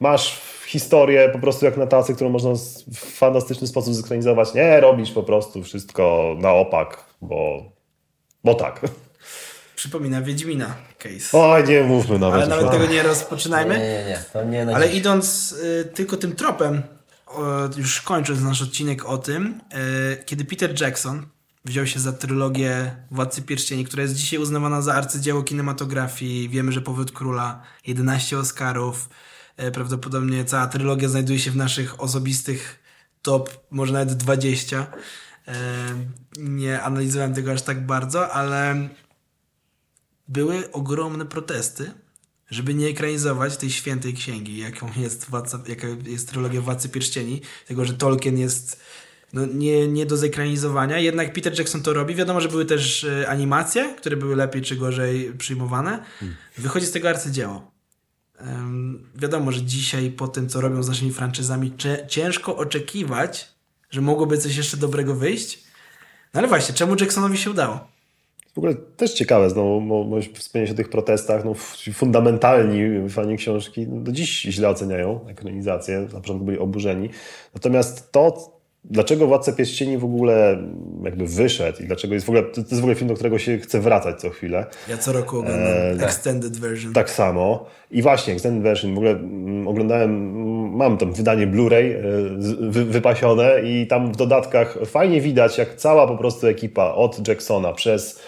masz 0.00 0.40
historię 0.66 1.28
po 1.32 1.38
prostu 1.38 1.64
jak 1.64 1.76
na 1.76 1.86
tacy, 1.86 2.14
którą 2.14 2.30
można 2.30 2.50
w 2.92 2.96
fantastyczny 2.96 3.66
sposób 3.66 3.94
zekranizować. 3.94 4.54
Nie, 4.54 4.80
robisz 4.80 5.12
po 5.12 5.22
prostu 5.22 5.62
wszystko 5.62 6.34
na 6.38 6.52
opak, 6.52 7.04
bo, 7.22 7.62
bo 8.44 8.54
tak. 8.54 8.80
Przypomina 9.76 10.22
Wiedźmina 10.22 10.74
case. 10.98 11.38
Oj, 11.38 11.64
nie 11.64 11.82
mówmy 11.82 12.18
nawet. 12.18 12.42
Ale 12.42 12.48
nawet 12.48 12.70
tego 12.70 12.86
nie 12.86 13.02
rozpoczynajmy. 13.02 13.78
Nie, 13.78 13.84
nie, 13.84 14.04
nie. 14.04 14.24
To 14.32 14.44
nie 14.44 14.76
Ale 14.76 14.88
idąc 14.88 15.52
y, 15.52 15.84
tylko 15.94 16.16
tym 16.16 16.36
tropem, 16.36 16.82
już 17.76 18.00
kończąc 18.00 18.40
nasz 18.40 18.62
odcinek 18.62 19.04
o 19.04 19.18
tym, 19.18 19.60
y, 20.12 20.24
kiedy 20.24 20.44
Peter 20.44 20.80
Jackson 20.80 21.26
wziął 21.64 21.86
się 21.86 22.00
za 22.00 22.12
trylogię 22.12 22.96
Władcy 23.10 23.42
Pierścieni, 23.42 23.84
która 23.84 24.02
jest 24.02 24.14
dzisiaj 24.14 24.38
uznawana 24.38 24.82
za 24.82 24.94
arcydzieło 24.94 25.42
kinematografii. 25.42 26.48
Wiemy, 26.48 26.72
że 26.72 26.80
Powód 26.80 27.12
Króla, 27.12 27.62
11 27.86 28.38
Oscarów. 28.38 29.08
Y, 29.62 29.70
prawdopodobnie 29.70 30.44
cała 30.44 30.66
trylogia 30.66 31.08
znajduje 31.08 31.38
się 31.38 31.50
w 31.50 31.56
naszych 31.56 32.00
osobistych 32.00 32.78
top, 33.22 33.50
może 33.70 33.92
nawet 33.92 34.14
20. 34.14 34.86
Nie 36.38 36.82
analizowałem 36.82 37.34
tego 37.34 37.52
aż 37.52 37.62
tak 37.62 37.86
bardzo, 37.86 38.32
ale 38.32 38.88
były 40.28 40.72
ogromne 40.72 41.26
protesty, 41.26 41.90
żeby 42.50 42.74
nie 42.74 42.86
ekranizować 42.86 43.56
tej 43.56 43.70
świętej 43.70 44.14
księgi, 44.14 44.58
jaką 44.58 44.90
jest, 44.96 45.30
władca, 45.30 45.62
jaka 45.68 45.86
jest 46.06 46.28
trylogia 46.28 46.60
Władcy 46.60 46.88
Pierścieni, 46.88 47.40
tego, 47.66 47.84
że 47.84 47.94
Tolkien 47.94 48.38
jest 48.38 48.80
no, 49.32 49.46
nie, 49.46 49.88
nie 49.88 50.06
do 50.06 50.16
zekranizowania. 50.16 50.98
Jednak 50.98 51.32
Peter 51.32 51.58
Jackson 51.58 51.82
to 51.82 51.92
robi. 51.92 52.14
Wiadomo, 52.14 52.40
że 52.40 52.48
były 52.48 52.64
też 52.64 53.04
e, 53.04 53.28
animacje, 53.28 53.94
które 53.98 54.16
były 54.16 54.36
lepiej 54.36 54.62
czy 54.62 54.76
gorzej 54.76 55.32
przyjmowane. 55.38 56.04
Hmm. 56.20 56.36
Wychodzi 56.58 56.86
z 56.86 56.90
tego 56.90 57.08
arcydzieło. 57.08 57.70
Um, 58.40 59.10
wiadomo, 59.14 59.52
że 59.52 59.62
dzisiaj 59.62 60.10
po 60.10 60.28
tym, 60.28 60.48
co 60.48 60.60
robią 60.60 60.82
z 60.82 60.88
naszymi 60.88 61.12
franczyzami, 61.12 61.72
ciężko 62.08 62.56
oczekiwać, 62.56 63.54
że 63.90 64.00
mogłoby 64.00 64.38
coś 64.38 64.56
jeszcze 64.56 64.76
dobrego 64.76 65.14
wyjść. 65.14 65.64
No 66.34 66.38
ale 66.38 66.48
właśnie, 66.48 66.74
czemu 66.74 66.96
Jacksonowi 67.00 67.38
się 67.38 67.50
udało? 67.50 67.95
W 68.56 68.58
ogóle 68.58 68.74
też 68.74 69.12
ciekawe, 69.12 69.50
znowu 69.50 69.82
wspomnieć 70.34 70.70
o 70.70 70.74
tych 70.74 70.88
protestach, 70.88 71.44
no, 71.44 71.54
fundamentalni 71.94 73.08
fani 73.10 73.36
książki 73.36 73.86
do 73.86 74.12
dziś 74.12 74.42
źle 74.42 74.68
oceniają 74.68 75.20
ekranizację, 75.28 76.00
na 76.00 76.20
początku 76.20 76.44
byli 76.44 76.58
oburzeni. 76.58 77.08
Natomiast 77.54 78.12
to, 78.12 78.52
dlaczego 78.84 79.26
Władca 79.26 79.52
Pierścieni 79.52 79.98
w 79.98 80.04
ogóle 80.04 80.58
jakby 81.04 81.26
wyszedł 81.26 81.82
i 81.82 81.86
dlaczego 81.86 82.14
jest 82.14 82.26
w 82.26 82.28
ogóle, 82.28 82.42
to 82.42 82.60
jest 82.60 82.74
w 82.74 82.78
ogóle 82.78 82.94
film, 82.94 83.08
do 83.08 83.14
którego 83.14 83.38
się 83.38 83.58
chce 83.58 83.80
wracać 83.80 84.20
co 84.20 84.30
chwilę. 84.30 84.66
Ja 84.88 84.98
co 84.98 85.12
roku 85.12 85.38
oglądam 85.38 86.00
e, 86.00 86.04
Extended 86.04 86.56
Version. 86.56 86.92
Tak 86.92 87.10
samo. 87.10 87.66
I 87.90 88.02
właśnie 88.02 88.34
Extended 88.34 88.62
Version, 88.62 88.94
w 88.94 88.98
ogóle 88.98 89.10
mm, 89.10 89.68
oglądałem, 89.68 90.40
mam 90.76 90.98
tam 90.98 91.12
wydanie 91.12 91.46
Blu-ray 91.46 91.94
e, 91.94 92.02
wy, 92.70 92.84
wypasione 92.84 93.62
i 93.64 93.86
tam 93.86 94.12
w 94.12 94.16
dodatkach 94.16 94.78
fajnie 94.86 95.20
widać, 95.20 95.58
jak 95.58 95.74
cała 95.74 96.06
po 96.06 96.16
prostu 96.16 96.46
ekipa 96.46 96.92
od 96.92 97.28
Jacksona 97.28 97.72
przez 97.72 98.20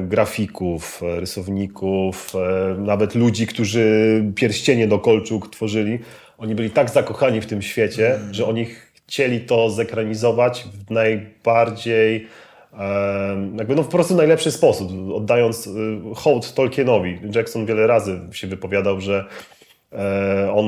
grafików, 0.00 1.02
e, 1.02 1.20
rysowników, 1.20 2.32
e, 2.34 2.74
nawet 2.78 3.14
ludzi, 3.14 3.46
którzy 3.46 4.24
pierścienie 4.34 4.88
do 4.88 4.98
kolczuk 4.98 5.50
tworzyli. 5.50 5.98
Oni 6.38 6.54
byli 6.54 6.70
tak 6.70 6.90
zakochani 6.90 7.40
w 7.40 7.46
tym 7.46 7.62
świecie, 7.62 8.14
mm. 8.14 8.34
że 8.34 8.46
oni 8.46 8.66
chcieli 8.94 9.40
to 9.40 9.70
zekranizować 9.70 10.64
w 10.86 10.90
najbardziej 10.90 12.26
jakby 13.56 13.74
no 13.74 13.84
po 13.84 13.90
prostu 13.90 14.14
najlepszy 14.14 14.52
sposób, 14.52 14.90
oddając 15.14 15.68
hołd 16.14 16.54
Tolkienowi. 16.54 17.18
Jackson 17.34 17.66
wiele 17.66 17.86
razy 17.86 18.20
się 18.32 18.46
wypowiadał, 18.46 19.00
że 19.00 19.24
on 20.54 20.66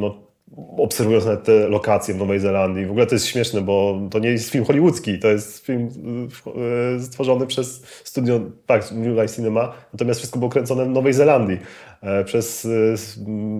no, 0.00 0.14
obserwując 0.56 1.24
nawet 1.24 1.44
te 1.44 1.68
lokacje 1.68 2.14
w 2.14 2.18
Nowej 2.18 2.40
Zelandii. 2.40 2.86
W 2.86 2.90
ogóle 2.90 3.06
to 3.06 3.14
jest 3.14 3.26
śmieszne, 3.26 3.60
bo 3.60 4.00
to 4.10 4.18
nie 4.18 4.28
jest 4.28 4.50
film 4.50 4.64
hollywoodzki, 4.64 5.18
to 5.18 5.28
jest 5.28 5.66
film 5.66 5.88
e, 6.96 7.00
stworzony 7.00 7.46
przez 7.46 7.82
studio, 8.04 8.40
tak, 8.66 8.92
New 8.92 9.16
Life 9.16 9.28
Cinema, 9.28 9.72
natomiast 9.92 10.20
wszystko 10.20 10.38
było 10.38 10.50
kręcone 10.50 10.84
w 10.84 10.88
Nowej 10.88 11.12
Zelandii. 11.12 11.58
E, 12.02 12.24
przez 12.24 12.68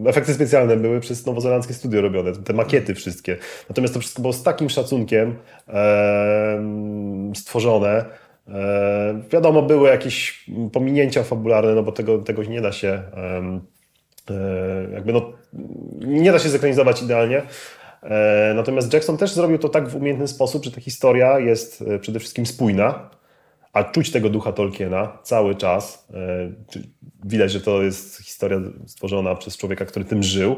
e, 0.06 0.08
efekty 0.08 0.34
specjalne 0.34 0.76
były 0.76 1.00
przez 1.00 1.26
nowozelandzkie 1.26 1.74
studio 1.74 2.00
robione, 2.00 2.32
te 2.32 2.52
makiety 2.52 2.94
wszystkie. 2.94 3.36
Natomiast 3.68 3.94
to 3.94 4.00
wszystko 4.00 4.22
było 4.22 4.32
z 4.32 4.42
takim 4.42 4.68
szacunkiem 4.68 5.36
stworzone. 7.34 8.04
wiadomo, 9.32 9.62
były 9.62 9.88
jakieś 9.88 10.46
pominięcia 10.72 11.22
fabularne, 11.22 11.74
no 11.74 11.82
bo 11.82 11.92
tego, 11.92 12.18
tego 12.18 12.44
nie 12.44 12.60
da 12.60 12.72
się 12.72 13.02
jakby 14.92 15.12
no 15.12 15.32
nie 16.00 16.32
da 16.32 16.38
się 16.38 16.48
zekranizować 16.48 17.02
idealnie. 17.02 17.42
E, 18.02 18.52
natomiast 18.56 18.92
Jackson 18.92 19.16
też 19.16 19.32
zrobił 19.32 19.58
to 19.58 19.68
tak 19.68 19.88
w 19.88 19.96
umiejętny 19.96 20.28
sposób, 20.28 20.64
że 20.64 20.70
ta 20.70 20.80
historia 20.80 21.38
jest 21.38 21.82
e, 21.82 21.98
przede 21.98 22.18
wszystkim 22.18 22.46
spójna, 22.46 23.10
a 23.72 23.84
czuć 23.84 24.10
tego 24.10 24.28
ducha 24.30 24.52
Tolkiena 24.52 25.18
cały 25.22 25.54
czas. 25.54 26.08
E, 26.14 26.16
widać, 27.24 27.52
że 27.52 27.60
to 27.60 27.82
jest 27.82 28.16
historia 28.16 28.58
stworzona 28.86 29.34
przez 29.34 29.56
człowieka, 29.56 29.84
który 29.84 30.04
tym 30.04 30.22
żył 30.22 30.56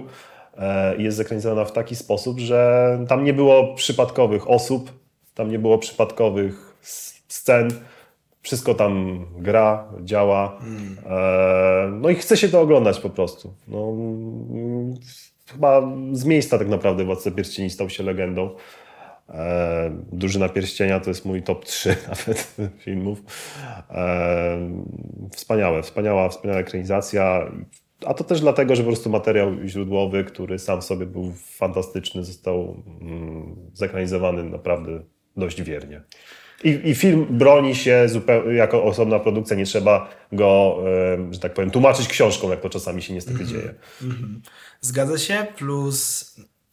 jest 0.98 1.16
zekranizowana 1.16 1.64
w 1.64 1.72
taki 1.72 1.96
sposób, 1.96 2.40
że 2.40 2.98
tam 3.08 3.24
nie 3.24 3.32
było 3.32 3.74
przypadkowych 3.74 4.50
osób, 4.50 4.92
tam 5.34 5.50
nie 5.50 5.58
było 5.58 5.78
przypadkowych 5.78 6.76
scen, 7.28 7.70
wszystko 8.42 8.74
tam 8.74 9.24
gra, 9.38 9.88
działa. 10.00 10.58
Mm. 10.62 12.00
No 12.00 12.10
i 12.10 12.14
chce 12.14 12.36
się 12.36 12.48
to 12.48 12.60
oglądać 12.60 13.00
po 13.00 13.10
prostu. 13.10 13.54
No, 13.68 13.92
chyba 15.52 15.82
z 16.12 16.24
miejsca 16.24 16.58
tak 16.58 16.68
naprawdę 16.68 17.04
Władca 17.04 17.30
Pierścieni 17.30 17.70
stał 17.70 17.90
się 17.90 18.02
legendą. 18.02 18.50
E, 19.28 19.90
Drużyna 20.12 20.48
Pierścienia 20.48 21.00
to 21.00 21.10
jest 21.10 21.24
mój 21.24 21.42
top 21.42 21.64
3 21.64 21.96
nawet 22.08 22.56
filmów. 22.78 23.22
E, 23.90 24.58
wspaniałe, 25.30 25.82
wspaniała, 25.82 26.28
wspaniała 26.28 26.60
ekranizacja. 26.60 27.52
A 28.06 28.14
to 28.14 28.24
też 28.24 28.40
dlatego, 28.40 28.76
że 28.76 28.82
po 28.82 28.88
prostu 28.88 29.10
materiał 29.10 29.50
źródłowy, 29.64 30.24
który 30.24 30.58
sam 30.58 30.82
sobie 30.82 31.06
był 31.06 31.32
fantastyczny, 31.36 32.24
został 32.24 32.82
mm, 33.00 33.56
zekranizowany 33.72 34.44
naprawdę 34.44 35.00
dość 35.36 35.62
wiernie. 35.62 36.02
I, 36.64 36.90
I, 36.90 36.94
film 36.94 37.26
broni 37.30 37.74
się 37.74 38.08
zupełnie 38.08 38.54
jako 38.54 38.84
osobna 38.84 39.18
produkcja, 39.18 39.56
nie 39.56 39.66
trzeba 39.66 40.10
go, 40.32 40.78
że 41.30 41.38
tak 41.38 41.54
powiem, 41.54 41.70
tłumaczyć 41.70 42.08
książką, 42.08 42.50
jak 42.50 42.60
to 42.60 42.70
czasami 42.70 43.02
się 43.02 43.14
niestety 43.14 43.36
mm 43.36 43.48
-hmm. 43.48 43.52
dzieje. 43.52 43.74
Mm 44.02 44.16
-hmm. 44.16 44.48
Zgadza 44.80 45.18
się, 45.18 45.46
plus 45.56 46.24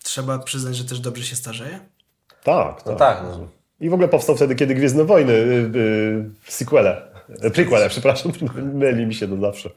trzeba 0.03 0.39
przyznać, 0.39 0.75
że 0.75 0.85
też 0.85 0.99
dobrze 0.99 1.23
się 1.23 1.35
starzeje. 1.35 1.79
Tak, 2.43 2.83
tak. 2.83 2.85
No 2.85 2.95
tak 2.95 3.23
no. 3.23 3.47
I 3.81 3.89
w 3.89 3.93
ogóle 3.93 4.07
powstał 4.07 4.35
wtedy, 4.35 4.55
kiedy 4.55 4.75
Gwiezdne 4.75 5.03
Wojny, 5.05 5.33
yy, 5.33 5.71
yy, 5.81 6.29
sequele, 6.47 7.01
prequele, 7.53 7.89
przepraszam, 7.89 8.31
myli 8.73 9.05
mi 9.05 9.13
się 9.13 9.27
to 9.27 9.37
zawsze. 9.37 9.69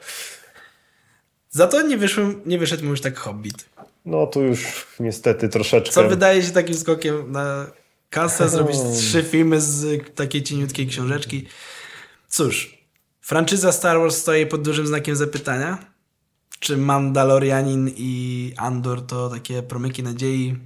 Za 1.51 1.67
to 1.67 1.83
nie, 1.83 1.97
wyszłem, 1.97 2.41
nie 2.47 2.59
wyszedł 2.59 2.85
mu 2.85 2.91
już 2.91 3.01
tak 3.01 3.19
Hobbit. 3.19 3.65
No 4.05 4.27
tu 4.27 4.43
już 4.43 4.87
niestety 5.01 5.49
troszeczkę... 5.49 5.95
Co 5.95 6.09
wydaje 6.09 6.43
się 6.43 6.51
takim 6.51 6.75
skokiem 6.75 7.33
na 7.33 7.67
kasę, 8.13 8.49
zrobić 8.49 8.77
trzy 8.97 9.23
filmy 9.23 9.61
z 9.61 10.03
takiej 10.15 10.43
cieniutkiej 10.43 10.87
książeczki. 10.87 11.47
Cóż, 12.29 12.79
franczyza 13.21 13.73
Star 13.73 13.99
Wars 13.99 14.17
stoi 14.17 14.47
pod 14.47 14.63
dużym 14.63 14.87
znakiem 14.87 15.17
zapytania. 15.17 15.79
Czy 16.61 16.77
Mandalorianin 16.77 17.91
i 17.97 18.53
Andor 18.57 19.07
to 19.07 19.31
takie 19.31 19.63
promyki 19.63 20.03
nadziei? 20.03 20.57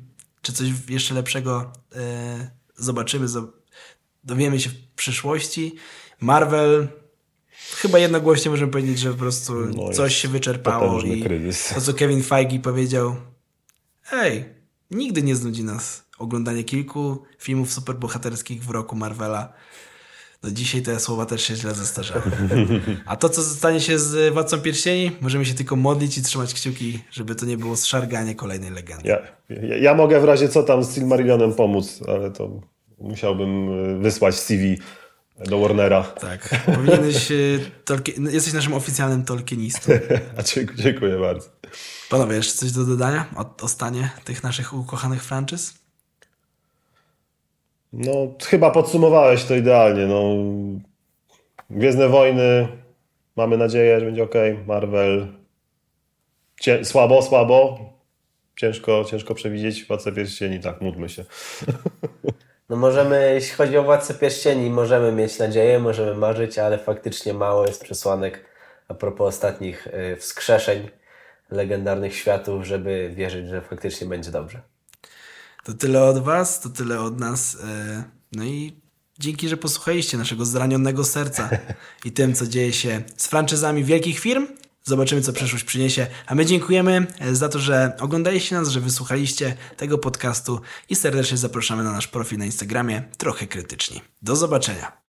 Czy 0.43 0.53
coś 0.53 0.69
jeszcze 0.89 1.15
lepszego 1.15 1.73
e, 1.97 2.51
zobaczymy, 2.77 3.27
dowiemy 4.25 4.61
się 4.61 4.71
w 4.71 4.95
przyszłości? 4.97 5.75
Marvel 6.21 6.89
chyba 7.77 7.99
jednogłośnie 7.99 8.51
możemy 8.51 8.73
powiedzieć, 8.73 8.99
że 8.99 9.11
po 9.11 9.19
prostu 9.19 9.55
no 9.55 9.93
coś 9.93 10.17
się 10.17 10.29
wyczerpało 10.29 11.03
i 11.03 11.23
kryzys. 11.23 11.73
to 11.75 11.81
co 11.81 11.95
Kevin 11.95 12.23
Feige 12.23 12.59
powiedział 12.59 13.17
Ej, 14.13 14.45
nigdy 14.91 15.23
nie 15.23 15.37
znudzi 15.37 15.65
nas 15.65 16.06
oglądanie 16.19 16.65
kilku 16.65 17.23
filmów 17.39 17.73
superbohaterskich 17.73 18.65
w 18.65 18.71
roku 18.71 18.97
Marvela. 18.97 19.53
No 20.43 20.51
dzisiaj 20.51 20.83
te 20.83 21.01
słowa 21.01 21.27
też 21.27 21.43
się 21.43 21.57
źle 21.57 21.75
zestarzały. 21.75 22.23
A 23.07 23.17
to, 23.17 23.29
co 23.29 23.43
stanie 23.43 23.81
się 23.81 23.99
z 23.99 24.33
Władcą 24.33 24.61
Pierścieni, 24.61 25.13
możemy 25.21 25.45
się 25.45 25.55
tylko 25.55 25.77
modlić 25.77 26.19
i 26.19 26.23
trzymać 26.23 26.55
kciuki, 26.55 27.01
żeby 27.11 27.35
to 27.35 27.47
nie 27.47 27.57
było 27.57 27.77
zszarganie 27.77 28.35
kolejnej 28.35 28.71
legendy. 28.71 29.09
Ja, 29.09 29.19
ja, 29.51 29.77
ja 29.77 29.95
mogę 29.95 30.21
w 30.21 30.25
razie 30.25 30.49
co 30.49 30.63
tam 30.63 30.85
z 30.85 30.95
Silmarillionem 30.95 31.55
pomóc, 31.55 32.01
ale 32.09 32.31
to 32.31 32.61
musiałbym 32.99 33.69
e, 33.69 34.03
wysłać 34.03 34.35
CV 34.35 34.79
do 35.45 35.59
Warnera. 35.59 36.03
Tak, 36.03 36.65
powinieneś, 36.75 37.33
e, 37.33 37.35
Tolkien, 37.85 38.31
jesteś 38.31 38.53
naszym 38.53 38.75
oficjalnym 38.75 39.25
Tolkienistą. 39.25 39.93
dziękuję 40.75 41.19
bardzo. 41.19 41.49
Panowie, 42.11 42.37
jeszcze 42.37 42.53
coś 42.53 42.73
do 42.73 42.85
dodania 42.85 43.27
o, 43.37 43.65
o 43.65 43.69
stanie 43.69 44.11
tych 44.25 44.43
naszych 44.43 44.75
ukochanych 44.75 45.25
franczyz? 45.25 45.86
No, 47.97 48.13
chyba 48.45 48.71
podsumowałeś 48.71 49.45
to 49.45 49.55
idealnie. 49.55 50.07
No, 50.07 50.23
Gwiezdne 51.71 52.09
Wojny, 52.09 52.69
mamy 53.37 53.57
nadzieję, 53.57 54.01
że 54.01 54.07
będzie 54.07 54.23
ok. 54.23 54.35
Marvel, 54.67 55.27
Cie 56.61 56.85
słabo, 56.85 57.23
słabo. 57.23 57.79
Ciężko, 58.57 59.05
ciężko 59.05 59.35
przewidzieć. 59.35 59.85
Władcę 59.85 60.13
Pierścieni, 60.13 60.61
tak, 60.61 60.81
módlmy 60.81 61.09
się. 61.09 61.25
No 62.69 62.77
możemy, 62.77 63.35
jeśli 63.35 63.55
chodzi 63.55 63.79
o 63.79 63.83
Władcę 63.83 64.15
Pierścieni, 64.15 64.71
możemy 64.71 65.13
mieć 65.13 65.39
nadzieję, 65.39 65.79
możemy 65.79 66.15
marzyć, 66.15 66.59
ale 66.59 66.79
faktycznie 66.79 67.35
mało 67.35 67.67
jest 67.67 67.85
przesłanek 67.85 68.45
a 68.89 68.95
propos 68.95 69.29
ostatnich 69.29 69.87
y, 69.87 70.17
wskrzeszeń 70.17 70.89
legendarnych 71.51 72.17
światów, 72.17 72.65
żeby 72.65 73.11
wierzyć, 73.15 73.49
że 73.49 73.61
faktycznie 73.61 74.07
będzie 74.07 74.31
dobrze. 74.31 74.63
To 75.67 75.75
tyle 75.75 76.03
od 76.03 76.19
Was, 76.19 76.61
to 76.61 76.69
tyle 76.69 77.01
od 77.01 77.21
nas. 77.21 77.57
E, 77.65 78.05
no 78.33 78.45
i 78.45 78.73
dzięki, 79.19 79.49
że 79.49 79.57
posłuchaliście 79.57 80.19
naszego 80.19 80.45
zranionego 80.45 81.05
serca 81.05 81.51
i 82.05 82.13
tym, 82.13 82.35
co 82.35 82.47
dzieje 82.47 82.73
się 82.73 83.03
z 83.17 83.27
franczyzami 83.27 83.85
wielkich 83.85 84.19
firm. 84.19 84.47
Zobaczymy, 84.85 85.21
co 85.21 85.33
przyszłość 85.33 85.65
przyniesie. 85.65 86.07
A 86.27 86.35
my 86.35 86.47
dziękujemy 86.47 87.07
e, 87.19 87.35
za 87.35 87.49
to, 87.49 87.59
że 87.59 87.97
oglądaliście 88.01 88.55
nas, 88.55 88.69
że 88.69 88.81
wysłuchaliście 88.81 89.57
tego 89.77 89.99
podcastu 89.99 90.61
i 90.89 90.97
serdecznie 90.97 91.37
zapraszamy 91.37 91.85
na 91.85 91.93
nasz 91.93 92.09
profil 92.09 92.39
na 92.39 92.45
Instagramie 92.45 93.03
trochę 93.19 93.47
krytyczni. 93.47 94.03
Do 94.23 94.37
zobaczenia. 94.37 95.06